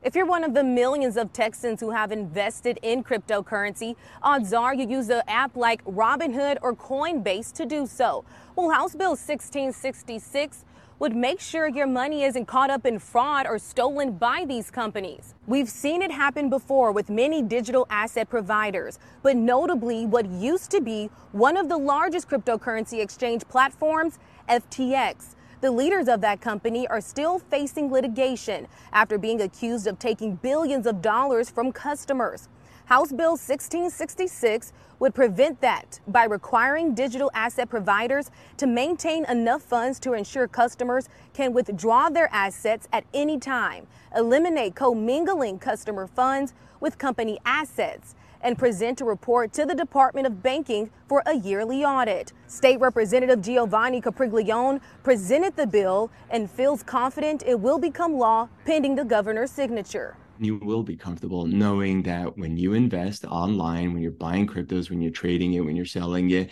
If 0.02 0.16
you're 0.16 0.26
one 0.26 0.46
of 0.46 0.54
the 0.54 0.64
millions 0.64 1.18
of 1.18 1.34
Texans 1.34 1.82
who 1.82 1.90
have 1.90 2.14
invested 2.14 2.80
in 2.82 3.04
cryptocurrency, 3.04 3.98
odds 4.24 4.54
are 4.54 4.74
you 4.74 4.88
use 4.88 5.10
an 5.10 5.24
app 5.28 5.58
like 5.58 5.84
Robinhood 5.84 6.58
or 6.62 6.74
Coinbase 6.74 7.52
to 7.54 7.66
do 7.66 7.86
so. 7.86 8.24
Well, 8.56 8.70
House 8.70 8.96
Bill 8.96 9.10
1666 9.10 10.64
would 11.00 11.16
make 11.16 11.40
sure 11.40 11.70
your 11.70 11.88
money 11.88 12.24
isn't 12.24 12.46
caught 12.46 12.70
up 12.70 12.86
in 12.86 13.00
fraud 13.00 13.48
or 13.48 13.58
stolen 13.58 14.12
by 14.12 14.44
these 14.46 14.70
companies. 14.70 15.34
We've 15.48 15.70
seen 15.70 16.02
it 16.02 16.12
happen 16.12 16.50
before 16.50 16.92
with 16.92 17.10
many 17.10 17.42
digital 17.42 17.88
asset 17.90 18.30
providers, 18.30 19.00
but 19.24 19.38
notably 19.38 20.06
what 20.06 20.26
used 20.26 20.70
to 20.72 20.82
be 20.82 21.10
one 21.32 21.56
of 21.56 21.70
the 21.70 21.78
largest 21.78 22.30
cryptocurrency 22.30 23.02
exchange 23.02 23.48
platforms, 23.48 24.20
FTX. 24.50 25.36
The 25.62 25.72
leaders 25.72 26.08
of 26.10 26.22
that 26.22 26.42
company 26.42 26.88
are 26.88 27.02
still 27.02 27.40
facing 27.40 27.92
litigation 27.92 28.68
after 28.92 29.18
being 29.18 29.42
accused 29.42 29.88
of 29.88 30.00
taking 30.00 30.36
billions 30.36 30.86
of 30.86 31.02
dollars 31.02 31.50
from 31.50 31.72
customers. 31.72 32.50
House 32.90 33.12
Bill 33.12 33.34
1666 33.34 34.74
would 34.98 35.14
prevent 35.14 35.62
that 35.62 36.00
by 36.08 36.24
requiring 36.24 36.96
digital 36.96 37.30
asset 37.36 37.70
providers 37.70 38.32
to 38.58 38.66
maintain 38.66 39.26
enough 39.26 39.62
funds 39.62 40.00
to 40.00 40.14
ensure 40.14 40.48
customers 40.48 41.08
can 41.32 41.54
withdraw 41.54 42.10
their 42.10 42.28
assets 42.34 42.88
at 42.92 43.04
any 43.14 43.38
time, 43.38 43.86
eliminate 44.16 44.74
commingling 44.74 45.60
customer 45.60 46.08
funds 46.08 46.56
with 46.80 46.98
company 46.98 47.38
assets, 47.46 48.16
and 48.42 48.58
present 48.58 49.02
a 49.02 49.06
report 49.06 49.54
to 49.54 49.68
the 49.68 49.76
Department 49.76 50.26
of 50.26 50.42
Banking 50.42 50.90
for 51.08 51.22
a 51.28 51.36
yearly 51.36 51.86
audit. 51.86 52.34
State 52.48 52.80
Representative 52.80 53.40
Giovanni 53.40 54.02
Capriglione 54.02 54.82
presented 55.04 55.56
the 55.56 55.68
bill 55.68 56.10
and 56.32 56.50
feels 56.50 56.82
confident 56.82 57.44
it 57.46 57.60
will 57.60 57.78
become 57.78 58.16
law 58.16 58.50
pending 58.66 58.96
the 58.96 59.06
governor's 59.06 59.52
signature. 59.52 60.18
You 60.40 60.58
will 60.58 60.84
be 60.84 60.96
comfortable 60.96 61.46
knowing 61.46 62.04
that 62.04 62.38
when 62.38 62.58
you 62.58 62.74
invest 62.74 63.26
online, 63.26 63.94
when 63.94 64.02
you're 64.02 64.12
buying 64.12 64.48
cryptos, 64.48 64.90
when 64.90 65.02
you're 65.02 65.12
trading 65.12 65.54
it, 65.54 65.62
when 65.62 65.76
you're 65.76 65.86
selling 65.86 66.30
it, 66.32 66.50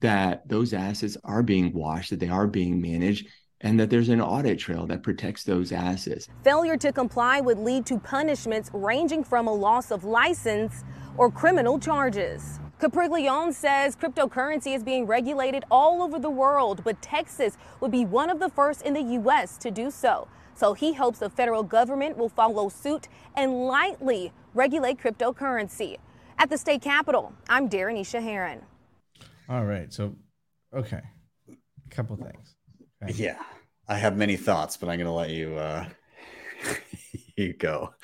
that 0.00 0.48
those 0.48 0.72
assets 0.72 1.16
are 1.24 1.42
being 1.42 1.72
washed, 1.72 2.10
that 2.10 2.20
they 2.20 2.28
are 2.28 2.46
being 2.46 2.80
managed, 2.80 3.26
and 3.60 3.78
that 3.78 3.90
there's 3.90 4.08
an 4.08 4.20
audit 4.20 4.58
trail 4.58 4.86
that 4.86 5.02
protects 5.02 5.44
those 5.44 5.72
assets. 5.72 6.28
Failure 6.42 6.76
to 6.78 6.92
comply 6.92 7.40
would 7.40 7.58
lead 7.58 7.84
to 7.86 7.98
punishments 7.98 8.70
ranging 8.72 9.22
from 9.22 9.46
a 9.46 9.52
loss 9.52 9.90
of 9.90 10.04
license 10.04 10.84
or 11.16 11.30
criminal 11.30 11.78
charges. 11.78 12.58
Capriglione 12.80 13.52
says 13.52 13.94
cryptocurrency 13.94 14.74
is 14.74 14.82
being 14.82 15.06
regulated 15.06 15.64
all 15.70 16.02
over 16.02 16.18
the 16.18 16.30
world, 16.30 16.82
but 16.82 17.02
Texas 17.02 17.58
would 17.80 17.90
be 17.90 18.06
one 18.06 18.30
of 18.30 18.40
the 18.40 18.48
first 18.48 18.82
in 18.82 18.94
the 18.94 19.02
U.S. 19.02 19.58
to 19.58 19.70
do 19.70 19.90
so. 19.90 20.26
So 20.60 20.74
he 20.74 20.92
hopes 20.92 21.20
the 21.20 21.30
federal 21.30 21.62
government 21.62 22.18
will 22.18 22.28
follow 22.28 22.68
suit 22.68 23.08
and 23.34 23.64
lightly 23.64 24.30
regulate 24.52 24.98
cryptocurrency. 24.98 25.96
At 26.36 26.50
the 26.50 26.58
state 26.58 26.82
capitol, 26.82 27.32
I'm 27.48 27.66
Darren 27.66 27.98
Isha 27.98 28.20
Heron. 28.20 28.60
All 29.48 29.64
right. 29.64 29.90
So, 29.90 30.14
okay, 30.76 31.00
a 31.48 31.88
couple 31.88 32.14
things. 32.16 32.56
Okay. 33.02 33.14
Yeah. 33.14 33.38
I 33.88 33.96
have 33.96 34.18
many 34.18 34.36
thoughts, 34.36 34.76
but 34.76 34.90
I'm 34.90 34.98
gonna 34.98 35.14
let 35.14 35.30
you 35.30 35.56
uh 35.56 35.86
you 37.38 37.54
go. 37.54 37.94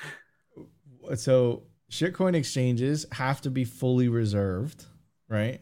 So, 1.13 1.61
shitcoin 1.91 2.33
exchanges 2.33 3.05
have 3.11 3.39
to 3.41 3.51
be 3.51 3.65
fully 3.65 4.09
reserved, 4.09 4.83
right? 5.29 5.61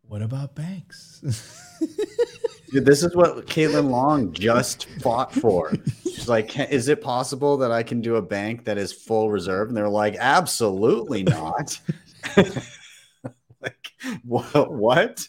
What 0.00 0.22
about 0.22 0.54
banks? 0.54 1.22
Dude, 2.70 2.84
this 2.84 3.02
is 3.02 3.14
what 3.16 3.46
Caitlin 3.46 3.90
Long 3.90 4.32
just 4.32 4.88
fought 5.00 5.32
for. 5.32 5.72
She's 6.04 6.28
like, 6.28 6.56
is 6.70 6.88
it 6.88 7.00
possible 7.00 7.56
that 7.58 7.72
I 7.72 7.82
can 7.82 8.00
do 8.00 8.16
a 8.16 8.22
bank 8.22 8.64
that 8.64 8.78
is 8.78 8.92
full 8.92 9.30
reserve? 9.30 9.68
And 9.68 9.76
they're 9.76 9.88
like, 9.88 10.16
absolutely 10.18 11.24
not. 11.24 11.80
like, 12.36 13.92
what? 14.24 14.72
what? 14.72 15.26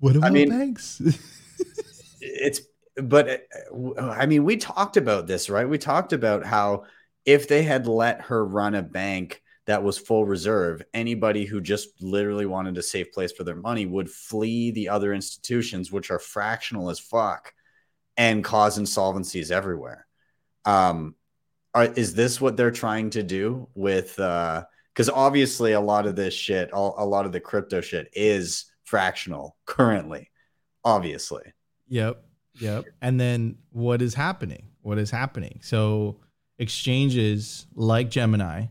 What 0.00 0.16
about 0.16 0.32
mean- 0.32 0.48
banks? 0.48 1.02
it's 2.20 2.62
but 2.96 3.46
uh, 3.74 4.00
I 4.00 4.26
mean, 4.26 4.44
we 4.44 4.56
talked 4.56 4.96
about 4.96 5.26
this, 5.26 5.48
right? 5.48 5.68
We 5.68 5.78
talked 5.78 6.12
about 6.12 6.44
how 6.44 6.84
if 7.24 7.48
they 7.48 7.62
had 7.62 7.86
let 7.86 8.22
her 8.22 8.44
run 8.44 8.74
a 8.74 8.82
bank 8.82 9.41
that 9.66 9.82
was 9.82 9.98
full 9.98 10.24
reserve, 10.24 10.82
anybody 10.92 11.44
who 11.44 11.60
just 11.60 12.02
literally 12.02 12.46
wanted 12.46 12.76
a 12.78 12.82
safe 12.82 13.12
place 13.12 13.32
for 13.32 13.44
their 13.44 13.56
money 13.56 13.86
would 13.86 14.10
flee 14.10 14.70
the 14.72 14.88
other 14.88 15.14
institutions, 15.14 15.92
which 15.92 16.10
are 16.10 16.18
fractional 16.18 16.90
as 16.90 16.98
fuck 16.98 17.52
and 18.16 18.44
cause 18.44 18.78
insolvencies 18.78 19.50
everywhere. 19.50 20.06
Um, 20.64 21.14
are, 21.74 21.86
is 21.86 22.14
this 22.14 22.40
what 22.40 22.56
they're 22.56 22.70
trying 22.70 23.10
to 23.10 23.22
do 23.22 23.68
with? 23.74 24.16
Because 24.16 25.08
obviously, 25.08 25.72
a 25.72 25.80
lot 25.80 26.06
of 26.06 26.16
this 26.16 26.34
shit, 26.34 26.72
all, 26.72 26.94
a 26.98 27.06
lot 27.06 27.24
of 27.24 27.32
the 27.32 27.40
crypto 27.40 27.80
shit 27.80 28.08
is 28.12 28.66
fractional 28.84 29.56
currently, 29.64 30.30
obviously. 30.84 31.52
Yep. 31.88 32.22
Yep. 32.60 32.84
And 33.00 33.18
then 33.18 33.56
what 33.70 34.02
is 34.02 34.12
happening? 34.14 34.68
What 34.82 34.98
is 34.98 35.10
happening? 35.10 35.60
So 35.62 36.20
exchanges 36.58 37.66
like 37.74 38.10
Gemini, 38.10 38.66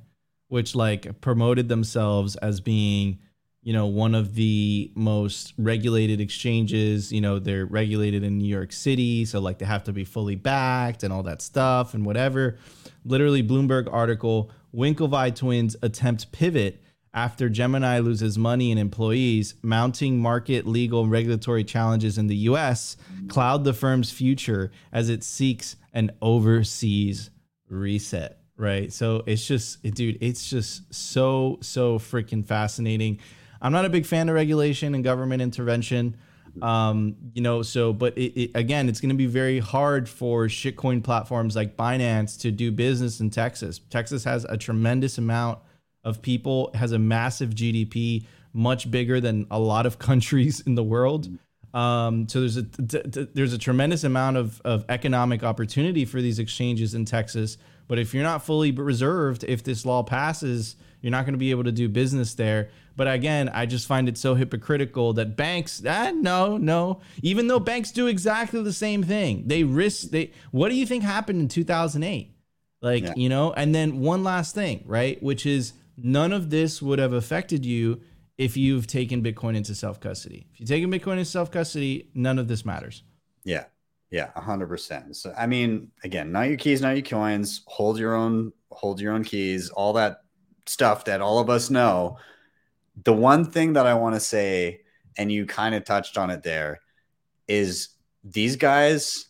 which 0.51 0.75
like 0.75 1.21
promoted 1.21 1.69
themselves 1.69 2.35
as 2.35 2.59
being, 2.59 3.17
you 3.63 3.71
know, 3.71 3.85
one 3.85 4.13
of 4.13 4.35
the 4.35 4.91
most 4.95 5.53
regulated 5.57 6.19
exchanges, 6.19 7.09
you 7.09 7.21
know, 7.21 7.39
they're 7.39 7.65
regulated 7.65 8.21
in 8.21 8.37
New 8.37 8.49
York 8.49 8.73
City, 8.73 9.23
so 9.23 9.39
like 9.39 9.59
they 9.59 9.65
have 9.65 9.85
to 9.85 9.93
be 9.93 10.03
fully 10.03 10.35
backed 10.35 11.03
and 11.03 11.13
all 11.13 11.23
that 11.23 11.41
stuff 11.41 11.93
and 11.93 12.05
whatever. 12.05 12.57
Literally 13.05 13.41
Bloomberg 13.41 13.87
article, 13.89 14.51
Winklevi 14.75 15.33
twins 15.33 15.77
attempt 15.81 16.33
pivot 16.33 16.83
after 17.13 17.47
Gemini 17.47 17.99
loses 17.99 18.37
money 18.37 18.71
and 18.71 18.79
employees, 18.79 19.55
mounting 19.61 20.19
market, 20.19 20.67
legal, 20.67 21.03
and 21.03 21.11
regulatory 21.11 21.63
challenges 21.63 22.17
in 22.17 22.27
the 22.27 22.35
US 22.35 22.97
cloud 23.29 23.63
the 23.63 23.71
firm's 23.71 24.11
future 24.11 24.69
as 24.91 25.07
it 25.07 25.23
seeks 25.23 25.77
an 25.93 26.11
overseas 26.21 27.29
reset. 27.69 28.40
Right. 28.61 28.93
So 28.93 29.23
it's 29.25 29.47
just, 29.47 29.81
dude, 29.81 30.19
it's 30.21 30.47
just 30.47 30.93
so, 30.93 31.57
so 31.61 31.97
freaking 31.97 32.45
fascinating. 32.45 33.17
I'm 33.59 33.71
not 33.71 33.85
a 33.85 33.89
big 33.89 34.05
fan 34.05 34.29
of 34.29 34.35
regulation 34.35 34.93
and 34.93 35.03
government 35.03 35.41
intervention. 35.41 36.15
Um, 36.61 37.15
you 37.33 37.41
know, 37.41 37.63
so, 37.63 37.91
but 37.91 38.15
it, 38.15 38.39
it, 38.39 38.51
again, 38.53 38.87
it's 38.87 39.01
going 39.01 39.09
to 39.09 39.15
be 39.15 39.25
very 39.25 39.57
hard 39.57 40.07
for 40.07 40.45
shitcoin 40.45 41.03
platforms 41.03 41.55
like 41.55 41.75
Binance 41.75 42.39
to 42.41 42.51
do 42.51 42.71
business 42.71 43.19
in 43.19 43.31
Texas. 43.31 43.79
Texas 43.89 44.23
has 44.25 44.45
a 44.45 44.57
tremendous 44.57 45.17
amount 45.17 45.57
of 46.03 46.21
people 46.21 46.69
has 46.75 46.91
a 46.91 46.99
massive 46.99 47.55
GDP, 47.55 48.27
much 48.53 48.91
bigger 48.91 49.19
than 49.19 49.47
a 49.49 49.57
lot 49.57 49.87
of 49.87 49.97
countries 50.07 50.59
in 50.61 50.75
the 50.75 50.83
world. 50.83 51.29
Um, 51.73 52.27
so 52.27 52.39
there's 52.41 52.57
a 52.57 52.63
t- 52.63 53.01
t- 53.09 53.27
there's 53.33 53.53
a 53.53 53.57
tremendous 53.57 54.03
amount 54.03 54.37
of, 54.37 54.61
of 54.65 54.85
economic 54.89 55.43
opportunity 55.43 56.05
for 56.05 56.21
these 56.21 56.39
exchanges 56.39 56.93
in 56.93 57.05
Texas. 57.05 57.57
But 57.87 57.99
if 57.99 58.13
you're 58.13 58.23
not 58.23 58.45
fully 58.45 58.71
reserved, 58.71 59.43
if 59.45 59.63
this 59.63 59.85
law 59.85 60.03
passes, 60.03 60.75
you're 61.01 61.11
not 61.11 61.25
going 61.25 61.33
to 61.33 61.39
be 61.39 61.51
able 61.51 61.63
to 61.65 61.71
do 61.71 61.89
business 61.89 62.33
there. 62.35 62.69
But 62.95 63.07
again, 63.11 63.49
I 63.49 63.65
just 63.65 63.87
find 63.87 64.07
it 64.09 64.17
so 64.17 64.35
hypocritical 64.35 65.13
that 65.13 65.35
banks, 65.37 65.81
ah, 65.87 66.11
no, 66.13 66.57
no. 66.57 66.99
Even 67.21 67.47
though 67.47 67.59
banks 67.59 67.91
do 67.91 68.07
exactly 68.07 68.61
the 68.61 68.73
same 68.73 69.01
thing, 69.03 69.43
they 69.47 69.63
risk. 69.63 70.09
They 70.09 70.31
what 70.51 70.69
do 70.69 70.75
you 70.75 70.85
think 70.85 71.03
happened 71.03 71.39
in 71.41 71.47
2008? 71.47 72.35
Like 72.81 73.03
Yeah. 73.03 73.13
you 73.15 73.29
know. 73.29 73.53
And 73.53 73.73
then 73.73 73.99
one 74.01 74.23
last 74.23 74.53
thing, 74.55 74.83
right? 74.85 75.21
Which 75.23 75.45
is 75.45 75.73
none 75.97 76.33
of 76.33 76.49
this 76.49 76.81
would 76.81 76.99
have 76.99 77.13
affected 77.13 77.65
you 77.65 78.01
if 78.41 78.57
you've 78.57 78.87
taken 78.87 79.21
Bitcoin 79.21 79.55
into 79.55 79.75
self 79.75 79.99
custody. 79.99 80.47
If 80.51 80.61
you've 80.61 80.69
taken 80.69 80.91
Bitcoin 80.91 81.13
into 81.13 81.25
self 81.25 81.51
custody, 81.51 82.09
none 82.15 82.39
of 82.39 82.47
this 82.47 82.65
matters. 82.65 83.03
Yeah. 83.43 83.65
Yeah, 84.09 84.31
hundred 84.35 84.67
percent. 84.67 85.15
So 85.15 85.31
I 85.37 85.45
mean, 85.45 85.91
again, 86.03 86.31
not 86.31 86.47
your 86.47 86.57
keys, 86.57 86.81
not 86.81 86.95
your 86.95 87.05
coins. 87.05 87.61
Hold 87.67 87.99
your 87.99 88.15
own, 88.15 88.51
hold 88.71 88.99
your 88.99 89.13
own 89.13 89.23
keys. 89.23 89.69
All 89.69 89.93
that 89.93 90.23
stuff 90.65 91.05
that 91.05 91.21
all 91.21 91.37
of 91.37 91.51
us 91.51 91.69
know. 91.69 92.17
The 93.05 93.13
one 93.13 93.45
thing 93.45 93.73
that 93.73 93.85
I 93.85 93.93
want 93.93 94.15
to 94.15 94.19
say, 94.19 94.81
and 95.17 95.31
you 95.31 95.45
kind 95.45 95.75
of 95.75 95.85
touched 95.85 96.17
on 96.17 96.31
it 96.31 96.41
there, 96.41 96.81
is 97.47 97.89
these 98.23 98.55
guys 98.55 99.27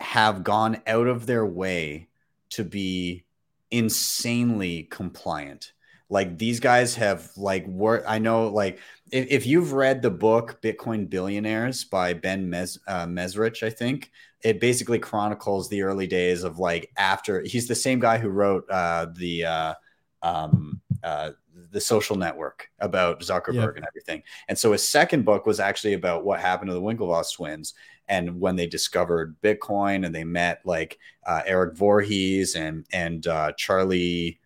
have 0.00 0.44
gone 0.44 0.82
out 0.86 1.06
of 1.06 1.24
their 1.24 1.46
way 1.46 2.08
to 2.50 2.62
be 2.62 3.24
insanely 3.70 4.84
compliant. 4.84 5.72
Like 6.10 6.38
these 6.38 6.60
guys 6.60 6.94
have 6.94 7.30
like 7.36 7.66
work. 7.66 8.04
I 8.06 8.18
know, 8.18 8.48
like 8.48 8.78
if, 9.12 9.26
if 9.30 9.46
you've 9.46 9.72
read 9.72 10.00
the 10.00 10.10
book 10.10 10.60
Bitcoin 10.62 11.08
Billionaires 11.08 11.84
by 11.84 12.14
Ben 12.14 12.48
Mes- 12.48 12.78
uh, 12.86 13.06
Mezrich, 13.06 13.62
I 13.62 13.70
think 13.70 14.10
it 14.42 14.60
basically 14.60 14.98
chronicles 14.98 15.68
the 15.68 15.82
early 15.82 16.06
days 16.06 16.44
of 16.44 16.58
like 16.58 16.90
after 16.96 17.42
he's 17.42 17.68
the 17.68 17.74
same 17.74 17.98
guy 17.98 18.18
who 18.18 18.28
wrote 18.28 18.64
uh, 18.70 19.06
the 19.16 19.44
uh, 19.44 19.74
um, 20.22 20.80
uh, 21.02 21.30
the 21.70 21.80
social 21.80 22.16
network 22.16 22.68
about 22.78 23.20
Zuckerberg 23.20 23.54
Yep. 23.54 23.76
and 23.76 23.86
everything. 23.86 24.22
And 24.48 24.56
so 24.58 24.72
his 24.72 24.86
second 24.88 25.24
book 25.24 25.44
was 25.44 25.60
actually 25.60 25.92
about 25.94 26.24
what 26.24 26.40
happened 26.40 26.70
to 26.70 26.74
the 26.74 26.80
Winklevoss 26.80 27.34
twins 27.34 27.74
and 28.08 28.40
when 28.40 28.56
they 28.56 28.66
discovered 28.66 29.36
Bitcoin 29.42 30.06
and 30.06 30.14
they 30.14 30.24
met 30.24 30.62
like 30.64 30.98
uh, 31.26 31.42
Eric 31.44 31.76
Voorhees 31.76 32.54
and 32.54 32.86
and 32.92 33.26
uh, 33.26 33.52
Charlie. 33.56 34.40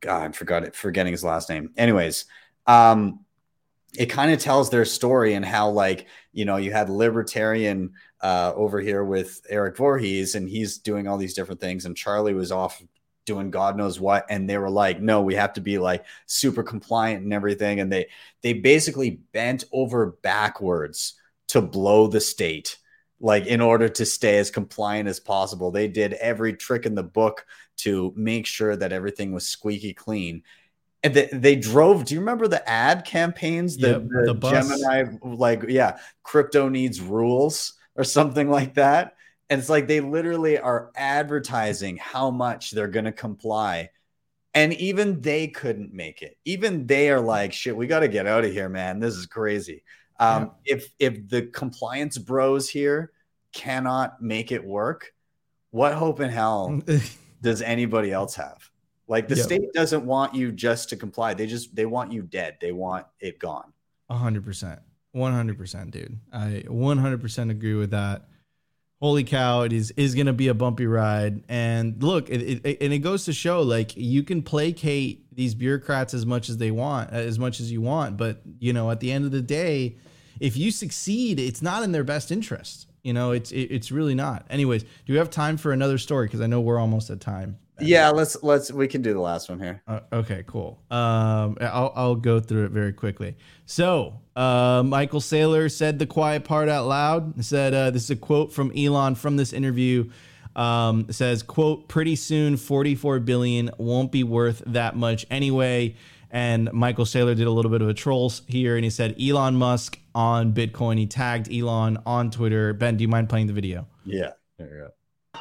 God, 0.00 0.30
I 0.30 0.32
forgot 0.32 0.64
it, 0.64 0.74
forgetting 0.74 1.12
his 1.12 1.24
last 1.24 1.48
name. 1.48 1.70
Anyways, 1.76 2.26
um, 2.66 3.20
it 3.96 4.06
kind 4.06 4.32
of 4.32 4.38
tells 4.38 4.70
their 4.70 4.84
story 4.84 5.34
and 5.34 5.44
how 5.44 5.70
like 5.70 6.06
you 6.32 6.44
know 6.44 6.56
you 6.56 6.72
had 6.72 6.90
libertarian 6.90 7.92
uh, 8.20 8.52
over 8.54 8.80
here 8.80 9.04
with 9.04 9.40
Eric 9.48 9.76
Voorhees 9.76 10.34
and 10.34 10.48
he's 10.48 10.78
doing 10.78 11.06
all 11.06 11.16
these 11.16 11.34
different 11.34 11.60
things 11.60 11.86
and 11.86 11.96
Charlie 11.96 12.34
was 12.34 12.52
off 12.52 12.82
doing 13.24 13.50
God 13.50 13.76
knows 13.76 14.00
what 14.00 14.26
and 14.30 14.48
they 14.48 14.58
were 14.58 14.70
like 14.70 15.00
no 15.00 15.22
we 15.22 15.34
have 15.34 15.52
to 15.54 15.60
be 15.60 15.78
like 15.78 16.04
super 16.26 16.62
compliant 16.62 17.24
and 17.24 17.32
everything 17.32 17.80
and 17.80 17.92
they 17.92 18.08
they 18.42 18.54
basically 18.54 19.20
bent 19.32 19.64
over 19.72 20.18
backwards 20.22 21.14
to 21.48 21.60
blow 21.60 22.06
the 22.06 22.20
state 22.20 22.78
like 23.20 23.46
in 23.46 23.60
order 23.60 23.88
to 23.88 24.06
stay 24.06 24.38
as 24.38 24.50
compliant 24.50 25.08
as 25.08 25.18
possible 25.18 25.70
they 25.70 25.88
did 25.88 26.12
every 26.14 26.52
trick 26.52 26.86
in 26.86 26.94
the 26.94 27.02
book 27.02 27.44
to 27.78 28.12
make 28.16 28.46
sure 28.46 28.76
that 28.76 28.92
everything 28.92 29.32
was 29.32 29.46
squeaky 29.46 29.94
clean. 29.94 30.42
And 31.02 31.14
they, 31.14 31.28
they 31.32 31.56
drove 31.56 32.04
do 32.04 32.14
you 32.14 32.20
remember 32.20 32.48
the 32.48 32.68
ad 32.68 33.04
campaigns 33.04 33.76
the, 33.76 33.90
Yep, 33.90 34.08
the, 34.08 34.34
the 34.34 34.50
gemini 34.50 35.04
like 35.22 35.62
yeah 35.68 35.98
crypto 36.24 36.68
needs 36.68 37.00
rules 37.00 37.74
or 37.94 38.04
something 38.04 38.50
like 38.50 38.74
that? 38.74 39.14
And 39.48 39.60
it's 39.60 39.70
like 39.70 39.86
they 39.86 40.00
literally 40.00 40.58
are 40.58 40.90
advertising 40.94 41.96
how 41.96 42.30
much 42.30 42.72
they're 42.72 42.88
going 42.88 43.06
to 43.06 43.12
comply. 43.12 43.90
And 44.54 44.74
even 44.74 45.20
they 45.20 45.46
couldn't 45.48 45.94
make 45.94 46.20
it. 46.20 46.36
Even 46.44 46.86
they 46.86 47.10
are 47.10 47.20
like 47.20 47.52
shit 47.52 47.76
we 47.76 47.86
got 47.86 48.00
to 48.00 48.08
get 48.08 48.26
out 48.26 48.44
of 48.44 48.52
here 48.52 48.68
man. 48.68 48.98
This 48.98 49.14
is 49.14 49.26
crazy 49.26 49.84
um, 50.20 50.50
if 50.64 50.92
if 50.98 51.28
the 51.28 51.42
compliance 51.42 52.18
bros 52.18 52.68
here 52.68 53.12
cannot 53.52 54.20
make 54.22 54.52
it 54.52 54.64
work 54.64 55.12
what 55.70 55.94
hope 55.94 56.20
in 56.20 56.30
hell 56.30 56.80
does 57.42 57.62
anybody 57.62 58.10
else 58.12 58.34
have 58.34 58.70
like 59.06 59.28
the 59.28 59.36
Yep. 59.36 59.44
state 59.44 59.72
doesn't 59.74 60.04
want 60.04 60.34
you 60.34 60.52
just 60.52 60.88
to 60.90 60.96
comply 60.96 61.34
they 61.34 61.46
just 61.46 61.74
they 61.74 61.86
want 61.86 62.12
you 62.12 62.22
dead 62.22 62.56
they 62.60 62.72
want 62.72 63.06
it 63.20 63.38
gone 63.38 63.72
A 64.10 64.16
hundred 64.16 64.44
percent, 64.44 64.80
one 65.12 65.32
hundred 65.32 65.56
percent, 65.58 65.90
dude. 65.92 66.18
I 66.32 66.64
one 66.68 66.98
hundred 66.98 67.20
percent 67.20 67.50
agree 67.50 67.74
with 67.74 67.90
that. 67.92 68.24
Holy 69.00 69.22
cow! 69.22 69.62
It 69.62 69.72
is 69.72 69.92
is 69.92 70.14
gonna 70.16 70.32
be 70.32 70.48
a 70.48 70.54
bumpy 70.54 70.86
ride, 70.86 71.44
and 71.48 72.02
look, 72.02 72.28
it, 72.30 72.42
it, 72.42 72.66
it- 72.66 72.78
and 72.80 72.92
it 72.92 72.98
goes 72.98 73.24
to 73.26 73.32
show 73.32 73.62
like 73.62 73.96
you 73.96 74.22
can 74.24 74.42
placate 74.42 75.24
these 75.34 75.54
bureaucrats 75.54 76.14
as 76.14 76.26
much 76.26 76.48
as 76.48 76.56
they 76.56 76.70
want, 76.72 77.10
as 77.10 77.38
much 77.38 77.60
as 77.60 77.70
you 77.70 77.80
want, 77.80 78.16
but 78.16 78.42
you 78.58 78.72
know, 78.72 78.90
at 78.90 78.98
the 79.00 79.12
end 79.12 79.24
of 79.24 79.30
the 79.30 79.40
day, 79.42 79.96
if 80.40 80.56
you 80.56 80.70
succeed, 80.70 81.38
it's 81.40 81.62
not 81.62 81.82
in 81.82 81.92
their 81.92 82.04
best 82.04 82.30
interest. 82.30 82.86
You 83.02 83.12
know, 83.12 83.30
it's 83.32 83.52
it, 83.52 83.70
it's 83.70 83.90
really 83.92 84.14
not. 84.14 84.44
Anyways, 84.50 84.82
do 84.82 85.12
we 85.12 85.16
have 85.16 85.30
time 85.30 85.56
for 85.56 85.72
another 85.72 85.98
story? 85.98 86.26
Because 86.26 86.40
I 86.40 86.46
know 86.46 86.60
we're 86.60 86.78
almost 86.80 87.10
at 87.10 87.20
time. 87.20 87.58
yeah 87.80 88.08
let's 88.08 88.36
let's 88.42 88.72
we 88.72 88.88
can 88.88 89.02
do 89.02 89.12
the 89.14 89.20
last 89.20 89.48
one 89.48 89.60
here 89.60 89.80
Uh, 89.86 90.00
okay, 90.12 90.42
cool. 90.48 90.80
Um, 90.90 91.56
I'll, 91.60 91.92
I'll 91.94 92.14
go 92.16 92.40
through 92.40 92.64
it 92.64 92.72
very 92.72 92.92
quickly. 92.92 93.36
So, 93.66 94.20
uh, 94.34 94.82
Michael 94.84 95.20
Saylor 95.20 95.70
said 95.70 96.00
the 96.00 96.06
quiet 96.06 96.42
part 96.44 96.68
out 96.68 96.86
loud. 96.88 97.34
He 97.36 97.42
Said 97.42 97.74
uh, 97.74 97.90
this 97.90 98.04
is 98.04 98.10
a 98.10 98.16
quote 98.16 98.52
from 98.52 98.72
Elon 98.76 99.14
from 99.14 99.36
this 99.36 99.52
interview. 99.52 100.10
Um, 100.56 101.06
says, 101.12 101.44
"quote 101.44 101.86
Pretty 101.88 102.16
soon, 102.16 102.56
44 102.56 103.20
billion 103.20 103.70
won't 103.78 104.10
be 104.10 104.24
worth 104.24 104.60
that 104.66 104.96
much 104.96 105.24
anyway." 105.30 105.94
And 106.30 106.70
Michael 106.72 107.04
Saylor 107.06 107.36
did 107.36 107.46
a 107.46 107.50
little 107.50 107.70
bit 107.70 107.80
of 107.80 107.88
a 107.88 107.94
troll 107.94 108.32
here, 108.48 108.74
and 108.74 108.82
he 108.84 108.90
said, 108.90 109.14
"Elon 109.22 109.54
Musk 109.54 110.00
on 110.18 110.52
Bitcoin." 110.52 110.98
He 110.98 111.06
tagged 111.06 111.46
Elon 111.52 111.98
on 112.04 112.30
Twitter. 112.30 112.72
Ben, 112.74 112.96
do 112.96 113.02
you 113.02 113.08
mind 113.08 113.28
playing 113.28 113.46
the 113.46 113.52
video? 113.52 113.86
yeah 114.04 114.32
there 114.58 114.68
you 114.68 114.88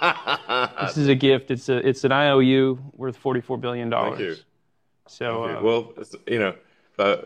go 0.01 0.73
This 0.85 0.97
is 0.97 1.07
a 1.07 1.15
gift. 1.15 1.51
It's 1.51 1.69
a 1.69 1.77
it's 1.87 2.03
an 2.03 2.11
IOU 2.11 2.91
worth 2.93 3.17
forty 3.17 3.41
four 3.41 3.57
billion 3.57 3.89
Thank 3.89 4.19
you. 4.19 4.25
dollars. 4.25 4.45
So 5.07 5.25
Okay, 5.43 5.53
uh, 5.53 5.61
well, 5.61 5.93
it's, 5.97 6.15
you 6.27 6.39
know, 6.39 6.53
uh, 6.99 7.17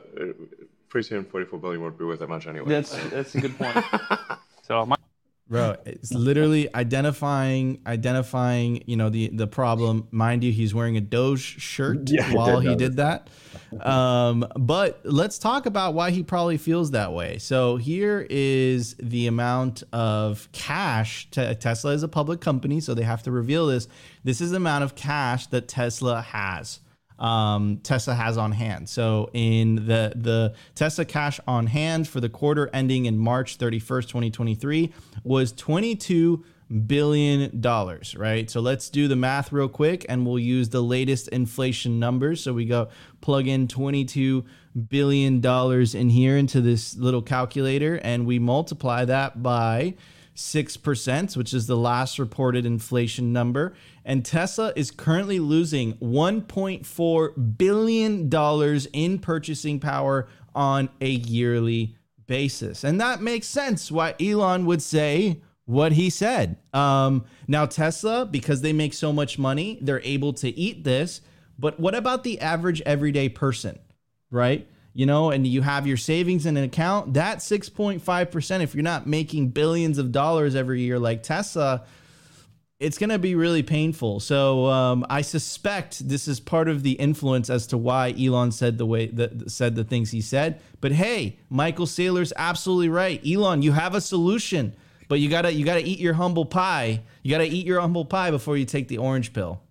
pretty 0.90 1.08
soon 1.08 1.26
44 1.26 1.60
billion 1.60 1.82
won't 1.82 1.98
be 1.98 2.06
worth 2.06 2.20
that 2.20 2.30
much 2.30 2.46
anyway. 2.48 2.68
That's 2.68 2.96
that's 3.10 3.34
a 3.36 3.42
good 3.42 3.58
point. 3.58 3.84
so 4.62 4.86
my 4.86 4.96
Bro, 5.52 5.76
it's 5.86 6.14
literally 6.14 6.74
identifying 6.74 7.82
identifying, 7.86 8.84
you 8.88 8.96
know, 8.96 9.10
the 9.10 9.28
the 9.34 9.48
problem. 9.48 10.08
Mind 10.10 10.46
you, 10.46 10.52
he's 10.54 10.74
wearing 10.74 10.96
a 10.96 11.02
Doge 11.02 11.42
shirt 11.42 12.04
Yeah, 12.10 12.34
while 12.34 12.62
he 12.62 12.74
did 12.74 12.96
that. 12.96 13.28
Um, 13.82 14.48
but 14.56 15.02
let's 15.04 15.38
talk 15.38 15.66
about 15.66 15.94
why 15.94 16.12
he 16.12 16.24
probably 16.24 16.58
feels 16.58 16.92
that 16.92 17.12
way. 17.12 17.38
So 17.38 17.76
here 17.76 18.26
is 18.30 18.96
the 18.96 19.28
amount 19.28 19.84
of 19.92 20.48
cash. 20.54 21.30
Te- 21.32 21.54
Tesla 21.56 21.92
is 21.92 22.04
a 22.04 22.08
public 22.08 22.40
company, 22.40 22.80
so 22.80 22.94
they 22.94 23.04
have 23.04 23.22
to 23.24 23.32
reveal 23.32 23.68
this. 23.68 23.90
This 24.24 24.40
is 24.40 24.52
the 24.52 24.58
amount 24.58 24.86
of 24.86 24.96
cash 24.96 25.48
that 25.48 25.68
Tesla 25.68 26.22
has 26.22 26.80
um, 27.22 27.78
Tesla 27.84 28.16
has 28.16 28.38
on 28.38 28.52
hand. 28.52 28.90
So 28.90 29.30
in 29.34 29.76
the 29.76 30.12
the 30.16 30.54
Tesla 30.76 31.06
cash 31.06 31.40
on 31.48 31.68
hand 31.68 32.08
for 32.08 32.20
the 32.20 32.30
quarter 32.30 32.70
ending 32.74 33.06
in 33.06 33.18
March 33.18 33.58
31st, 33.58 34.08
2023 34.08 34.92
was 35.24 35.54
22 35.54 36.44
billion 36.88 37.62
dollars, 37.62 38.16
right? 38.16 38.50
So 38.50 38.60
let's 38.60 38.90
do 38.90 39.08
the 39.08 39.16
math 39.16 39.52
real 39.52 39.70
quick 39.70 40.06
and 40.10 40.26
we'll 40.26 40.40
use 40.40 40.70
the 40.70 40.82
latest 40.82 41.28
inflation 41.28 42.00
numbers. 42.00 42.42
So 42.44 42.54
we 42.54 42.66
go 42.66 42.90
plug 43.22 43.48
in 43.48 43.68
22 43.68 44.44
billion 44.90 45.42
dollars 45.42 45.94
in 45.94 46.10
here 46.10 46.38
into 46.38 46.60
this 46.60 46.96
little 46.96 47.22
calculator 47.22 48.00
and 48.04 48.26
we 48.26 48.40
multiply 48.40 49.06
that 49.06 49.44
by 49.44 49.96
6%, 50.36 51.38
which 51.38 51.54
is 51.54 51.68
the 51.68 51.78
last 51.78 52.20
reported 52.20 52.66
inflation 52.66 53.34
number. 53.34 53.74
And 54.06 54.26
Tesla 54.26 54.74
is 54.76 54.92
currently 54.92 55.40
losing 55.40 55.94
$1.4 55.96 57.58
billion 57.58 58.90
in 58.94 59.20
purchasing 59.20 59.80
power 59.80 60.28
on 60.56 60.90
a 61.00 61.10
yearly 61.10 61.96
basis. 62.28 62.84
And 62.84 63.00
that 63.02 63.22
makes 63.22 63.48
sense 63.48 63.92
why 63.92 64.16
Elon 64.20 64.66
would 64.66 64.82
say 64.82 65.42
what 65.66 65.92
he 65.94 66.10
said. 66.10 66.58
Um, 66.74 67.26
now, 67.48 67.66
Tesla, 67.66 68.26
because 68.26 68.62
they 68.62 68.74
make 68.74 68.94
so 68.94 69.14
much 69.14 69.38
money, 69.38 69.80
they're 69.82 70.02
able 70.04 70.34
to 70.34 70.50
eat 70.50 70.84
this. 70.84 71.22
But 71.60 71.80
what 71.80 71.94
about 71.94 72.24
the 72.24 72.40
average 72.40 72.82
everyday 72.82 73.30
person, 73.30 73.80
right? 74.30 74.68
You 74.94 75.06
know, 75.06 75.32
and 75.32 75.48
you 75.48 75.62
have 75.62 75.88
your 75.88 75.98
savings 75.98 76.46
in 76.46 76.58
an 76.58 76.66
account, 76.66 77.14
that 77.14 77.38
6.5%, 77.38 78.62
if 78.62 78.76
you're 78.76 78.84
not 78.84 79.08
making 79.08 79.50
billions 79.50 79.98
of 79.98 80.12
dollars 80.12 80.54
every 80.54 80.82
year 80.82 81.00
like 81.00 81.24
Tesla, 81.24 81.86
it's 82.82 82.98
going 82.98 83.12
to 83.12 83.20
be 83.20 83.36
really 83.36 83.62
painful. 83.62 84.20
So 84.20 84.66
um, 84.66 85.06
I 85.08 85.22
suspect 85.22 86.10
this 86.10 86.28
is 86.28 86.40
part 86.40 86.68
of 86.68 86.82
the 86.82 86.94
influence 86.94 87.50
as 87.50 87.68
to 87.68 87.78
why 87.78 88.14
Elon 88.20 88.52
said 88.52 88.80
the 88.80 88.88
way 88.88 89.06
that 89.06 89.52
said 89.52 89.76
the 89.76 89.84
things 89.84 90.10
he 90.10 90.20
said. 90.20 90.60
But 90.82 90.92
hey, 90.92 91.38
Michael 91.48 91.86
Saylor's 91.86 92.34
absolutely 92.36 92.90
right. 92.90 93.22
Elon, 93.26 93.62
you 93.62 93.72
have 93.74 93.94
a 93.94 94.02
solution, 94.02 94.76
but 95.08 95.20
you 95.20 95.30
gotta 95.30 95.54
you 95.54 95.64
gotta 95.64 95.88
eat 95.88 96.00
your 96.00 96.16
humble 96.16 96.44
pie. 96.46 97.04
You 97.22 97.30
gotta 97.30 97.46
eat 97.46 97.68
your 97.68 97.80
humble 97.80 98.04
pie 98.04 98.32
before 98.32 98.58
you 98.58 98.66
take 98.66 98.88
the 98.88 98.98
orange 98.98 99.32
pill. 99.32 99.62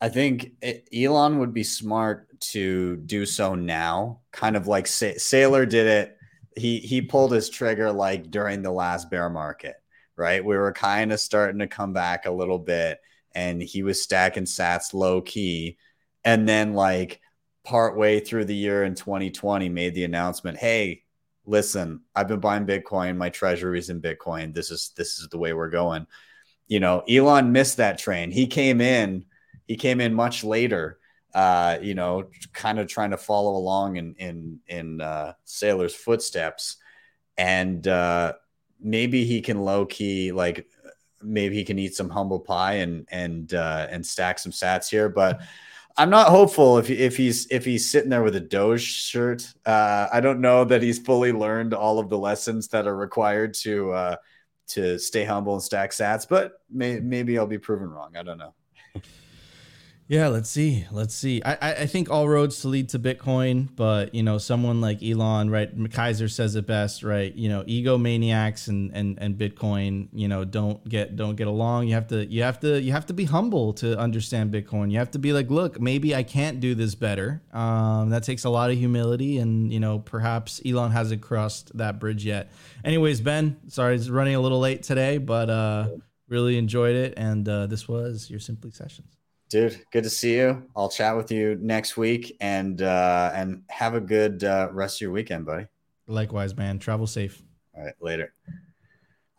I 0.00 0.08
think 0.08 0.52
Elon 0.92 1.38
would 1.40 1.52
be 1.52 1.64
smart 1.64 2.33
to 2.52 2.96
do 2.96 3.26
so 3.26 3.54
now, 3.54 4.20
kind 4.32 4.56
of 4.56 4.66
like 4.66 4.86
Sa- 4.86 5.18
Saylor 5.18 5.68
did 5.68 5.86
it. 5.86 6.16
He 6.56 6.78
he 6.78 7.02
pulled 7.02 7.32
his 7.32 7.50
trigger 7.50 7.90
like 7.92 8.30
during 8.30 8.62
the 8.62 8.70
last 8.70 9.10
bear 9.10 9.28
market, 9.28 9.76
right? 10.16 10.44
We 10.44 10.56
were 10.56 10.72
kind 10.72 11.12
of 11.12 11.20
starting 11.20 11.58
to 11.60 11.66
come 11.66 11.92
back 11.92 12.26
a 12.26 12.30
little 12.30 12.58
bit, 12.58 13.00
and 13.34 13.62
he 13.62 13.82
was 13.82 14.02
stacking 14.02 14.44
Sats 14.44 14.94
low 14.94 15.20
key, 15.20 15.78
and 16.24 16.48
then 16.48 16.74
like 16.74 17.20
partway 17.64 18.20
through 18.20 18.44
the 18.44 18.54
year 18.54 18.84
in 18.84 18.94
2020, 18.94 19.68
made 19.68 19.94
the 19.94 20.04
announcement, 20.04 20.58
"Hey, 20.58 21.02
listen, 21.46 22.02
I've 22.14 22.28
been 22.28 22.40
buying 22.40 22.66
Bitcoin. 22.66 23.16
My 23.16 23.30
treasury 23.30 23.78
is 23.78 23.90
in 23.90 24.00
Bitcoin. 24.00 24.54
This 24.54 24.70
is 24.70 24.92
this 24.96 25.18
is 25.18 25.28
the 25.30 25.38
way 25.38 25.52
we're 25.52 25.70
going." 25.70 26.06
You 26.68 26.80
know, 26.80 27.00
Elon 27.08 27.52
missed 27.52 27.78
that 27.78 27.98
train. 27.98 28.30
He 28.30 28.46
came 28.46 28.80
in 28.80 29.26
he 29.66 29.76
came 29.76 30.00
in 30.00 30.14
much 30.14 30.44
later 30.44 30.98
uh, 31.34 31.78
you 31.82 31.94
know, 31.94 32.28
kind 32.52 32.78
of 32.78 32.86
trying 32.86 33.10
to 33.10 33.16
follow 33.16 33.56
along 33.56 33.96
in 33.96 34.14
in 34.18 34.60
in 34.68 35.00
uh, 35.00 35.32
Saylor's 35.46 35.94
footsteps, 35.94 36.76
and 37.36 37.86
uh, 37.88 38.34
maybe 38.80 39.24
he 39.24 39.40
can 39.40 39.60
low 39.60 39.84
key 39.84 40.30
like 40.30 40.68
maybe 41.22 41.56
he 41.56 41.64
can 41.64 41.78
eat 41.78 41.96
some 41.96 42.08
humble 42.08 42.38
pie 42.38 42.74
and 42.74 43.08
and 43.10 43.52
uh, 43.52 43.88
and 43.90 44.06
stack 44.06 44.38
some 44.38 44.52
Sats 44.52 44.88
here, 44.88 45.08
but. 45.08 45.40
I'm 45.96 46.10
not 46.10 46.26
hopeful 46.26 46.78
if 46.78 46.90
if 46.90 47.16
he's 47.16 47.46
if 47.52 47.64
he's 47.64 47.88
sitting 47.88 48.10
there 48.10 48.24
with 48.24 48.34
a 48.34 48.40
Doge 48.40 48.82
shirt. 48.82 49.46
Uh, 49.64 50.08
I 50.12 50.20
don't 50.20 50.40
know 50.40 50.64
that 50.64 50.82
he's 50.82 50.98
fully 50.98 51.30
learned 51.30 51.72
all 51.72 52.00
of 52.00 52.08
the 52.08 52.18
lessons 52.18 52.66
that 52.70 52.88
are 52.88 52.96
required 52.96 53.54
to 53.62 53.92
uh, 53.92 54.16
to 54.70 54.98
stay 54.98 55.24
humble 55.24 55.54
and 55.54 55.62
stack 55.62 55.92
Sats. 55.92 56.28
But 56.28 56.54
may, 56.68 56.98
maybe 56.98 57.38
I'll 57.38 57.46
be 57.46 57.58
proven 57.58 57.90
wrong. 57.90 58.16
I 58.16 58.24
don't 58.24 58.38
know. 58.38 58.54
Yeah, 60.06 60.28
let's 60.28 60.50
see. 60.50 60.84
Let's 60.92 61.14
see. 61.14 61.42
I, 61.42 61.56
I, 61.72 61.86
think 61.86 62.10
all 62.10 62.28
roads 62.28 62.60
to 62.60 62.68
lead 62.68 62.90
to 62.90 62.98
Bitcoin, 62.98 63.74
but 63.74 64.14
you 64.14 64.22
know, 64.22 64.36
someone 64.36 64.82
like 64.82 65.02
Elon, 65.02 65.48
right? 65.48 65.74
Keiser 65.74 66.30
says 66.30 66.56
it 66.56 66.66
best, 66.66 67.02
right? 67.02 67.34
You 67.34 67.48
know, 67.48 67.62
egomaniacs 67.62 68.68
and 68.68 68.94
and 68.94 69.18
and 69.18 69.38
Bitcoin, 69.38 70.08
you 70.12 70.28
know, 70.28 70.44
don't 70.44 70.86
get 70.86 71.16
don't 71.16 71.36
get 71.36 71.46
along. 71.46 71.88
You 71.88 71.94
have 71.94 72.08
to 72.08 72.26
you 72.26 72.42
have 72.42 72.60
to 72.60 72.82
you 72.82 72.92
have 72.92 73.06
to 73.06 73.14
be 73.14 73.24
humble 73.24 73.72
to 73.74 73.98
understand 73.98 74.52
Bitcoin. 74.52 74.92
You 74.92 74.98
have 74.98 75.10
to 75.12 75.18
be 75.18 75.32
like, 75.32 75.48
look, 75.48 75.80
maybe 75.80 76.14
I 76.14 76.22
can't 76.22 76.60
do 76.60 76.74
this 76.74 76.94
better. 76.94 77.40
Um, 77.54 78.10
that 78.10 78.24
takes 78.24 78.44
a 78.44 78.50
lot 78.50 78.70
of 78.70 78.76
humility, 78.76 79.38
and 79.38 79.72
you 79.72 79.80
know, 79.80 80.00
perhaps 80.00 80.60
Elon 80.66 80.90
hasn't 80.90 81.22
crossed 81.22 81.74
that 81.78 81.98
bridge 81.98 82.26
yet. 82.26 82.52
Anyways, 82.84 83.22
Ben, 83.22 83.56
sorry, 83.68 83.94
it's 83.96 84.10
running 84.10 84.34
a 84.34 84.40
little 84.40 84.60
late 84.60 84.82
today, 84.82 85.16
but 85.16 85.48
uh, 85.48 85.88
really 86.28 86.58
enjoyed 86.58 86.94
it, 86.94 87.14
and 87.16 87.48
uh, 87.48 87.66
this 87.66 87.88
was 87.88 88.28
your 88.28 88.40
Simply 88.40 88.70
Sessions. 88.70 89.16
Dude, 89.48 89.84
good 89.92 90.04
to 90.04 90.10
see 90.10 90.36
you. 90.36 90.64
I'll 90.74 90.88
chat 90.88 91.16
with 91.16 91.30
you 91.30 91.56
next 91.60 91.96
week 91.96 92.36
and 92.40 92.80
uh 92.80 93.30
and 93.34 93.62
have 93.68 93.94
a 93.94 94.00
good 94.00 94.42
uh 94.42 94.68
rest 94.72 94.96
of 94.96 95.00
your 95.02 95.10
weekend, 95.12 95.46
buddy. 95.46 95.66
Likewise, 96.06 96.56
man. 96.56 96.78
Travel 96.78 97.06
safe. 97.06 97.42
All 97.76 97.84
right, 97.84 97.94
later. 98.00 98.32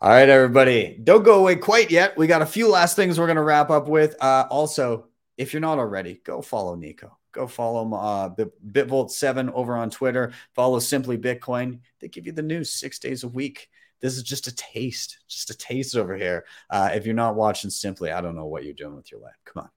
All 0.00 0.10
right, 0.10 0.28
everybody. 0.28 0.98
Don't 1.02 1.22
go 1.22 1.40
away 1.40 1.56
quite 1.56 1.90
yet. 1.90 2.16
We 2.16 2.26
got 2.26 2.42
a 2.42 2.46
few 2.46 2.70
last 2.70 2.96
things 2.96 3.18
we're 3.18 3.26
gonna 3.26 3.42
wrap 3.42 3.70
up 3.70 3.88
with. 3.88 4.14
Uh 4.22 4.46
also, 4.48 5.08
if 5.36 5.52
you're 5.52 5.60
not 5.60 5.78
already, 5.78 6.20
go 6.24 6.40
follow 6.40 6.76
Nico. 6.76 7.18
Go 7.32 7.46
follow 7.46 7.82
him, 7.82 7.92
uh, 7.92 8.30
Bitvolt7 8.30 9.52
over 9.52 9.76
on 9.76 9.90
Twitter. 9.90 10.32
Follow 10.54 10.78
Simply 10.78 11.18
Bitcoin. 11.18 11.80
They 12.00 12.08
give 12.08 12.24
you 12.24 12.32
the 12.32 12.40
news 12.40 12.70
six 12.70 12.98
days 12.98 13.24
a 13.24 13.28
week 13.28 13.68
this 14.00 14.16
is 14.16 14.22
just 14.22 14.46
a 14.46 14.54
taste, 14.54 15.18
just 15.28 15.50
a 15.50 15.56
taste 15.56 15.96
over 15.96 16.16
here. 16.16 16.44
Uh, 16.70 16.90
if 16.92 17.06
you're 17.06 17.14
not 17.14 17.34
watching 17.34 17.70
Simply, 17.70 18.10
I 18.10 18.20
don't 18.20 18.36
know 18.36 18.46
what 18.46 18.64
you're 18.64 18.74
doing 18.74 18.96
with 18.96 19.10
your 19.10 19.20
life. 19.20 19.36
Come 19.44 19.68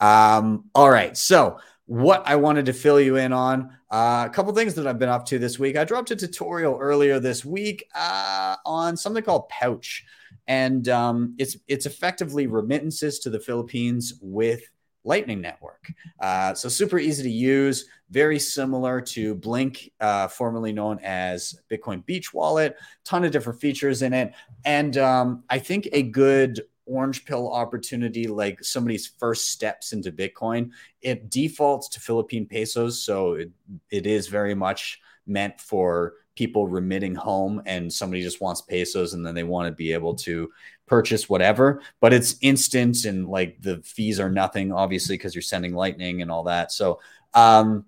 on. 0.00 0.36
Um, 0.36 0.64
all 0.74 0.90
right. 0.90 1.16
So, 1.16 1.58
what 1.86 2.22
I 2.26 2.36
wanted 2.36 2.66
to 2.66 2.72
fill 2.72 3.00
you 3.00 3.16
in 3.16 3.32
on 3.32 3.76
uh, 3.90 4.26
a 4.26 4.32
couple 4.32 4.54
things 4.54 4.74
that 4.74 4.86
I've 4.86 4.98
been 4.98 5.08
up 5.08 5.26
to 5.26 5.38
this 5.38 5.58
week. 5.58 5.76
I 5.76 5.84
dropped 5.84 6.10
a 6.10 6.16
tutorial 6.16 6.78
earlier 6.78 7.18
this 7.18 7.44
week 7.44 7.86
uh, 7.94 8.56
on 8.64 8.96
something 8.96 9.22
called 9.22 9.48
Pouch, 9.48 10.04
and 10.46 10.88
um, 10.88 11.34
it's 11.38 11.56
it's 11.68 11.86
effectively 11.86 12.46
remittances 12.46 13.18
to 13.20 13.30
the 13.30 13.40
Philippines 13.40 14.14
with 14.20 14.62
Lightning 15.04 15.40
Network. 15.40 15.92
Uh, 16.20 16.54
so 16.54 16.68
super 16.68 16.98
easy 16.98 17.22
to 17.22 17.30
use, 17.30 17.86
very 18.10 18.38
similar 18.38 19.00
to 19.00 19.34
Blink, 19.34 19.90
uh, 20.00 20.28
formerly 20.28 20.72
known 20.72 20.98
as 21.02 21.54
Bitcoin 21.70 22.04
Beach 22.06 22.32
Wallet. 22.32 22.76
Ton 23.04 23.24
of 23.24 23.32
different 23.32 23.60
features 23.60 24.02
in 24.02 24.12
it, 24.12 24.32
and 24.64 24.96
um, 24.98 25.44
I 25.50 25.58
think 25.58 25.88
a 25.92 26.02
good 26.02 26.60
orange 26.86 27.24
pill 27.24 27.52
opportunity, 27.52 28.26
like 28.26 28.62
somebody's 28.62 29.06
first 29.06 29.50
steps 29.50 29.92
into 29.92 30.12
Bitcoin. 30.12 30.70
It 31.00 31.30
defaults 31.30 31.88
to 31.90 32.00
Philippine 32.00 32.46
pesos, 32.46 33.02
so 33.02 33.34
it, 33.34 33.50
it 33.90 34.06
is 34.06 34.28
very 34.28 34.54
much 34.54 35.00
meant 35.26 35.60
for 35.60 36.14
people 36.34 36.66
remitting 36.66 37.14
home 37.14 37.60
and 37.66 37.92
somebody 37.92 38.22
just 38.22 38.40
wants 38.40 38.62
pesos 38.62 39.12
and 39.12 39.24
then 39.24 39.34
they 39.34 39.44
want 39.44 39.66
to 39.66 39.72
be 39.72 39.92
able 39.92 40.14
to 40.14 40.50
purchase 40.86 41.28
whatever 41.28 41.80
but 42.00 42.12
it's 42.12 42.36
instant 42.40 43.04
and 43.04 43.28
like 43.28 43.56
the 43.60 43.78
fees 43.82 44.20
are 44.20 44.30
nothing 44.30 44.72
obviously 44.72 45.16
because 45.16 45.34
you're 45.34 45.42
sending 45.42 45.74
lightning 45.74 46.22
and 46.22 46.30
all 46.30 46.42
that 46.42 46.72
so 46.72 47.00
um 47.34 47.84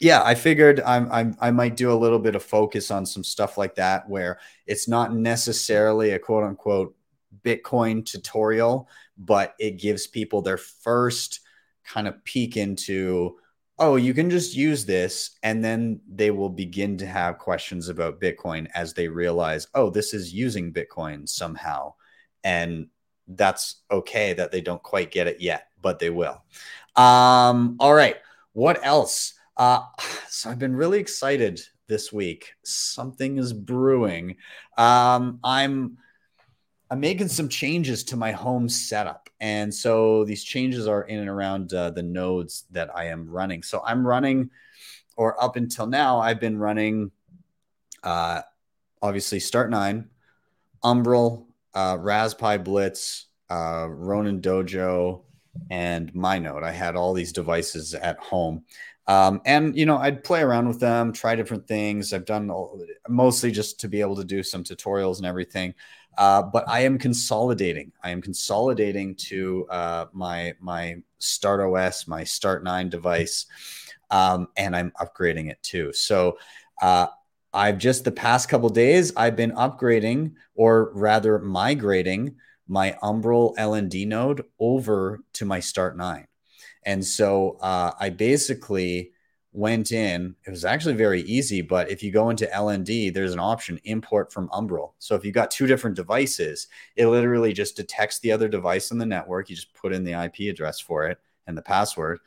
yeah 0.00 0.22
i 0.22 0.34
figured 0.34 0.80
I'm, 0.80 1.10
I'm 1.10 1.36
i 1.40 1.50
might 1.50 1.76
do 1.76 1.92
a 1.92 1.98
little 1.98 2.18
bit 2.18 2.34
of 2.34 2.42
focus 2.42 2.90
on 2.90 3.04
some 3.04 3.24
stuff 3.24 3.58
like 3.58 3.74
that 3.74 4.08
where 4.08 4.38
it's 4.66 4.88
not 4.88 5.14
necessarily 5.14 6.10
a 6.10 6.18
quote 6.18 6.44
unquote 6.44 6.94
bitcoin 7.44 8.04
tutorial 8.04 8.88
but 9.18 9.54
it 9.58 9.72
gives 9.72 10.06
people 10.06 10.40
their 10.40 10.56
first 10.56 11.40
kind 11.84 12.08
of 12.08 12.24
peek 12.24 12.56
into 12.56 13.36
oh, 13.80 13.96
you 13.96 14.12
can 14.12 14.28
just 14.28 14.54
use 14.54 14.84
this. 14.84 15.38
And 15.42 15.64
then 15.64 16.00
they 16.06 16.30
will 16.30 16.50
begin 16.50 16.98
to 16.98 17.06
have 17.06 17.38
questions 17.38 17.88
about 17.88 18.20
Bitcoin 18.20 18.68
as 18.74 18.92
they 18.92 19.08
realize, 19.08 19.66
oh, 19.74 19.88
this 19.88 20.12
is 20.12 20.34
using 20.34 20.72
Bitcoin 20.72 21.26
somehow. 21.26 21.94
And 22.44 22.88
that's 23.28 23.76
okay 23.90 24.32
that 24.32 24.50
they 24.50 24.60
don't 24.60 24.82
quite 24.82 25.10
get 25.10 25.26
it 25.26 25.40
yet, 25.40 25.68
but 25.80 25.98
they 25.98 26.10
will. 26.10 26.42
Um, 26.96 27.76
all 27.78 27.94
right. 27.94 28.16
What 28.52 28.84
else? 28.84 29.34
Uh, 29.56 29.82
so 30.28 30.50
I've 30.50 30.58
been 30.58 30.76
really 30.76 30.98
excited 30.98 31.60
this 31.86 32.12
week. 32.12 32.54
Something 32.62 33.38
is 33.38 33.52
brewing. 33.52 34.36
Um, 34.78 35.40
I'm 35.44 35.98
I'm 36.92 36.98
making 36.98 37.28
some 37.28 37.48
changes 37.48 38.02
to 38.04 38.16
my 38.16 38.32
home 38.32 38.68
setup, 38.68 39.30
and 39.38 39.72
so 39.72 40.24
these 40.24 40.42
changes 40.42 40.88
are 40.88 41.02
in 41.02 41.20
and 41.20 41.28
around 41.28 41.72
uh, 41.72 41.90
the 41.90 42.02
nodes 42.02 42.64
that 42.72 42.90
I 42.96 43.04
am 43.06 43.30
running. 43.30 43.62
So 43.62 43.80
I'm 43.86 44.04
running, 44.04 44.50
or 45.16 45.40
up 45.42 45.54
until 45.54 45.86
now, 45.86 46.18
I've 46.18 46.40
been 46.40 46.58
running, 46.58 47.12
uh, 48.02 48.42
obviously 49.00 49.38
Start 49.38 49.70
Nine, 49.70 50.10
Umbrel, 50.82 51.46
uh, 51.74 51.96
Raspberry 52.00 52.58
Blitz, 52.58 53.26
uh, 53.48 53.86
Ronin 53.88 54.40
Dojo, 54.40 55.22
and 55.70 56.12
MyNode. 56.14 56.62
I 56.62 56.72
had 56.72 56.96
all 56.96 57.12
these 57.12 57.32
devices 57.32 57.94
at 57.94 58.18
home. 58.18 58.64
Um, 59.06 59.40
and 59.44 59.76
you 59.76 59.86
know, 59.86 59.96
I'd 59.96 60.22
play 60.22 60.40
around 60.40 60.68
with 60.68 60.78
them, 60.78 61.12
try 61.12 61.34
different 61.34 61.66
things. 61.66 62.12
I've 62.12 62.24
done 62.24 62.50
all, 62.50 62.80
mostly 63.08 63.50
just 63.50 63.80
to 63.80 63.88
be 63.88 64.00
able 64.00 64.16
to 64.16 64.24
do 64.24 64.42
some 64.42 64.62
tutorials 64.62 65.16
and 65.18 65.26
everything. 65.26 65.74
Uh, 66.16 66.42
but 66.42 66.64
I 66.68 66.80
am 66.80 66.98
consolidating. 66.98 67.92
I 68.04 68.10
am 68.10 68.22
consolidating 68.22 69.14
to 69.16 69.66
uh, 69.70 70.06
my 70.12 70.54
my 70.60 70.96
Start 71.18 71.60
OS, 71.60 72.06
my 72.06 72.24
Start 72.24 72.62
Nine 72.62 72.88
device, 72.88 73.46
um, 74.10 74.48
and 74.56 74.76
I'm 74.76 74.92
upgrading 75.00 75.50
it 75.50 75.62
too. 75.62 75.92
So 75.92 76.38
uh, 76.82 77.06
I've 77.52 77.78
just 77.78 78.04
the 78.04 78.12
past 78.12 78.48
couple 78.48 78.68
days 78.68 79.12
I've 79.16 79.36
been 79.36 79.52
upgrading, 79.52 80.34
or 80.54 80.92
rather 80.94 81.38
migrating 81.38 82.36
my 82.68 82.96
Umbrel 83.02 83.54
LND 83.56 84.06
node 84.06 84.44
over 84.60 85.20
to 85.34 85.44
my 85.44 85.58
Start 85.58 85.96
9. 85.96 86.26
And 86.84 87.04
so 87.04 87.58
uh, 87.60 87.92
I 87.98 88.10
basically 88.10 89.12
went 89.52 89.90
in. 89.90 90.36
It 90.46 90.50
was 90.50 90.64
actually 90.64 90.94
very 90.94 91.22
easy, 91.22 91.62
but 91.62 91.90
if 91.90 92.02
you 92.02 92.12
go 92.12 92.30
into 92.30 92.46
LND, 92.46 93.12
there's 93.12 93.32
an 93.32 93.40
option 93.40 93.80
import 93.84 94.32
from 94.32 94.48
Umbrel. 94.50 94.94
So 94.98 95.16
if 95.16 95.24
you've 95.24 95.34
got 95.34 95.50
two 95.50 95.66
different 95.66 95.96
devices, 95.96 96.68
it 96.96 97.08
literally 97.08 97.52
just 97.52 97.76
detects 97.76 98.20
the 98.20 98.32
other 98.32 98.48
device 98.48 98.92
on 98.92 98.98
the 98.98 99.06
network. 99.06 99.50
You 99.50 99.56
just 99.56 99.74
put 99.74 99.92
in 99.92 100.04
the 100.04 100.12
IP 100.12 100.50
address 100.50 100.78
for 100.78 101.08
it 101.08 101.18
and 101.46 101.58
the 101.58 101.62
password, 101.62 102.20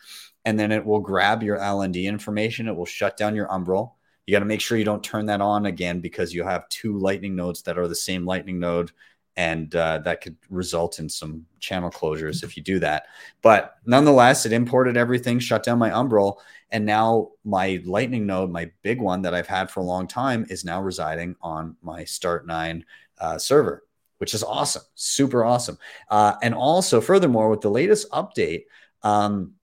and 0.43 0.59
then 0.59 0.71
it 0.71 0.85
will 0.85 0.99
grab 0.99 1.41
your 1.41 1.57
LND 1.57 2.03
information. 2.03 2.67
It 2.67 2.75
will 2.75 2.85
shut 2.85 3.15
down 3.15 3.35
your 3.35 3.47
Umbrel. 3.47 3.93
You 4.25 4.31
got 4.31 4.39
to 4.39 4.45
make 4.45 4.61
sure 4.61 4.77
you 4.77 4.85
don't 4.85 5.03
turn 5.03 5.25
that 5.27 5.41
on 5.41 5.65
again 5.65 5.99
because 5.99 6.33
you 6.33 6.43
have 6.43 6.69
two 6.69 6.97
Lightning 6.97 7.35
nodes 7.35 7.61
that 7.63 7.77
are 7.77 7.87
the 7.87 7.95
same 7.95 8.25
Lightning 8.25 8.59
node 8.59 8.91
and 9.35 9.73
uh, 9.75 9.99
that 9.99 10.21
could 10.21 10.37
result 10.49 10.99
in 10.99 11.09
some 11.09 11.45
channel 11.59 11.89
closures 11.89 12.43
if 12.43 12.55
you 12.55 12.63
do 12.63 12.79
that. 12.79 13.07
But 13.41 13.75
nonetheless, 13.85 14.45
it 14.45 14.53
imported 14.53 14.95
everything, 14.95 15.39
shut 15.39 15.63
down 15.63 15.79
my 15.79 15.89
Umbrel, 15.89 16.37
and 16.69 16.85
now 16.85 17.31
my 17.43 17.81
Lightning 17.85 18.25
node, 18.25 18.51
my 18.51 18.71
big 18.81 19.01
one 19.01 19.21
that 19.23 19.33
I've 19.33 19.47
had 19.47 19.71
for 19.71 19.79
a 19.79 19.85
long 19.85 20.07
time, 20.07 20.45
is 20.49 20.63
now 20.63 20.81
residing 20.81 21.35
on 21.41 21.75
my 21.81 22.03
Start 22.03 22.45
Nine 22.45 22.85
uh, 23.19 23.37
server, 23.37 23.83
which 24.19 24.33
is 24.33 24.43
awesome, 24.43 24.83
super 24.95 25.43
awesome. 25.43 25.77
Uh, 26.09 26.35
and 26.41 26.53
also, 26.53 27.01
furthermore, 27.01 27.49
with 27.49 27.61
the 27.61 27.71
latest 27.71 28.09
update, 28.11 28.65
um, 29.01 29.53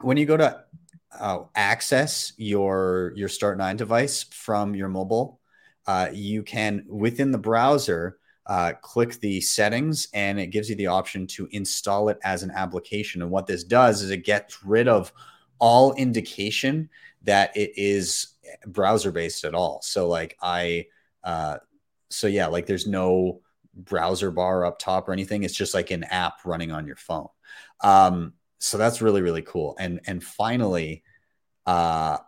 when 0.00 0.16
you 0.16 0.26
go 0.26 0.36
to 0.36 0.64
uh, 1.18 1.40
access 1.54 2.32
your 2.36 3.12
your 3.16 3.28
Start 3.28 3.58
Nine 3.58 3.76
device 3.76 4.24
from 4.24 4.74
your 4.74 4.88
mobile, 4.88 5.40
uh, 5.86 6.08
you 6.12 6.42
can 6.42 6.84
within 6.88 7.30
the 7.30 7.38
browser 7.38 8.18
uh, 8.46 8.72
click 8.80 9.20
the 9.20 9.40
settings 9.40 10.08
and 10.14 10.40
it 10.40 10.46
gives 10.46 10.70
you 10.70 10.76
the 10.76 10.86
option 10.86 11.26
to 11.26 11.46
install 11.50 12.08
it 12.08 12.18
as 12.24 12.42
an 12.42 12.50
application. 12.50 13.20
And 13.20 13.30
what 13.30 13.46
this 13.46 13.62
does 13.62 14.02
is 14.02 14.10
it 14.10 14.24
gets 14.24 14.64
rid 14.64 14.88
of 14.88 15.12
all 15.58 15.92
indication 15.94 16.88
that 17.22 17.54
it 17.56 17.72
is 17.76 18.34
browser 18.66 19.12
based 19.12 19.44
at 19.44 19.54
all. 19.54 19.80
So, 19.82 20.08
like, 20.08 20.36
I, 20.40 20.86
uh, 21.22 21.58
so 22.08 22.26
yeah, 22.26 22.46
like 22.46 22.64
there's 22.64 22.86
no 22.86 23.42
browser 23.74 24.30
bar 24.30 24.64
up 24.64 24.78
top 24.78 25.08
or 25.08 25.12
anything. 25.12 25.42
It's 25.42 25.54
just 25.54 25.74
like 25.74 25.90
an 25.90 26.04
app 26.04 26.44
running 26.46 26.72
on 26.72 26.86
your 26.86 26.96
phone. 26.96 27.28
Um, 27.82 28.32
so 28.58 28.78
that's 28.78 29.00
really, 29.00 29.22
really 29.22 29.42
cool. 29.42 29.76
And, 29.78 30.00
and 30.06 30.22
finally, 30.22 31.02
uh, 31.66 32.18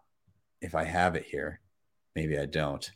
if 0.61 0.75
I 0.75 0.85
have 0.85 1.17
it 1.17 1.25
here, 1.25 1.61
maybe 2.15 2.39
I 2.39 2.47
don't. 2.47 2.91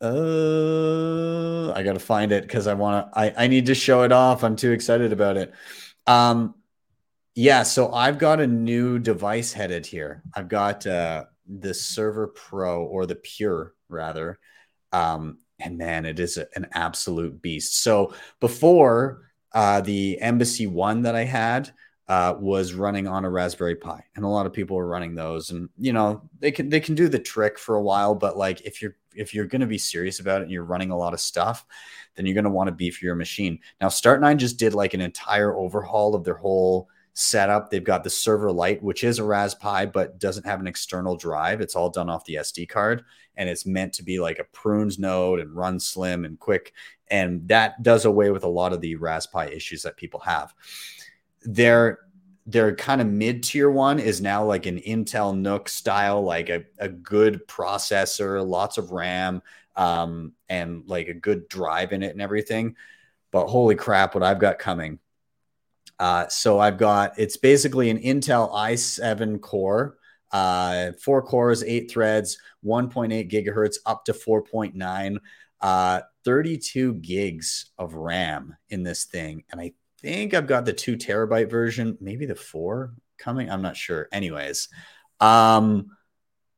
Uh, 0.00 1.72
I 1.72 1.84
gotta 1.84 2.00
find 2.00 2.32
it 2.32 2.42
because 2.42 2.66
I 2.66 2.74
want 2.74 3.12
to. 3.12 3.18
I 3.18 3.44
I 3.44 3.46
need 3.46 3.66
to 3.66 3.74
show 3.74 4.02
it 4.02 4.10
off. 4.10 4.42
I'm 4.42 4.56
too 4.56 4.72
excited 4.72 5.12
about 5.12 5.36
it. 5.36 5.54
Um, 6.08 6.56
yeah. 7.36 7.62
So 7.62 7.92
I've 7.92 8.18
got 8.18 8.40
a 8.40 8.46
new 8.48 8.98
device 8.98 9.52
headed 9.52 9.86
here. 9.86 10.24
I've 10.34 10.48
got 10.48 10.86
uh 10.88 11.26
the 11.46 11.72
Server 11.72 12.26
Pro 12.26 12.84
or 12.84 13.06
the 13.06 13.14
Pure 13.14 13.74
rather. 13.88 14.40
Um, 14.92 15.38
and 15.60 15.78
man, 15.78 16.04
it 16.04 16.18
is 16.18 16.36
an 16.36 16.66
absolute 16.72 17.40
beast. 17.40 17.80
So 17.80 18.14
before 18.40 19.30
uh, 19.54 19.80
the 19.80 20.20
Embassy 20.20 20.66
One 20.66 21.02
that 21.02 21.14
I 21.14 21.24
had 21.24 21.70
uh, 22.08 22.34
was 22.38 22.74
running 22.74 23.06
on 23.06 23.24
a 23.24 23.30
Raspberry 23.30 23.76
Pi, 23.76 24.04
and 24.16 24.24
a 24.24 24.28
lot 24.28 24.46
of 24.46 24.52
people 24.52 24.76
were 24.76 24.86
running 24.86 25.14
those, 25.14 25.50
and 25.50 25.68
you 25.78 25.92
know 25.92 26.28
they 26.40 26.50
can 26.50 26.68
they 26.68 26.80
can 26.80 26.94
do 26.94 27.08
the 27.08 27.18
trick 27.18 27.58
for 27.58 27.76
a 27.76 27.82
while, 27.82 28.14
but 28.14 28.36
like 28.36 28.60
if 28.62 28.82
you're 28.82 28.96
if 29.14 29.34
you're 29.34 29.46
going 29.46 29.60
to 29.60 29.66
be 29.66 29.78
serious 29.78 30.20
about 30.20 30.40
it 30.40 30.44
and 30.44 30.50
you're 30.50 30.64
running 30.64 30.90
a 30.90 30.96
lot 30.96 31.12
of 31.12 31.20
stuff, 31.20 31.66
then 32.16 32.26
you're 32.26 32.34
going 32.34 32.44
to 32.44 32.50
want 32.50 32.68
to 32.68 32.72
beef 32.72 33.02
your 33.02 33.14
machine. 33.14 33.58
Now, 33.80 33.88
Start9 33.88 34.36
just 34.38 34.58
did 34.58 34.74
like 34.74 34.94
an 34.94 35.00
entire 35.00 35.56
overhaul 35.56 36.14
of 36.14 36.24
their 36.24 36.34
whole 36.34 36.88
setup. 37.14 37.70
They've 37.70 37.82
got 37.82 38.04
the 38.04 38.10
server 38.10 38.50
light, 38.50 38.82
which 38.82 39.04
is 39.04 39.18
a 39.18 39.24
Raspberry, 39.24 39.86
but 39.86 40.18
doesn't 40.18 40.46
have 40.46 40.60
an 40.60 40.66
external 40.66 41.16
drive. 41.16 41.60
It's 41.60 41.76
all 41.76 41.90
done 41.90 42.10
off 42.10 42.24
the 42.24 42.36
SD 42.36 42.68
card, 42.68 43.04
and 43.36 43.48
it's 43.48 43.66
meant 43.66 43.94
to 43.94 44.02
be 44.02 44.20
like 44.20 44.38
a 44.38 44.44
prunes 44.44 44.98
node 44.98 45.40
and 45.40 45.54
run 45.54 45.78
slim 45.78 46.24
and 46.24 46.38
quick. 46.38 46.72
And 47.08 47.46
that 47.48 47.82
does 47.82 48.04
away 48.04 48.30
with 48.30 48.44
a 48.44 48.48
lot 48.48 48.72
of 48.72 48.80
the 48.80 48.96
Raspberry 48.96 49.54
issues 49.54 49.82
that 49.82 49.96
people 49.96 50.20
have. 50.20 50.54
They're 51.42 51.98
their 52.46 52.74
kind 52.74 53.00
of 53.00 53.06
mid 53.06 53.42
tier 53.42 53.70
one 53.70 53.98
is 54.00 54.20
now 54.20 54.44
like 54.44 54.66
an 54.66 54.80
Intel 54.80 55.36
NUC 55.36 55.68
style, 55.68 56.22
like 56.22 56.48
a, 56.48 56.64
a 56.78 56.88
good 56.88 57.46
processor, 57.46 58.44
lots 58.44 58.78
of 58.78 58.90
RAM, 58.90 59.42
um, 59.76 60.32
and 60.48 60.82
like 60.86 61.08
a 61.08 61.14
good 61.14 61.48
drive 61.48 61.92
in 61.92 62.02
it 62.02 62.10
and 62.12 62.20
everything. 62.20 62.74
But 63.30 63.46
holy 63.46 63.76
crap, 63.76 64.14
what 64.14 64.24
I've 64.24 64.40
got 64.40 64.58
coming. 64.58 64.98
Uh, 66.02 66.26
so 66.26 66.58
I've 66.58 66.78
got 66.78 67.16
it's 67.16 67.36
basically 67.36 67.88
an 67.88 67.98
Intel 67.98 68.52
i7 68.52 69.40
core, 69.40 69.98
uh, 70.32 70.90
four 71.00 71.22
cores, 71.22 71.62
eight 71.62 71.92
threads, 71.92 72.38
1.8 72.64 73.30
gigahertz 73.30 73.76
up 73.86 74.04
to 74.06 74.12
4.9, 74.12 75.18
uh, 75.60 76.00
32 76.24 76.94
gigs 76.94 77.70
of 77.78 77.94
RAM 77.94 78.56
in 78.68 78.82
this 78.82 79.04
thing. 79.04 79.44
And 79.52 79.60
I 79.60 79.74
think 80.00 80.34
I've 80.34 80.48
got 80.48 80.64
the 80.64 80.72
two 80.72 80.96
terabyte 80.96 81.48
version, 81.48 81.96
maybe 82.00 82.26
the 82.26 82.34
four 82.34 82.94
coming. 83.16 83.48
I'm 83.48 83.62
not 83.62 83.76
sure. 83.76 84.08
Anyways, 84.10 84.70
um, 85.20 85.86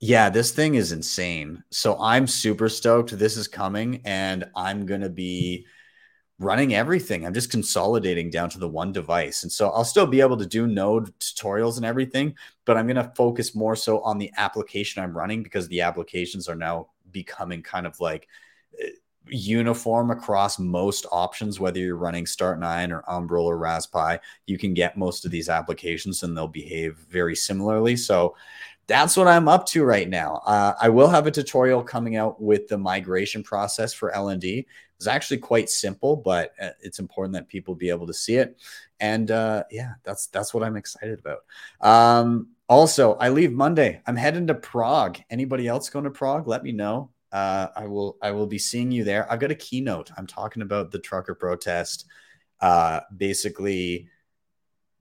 yeah, 0.00 0.30
this 0.30 0.52
thing 0.52 0.76
is 0.76 0.90
insane. 0.90 1.62
So 1.70 2.00
I'm 2.00 2.26
super 2.26 2.70
stoked. 2.70 3.18
This 3.18 3.36
is 3.36 3.46
coming, 3.46 4.00
and 4.06 4.46
I'm 4.56 4.86
gonna 4.86 5.10
be 5.10 5.66
running 6.38 6.74
everything. 6.74 7.24
I'm 7.24 7.34
just 7.34 7.50
consolidating 7.50 8.30
down 8.30 8.50
to 8.50 8.58
the 8.58 8.68
one 8.68 8.92
device. 8.92 9.44
And 9.44 9.52
so 9.52 9.70
I'll 9.70 9.84
still 9.84 10.06
be 10.06 10.20
able 10.20 10.36
to 10.38 10.46
do 10.46 10.66
node 10.66 11.16
tutorials 11.20 11.76
and 11.76 11.86
everything, 11.86 12.34
but 12.64 12.76
I'm 12.76 12.86
going 12.86 12.96
to 12.96 13.12
focus 13.16 13.54
more 13.54 13.76
so 13.76 14.00
on 14.00 14.18
the 14.18 14.32
application 14.36 15.02
I'm 15.02 15.16
running 15.16 15.42
because 15.42 15.68
the 15.68 15.82
applications 15.82 16.48
are 16.48 16.56
now 16.56 16.88
becoming 17.12 17.62
kind 17.62 17.86
of 17.86 18.00
like 18.00 18.28
eh, 18.80 18.88
uniform 19.26 20.10
across 20.10 20.58
most 20.58 21.06
options, 21.12 21.60
whether 21.60 21.78
you're 21.78 21.96
running 21.96 22.26
Start 22.26 22.58
9 22.58 22.92
or 22.92 23.02
Umbrel 23.08 23.44
or 23.44 23.56
Raspberry, 23.56 24.18
you 24.46 24.58
can 24.58 24.74
get 24.74 24.98
most 24.98 25.24
of 25.24 25.30
these 25.30 25.48
applications 25.48 26.22
and 26.22 26.36
they'll 26.36 26.48
behave 26.48 26.96
very 27.08 27.36
similarly. 27.36 27.96
So 27.96 28.34
that's 28.86 29.16
what 29.16 29.28
I'm 29.28 29.48
up 29.48 29.66
to 29.68 29.84
right 29.84 30.08
now. 30.08 30.42
Uh, 30.44 30.74
I 30.80 30.88
will 30.88 31.08
have 31.08 31.26
a 31.26 31.30
tutorial 31.30 31.82
coming 31.82 32.16
out 32.16 32.40
with 32.40 32.68
the 32.68 32.78
migration 32.78 33.42
process 33.42 33.92
for 33.94 34.12
LND. 34.12 34.66
It's 34.96 35.06
actually 35.06 35.38
quite 35.38 35.70
simple, 35.70 36.16
but 36.16 36.52
uh, 36.60 36.70
it's 36.80 36.98
important 36.98 37.34
that 37.34 37.48
people 37.48 37.74
be 37.74 37.88
able 37.88 38.06
to 38.06 38.14
see 38.14 38.36
it. 38.36 38.58
And 39.00 39.30
uh, 39.30 39.64
yeah, 39.70 39.94
that's 40.02 40.28
that's 40.28 40.54
what 40.54 40.62
I'm 40.62 40.76
excited 40.76 41.18
about. 41.18 41.40
Um, 41.80 42.48
also, 42.68 43.14
I 43.14 43.30
leave 43.30 43.52
Monday. 43.52 44.00
I'm 44.06 44.16
heading 44.16 44.46
to 44.46 44.54
Prague. 44.54 45.18
Anybody 45.30 45.66
else 45.66 45.88
going 45.88 46.04
to 46.04 46.10
Prague? 46.10 46.46
Let 46.46 46.62
me 46.62 46.72
know. 46.72 47.10
Uh, 47.32 47.68
I 47.74 47.86
will 47.86 48.16
I 48.22 48.30
will 48.30 48.46
be 48.46 48.58
seeing 48.58 48.92
you 48.92 49.04
there. 49.04 49.30
I've 49.30 49.40
got 49.40 49.50
a 49.50 49.56
keynote. 49.56 50.10
I'm 50.16 50.26
talking 50.26 50.62
about 50.62 50.90
the 50.90 51.00
trucker 51.00 51.34
protest, 51.34 52.06
uh, 52.60 53.00
basically 53.16 54.08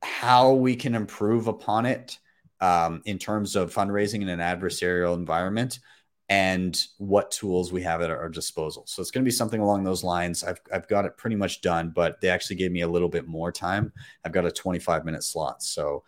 how 0.01 0.53
we 0.53 0.75
can 0.75 0.95
improve 0.95 1.47
upon 1.47 1.85
it 1.85 2.19
um, 2.63 3.01
in 3.03 3.19
terms 3.19 3.57
of 3.57 3.73
fundraising 3.73 4.21
in 4.21 4.29
an 4.29 4.39
adversarial 4.39 5.15
environment 5.15 5.79
and 6.29 6.81
what 6.97 7.29
tools 7.29 7.73
we 7.73 7.83
have 7.83 8.01
at 8.01 8.09
our 8.09 8.29
disposal. 8.29 8.85
So 8.87 9.01
it's 9.01 9.11
going 9.11 9.25
to 9.25 9.27
be 9.27 9.35
something 9.35 9.59
along 9.59 9.83
those 9.83 10.01
lines. 10.01 10.45
I've, 10.45 10.61
I've 10.73 10.87
got 10.87 11.03
it 11.03 11.17
pretty 11.17 11.35
much 11.35 11.59
done, 11.59 11.91
but 11.93 12.21
they 12.21 12.29
actually 12.29 12.55
gave 12.55 12.71
me 12.71 12.79
a 12.79 12.87
little 12.87 13.09
bit 13.09 13.27
more 13.27 13.51
time. 13.51 13.91
I've 14.23 14.31
got 14.31 14.45
a 14.45 14.51
25 14.51 15.03
minute 15.03 15.25
slot. 15.25 15.61
So 15.61 16.05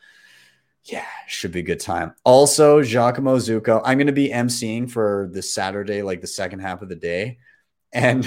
yeah, 0.85 1.05
should 1.27 1.51
be 1.51 1.59
a 1.59 1.63
good 1.63 1.81
time. 1.81 2.13
Also, 2.23 2.81
Giacomo 2.81 3.35
Zucco, 3.35 3.81
I'm 3.83 3.97
going 3.97 4.07
to 4.07 4.13
be 4.13 4.29
emceeing 4.29 4.89
for 4.89 5.29
this 5.33 5.53
Saturday, 5.53 6.03
like 6.03 6.21
the 6.21 6.27
second 6.27 6.59
half 6.59 6.81
of 6.81 6.87
the 6.87 6.95
day, 6.95 7.39
and 7.91 8.25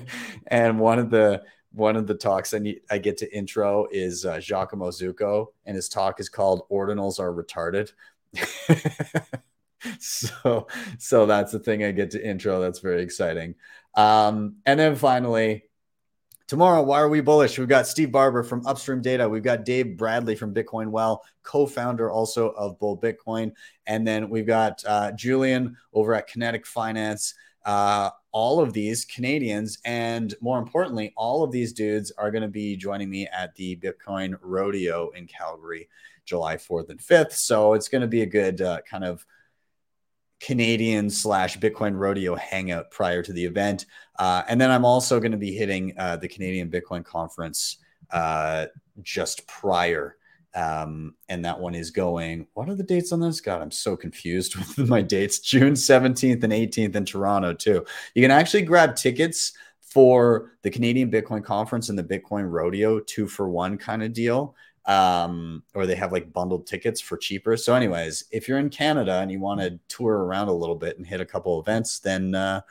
and 0.48 0.80
one 0.80 0.98
of 0.98 1.10
the 1.10 1.44
one 1.72 1.96
of 1.96 2.06
the 2.06 2.14
talks 2.14 2.54
I 2.54 2.58
need 2.58 2.80
I 2.90 2.98
get 2.98 3.18
to 3.18 3.36
intro 3.36 3.86
is 3.90 4.24
uh, 4.24 4.40
Giacomo 4.40 4.90
Zucco, 4.90 5.48
and 5.66 5.76
his 5.76 5.88
talk 5.88 6.20
is 6.20 6.28
called 6.28 6.68
"Ordinals 6.70 7.20
Are 7.20 7.32
Retarded." 7.32 7.92
so 9.98 10.66
so 10.98 11.26
that's 11.26 11.52
the 11.52 11.58
thing 11.58 11.84
I 11.84 11.92
get 11.92 12.10
to 12.12 12.26
intro. 12.26 12.60
That's 12.60 12.80
very 12.80 13.02
exciting. 13.02 13.54
Um, 13.94 14.56
and 14.66 14.78
then 14.78 14.96
finally, 14.96 15.68
Tomorrow, 16.48 16.82
why 16.82 16.98
are 16.98 17.10
we 17.10 17.20
bullish? 17.20 17.58
We've 17.58 17.68
got 17.68 17.86
Steve 17.86 18.10
Barbour 18.10 18.42
from 18.42 18.66
Upstream 18.66 19.02
Data. 19.02 19.28
We've 19.28 19.42
got 19.42 19.66
Dave 19.66 19.98
Bradley 19.98 20.34
from 20.34 20.54
Bitcoin 20.54 20.88
Well, 20.88 21.22
co 21.42 21.66
founder 21.66 22.10
also 22.10 22.52
of 22.52 22.78
Bull 22.78 22.98
Bitcoin. 22.98 23.52
And 23.86 24.08
then 24.08 24.30
we've 24.30 24.46
got 24.46 24.82
uh, 24.86 25.12
Julian 25.12 25.76
over 25.92 26.14
at 26.14 26.26
Kinetic 26.26 26.64
Finance. 26.64 27.34
Uh, 27.68 28.08
all 28.32 28.60
of 28.60 28.72
these 28.72 29.04
Canadians, 29.04 29.76
and 29.84 30.34
more 30.40 30.58
importantly, 30.58 31.12
all 31.18 31.42
of 31.44 31.52
these 31.52 31.74
dudes 31.74 32.10
are 32.12 32.30
going 32.30 32.40
to 32.40 32.48
be 32.48 32.76
joining 32.76 33.10
me 33.10 33.26
at 33.26 33.54
the 33.56 33.76
Bitcoin 33.76 34.38
Rodeo 34.40 35.10
in 35.10 35.26
Calgary, 35.26 35.86
July 36.24 36.56
4th 36.56 36.88
and 36.88 36.98
5th. 36.98 37.32
So 37.32 37.74
it's 37.74 37.90
going 37.90 38.00
to 38.00 38.08
be 38.08 38.22
a 38.22 38.26
good 38.26 38.62
uh, 38.62 38.80
kind 38.90 39.04
of 39.04 39.26
Canadian 40.40 41.10
slash 41.10 41.58
Bitcoin 41.58 41.94
rodeo 41.94 42.36
hangout 42.36 42.90
prior 42.90 43.22
to 43.22 43.34
the 43.34 43.44
event. 43.44 43.84
Uh, 44.18 44.44
and 44.48 44.58
then 44.58 44.70
I'm 44.70 44.86
also 44.86 45.20
going 45.20 45.32
to 45.32 45.38
be 45.38 45.52
hitting 45.52 45.92
uh, 45.98 46.16
the 46.16 46.28
Canadian 46.28 46.70
Bitcoin 46.70 47.04
conference 47.04 47.76
uh, 48.10 48.64
just 49.02 49.46
prior. 49.46 50.16
Um, 50.54 51.14
and 51.28 51.44
that 51.44 51.60
one 51.60 51.74
is 51.74 51.90
going. 51.90 52.46
What 52.54 52.68
are 52.68 52.74
the 52.74 52.82
dates 52.82 53.12
on 53.12 53.20
this? 53.20 53.40
God, 53.40 53.60
I'm 53.60 53.70
so 53.70 53.96
confused 53.96 54.56
with 54.76 54.88
my 54.88 55.02
dates. 55.02 55.40
June 55.40 55.74
17th 55.74 56.42
and 56.42 56.52
18th 56.52 56.96
in 56.96 57.04
Toronto, 57.04 57.52
too. 57.52 57.84
You 58.14 58.22
can 58.22 58.30
actually 58.30 58.62
grab 58.62 58.96
tickets 58.96 59.52
for 59.80 60.52
the 60.62 60.70
Canadian 60.70 61.10
Bitcoin 61.10 61.44
conference 61.44 61.88
and 61.88 61.98
the 61.98 62.04
Bitcoin 62.04 62.50
rodeo 62.50 63.00
two 63.00 63.26
for 63.26 63.48
one 63.48 63.78
kind 63.78 64.02
of 64.02 64.12
deal 64.12 64.54
um, 64.88 65.62
or 65.74 65.86
they 65.86 65.94
have 65.94 66.12
like 66.12 66.32
bundled 66.32 66.66
tickets 66.66 67.00
for 67.00 67.18
cheaper. 67.18 67.56
So, 67.58 67.74
anyways, 67.74 68.24
if 68.32 68.48
you're 68.48 68.58
in 68.58 68.70
Canada 68.70 69.20
and 69.20 69.30
you 69.30 69.38
want 69.38 69.60
to 69.60 69.78
tour 69.86 70.24
around 70.24 70.48
a 70.48 70.52
little 70.52 70.74
bit 70.74 70.96
and 70.96 71.06
hit 71.06 71.20
a 71.20 71.26
couple 71.26 71.60
events, 71.60 71.98
then 71.98 72.34
uh, 72.34 72.62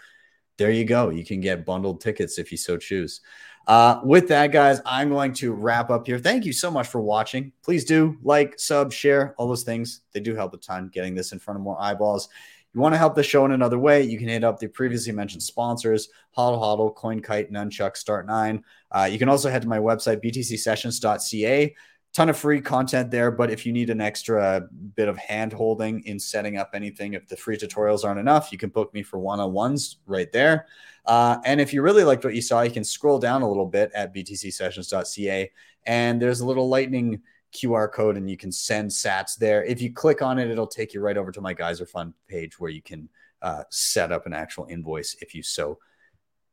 there 0.58 0.72
you 0.72 0.84
go. 0.84 1.10
You 1.12 1.24
can 1.24 1.40
get 1.40 1.64
bundled 1.64 2.02
tickets 2.02 2.40
if 2.40 2.52
you 2.52 2.58
so 2.58 2.76
choose. 2.76 3.22
Uh, 3.68 4.00
with 4.04 4.30
that, 4.30 4.54
guys, 4.54 4.80
I'm 4.86 5.10
going 5.10 5.34
to 5.34 5.52
wrap 5.52 5.90
up 5.90 6.08
here. 6.08 6.18
Thank 6.18 6.46
you 6.46 6.54
so 6.54 6.72
much 6.72 6.88
for 6.88 7.02
watching. 7.02 7.52
Please 7.64 7.84
do 7.84 8.18
like, 8.24 8.58
sub, 8.58 8.94
share, 8.94 9.36
all 9.38 9.48
those 9.48 9.64
things. 9.64 10.02
They 10.14 10.22
do 10.22 10.36
help 10.36 10.54
a 10.54 10.58
ton 10.58 10.88
getting 10.88 11.14
this 11.14 11.34
in 11.34 11.40
front 11.40 11.58
of 11.58 11.64
more 11.64 11.80
eyeballs. 11.80 12.30
You 12.74 12.80
want 12.80 12.94
to 12.94 13.00
help 13.00 13.16
the 13.16 13.24
show 13.24 13.44
in 13.44 13.52
another 13.52 13.80
way, 13.80 14.04
you 14.04 14.18
can 14.18 14.28
hit 14.28 14.44
up 14.44 14.60
the 14.60 14.68
previously 14.68 15.12
mentioned 15.12 15.44
sponsors, 15.44 16.10
Hodl 16.38 16.62
Hodl, 16.62 16.96
CoinKite, 16.96 17.52
Nunchuk, 17.52 17.96
Start9. 18.02 18.62
Uh, 18.92 19.10
you 19.12 19.18
can 19.20 19.30
also 19.30 19.50
head 19.50 19.64
to 19.64 19.68
my 19.68 19.80
website, 19.80 20.24
btcsessions.ca 20.24 21.76
ton 22.18 22.30
of 22.30 22.38
free 22.38 22.60
content 22.60 23.12
there. 23.12 23.30
But 23.30 23.52
if 23.52 23.64
you 23.64 23.72
need 23.72 23.92
an 23.92 24.02
extra 24.02 24.68
bit 24.96 25.08
of 25.08 25.18
hand 25.18 25.54
holding 25.54 26.04
in 26.06 26.20
setting 26.20 26.58
up 26.58 26.72
anything, 26.74 27.14
if 27.14 27.28
the 27.28 27.38
free 27.38 27.58
tutorials 27.58 28.04
aren't 28.04 28.20
enough, 28.20 28.52
you 28.52 28.58
can 28.58 28.72
book 28.72 28.92
me 28.92 29.04
for 29.04 29.20
one 29.20 29.40
on 29.40 29.54
ones 29.54 29.98
right 30.08 30.32
there. 30.32 30.66
Uh, 31.06 31.38
and 31.46 31.62
if 31.62 31.74
you 31.74 31.84
really 31.84 32.04
liked 32.04 32.26
what 32.26 32.34
you 32.34 32.42
saw, 32.42 32.62
you 32.62 32.72
can 32.72 32.84
scroll 32.84 33.20
down 33.20 33.44
a 33.44 33.48
little 33.48 33.68
bit 33.68 33.92
at 33.94 34.16
btcsessions.ca 34.16 35.52
and 35.86 36.20
there's 36.20 36.40
a 36.40 36.46
little 36.46 36.68
lightning 36.68 37.22
QR 37.54 37.92
code 37.92 38.18
and 38.18 38.28
you 38.28 38.36
can 38.36 38.52
send 38.52 38.90
sats 38.90 39.38
there. 39.38 39.64
If 39.64 39.80
you 39.80 39.94
click 39.94 40.24
on 40.24 40.40
it, 40.40 40.50
it'll 40.50 40.66
take 40.66 40.96
you 40.96 41.02
right 41.02 41.18
over 41.18 41.32
to 41.32 41.40
my 41.40 41.54
Geyser 41.54 41.86
Fund 41.86 42.16
page 42.28 42.60
where 42.60 42.72
you 42.72 42.82
can 42.82 43.10
uh, 43.44 43.62
set 43.70 44.12
up 44.12 44.26
an 44.26 44.34
actual 44.34 44.66
invoice 44.72 45.16
if 45.22 45.36
you 45.36 45.44
so 45.44 45.78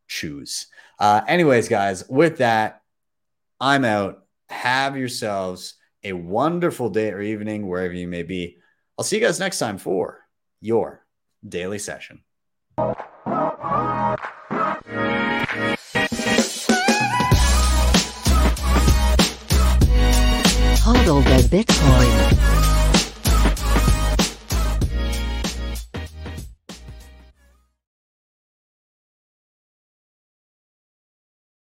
choose. 0.09 0.67
Uh, 0.99 1.23
anyways, 1.27 1.71
guys, 1.71 2.07
with 2.11 2.37
that, 2.37 2.83
I'm 3.59 3.87
out 3.87 4.24
have 4.55 4.97
yourselves 4.97 5.75
a 6.05 6.13
wonderful 6.13 6.89
day 6.89 7.11
or 7.11 7.21
evening, 7.21 7.67
wherever 7.67 7.93
you 7.93 8.09
may 8.09 8.23
be. 8.23 8.59
I'll 8.97 9.05
see 9.05 9.17
you 9.17 9.23
guys 9.23 9.41
next 9.41 9.59
time 9.59 9.79
for 9.79 10.21
your 10.61 11.05
daily 11.47 11.79
session. 11.79 12.21
Hodl 20.85 21.25
the 21.25 21.57
Bitcoin. 21.57 22.44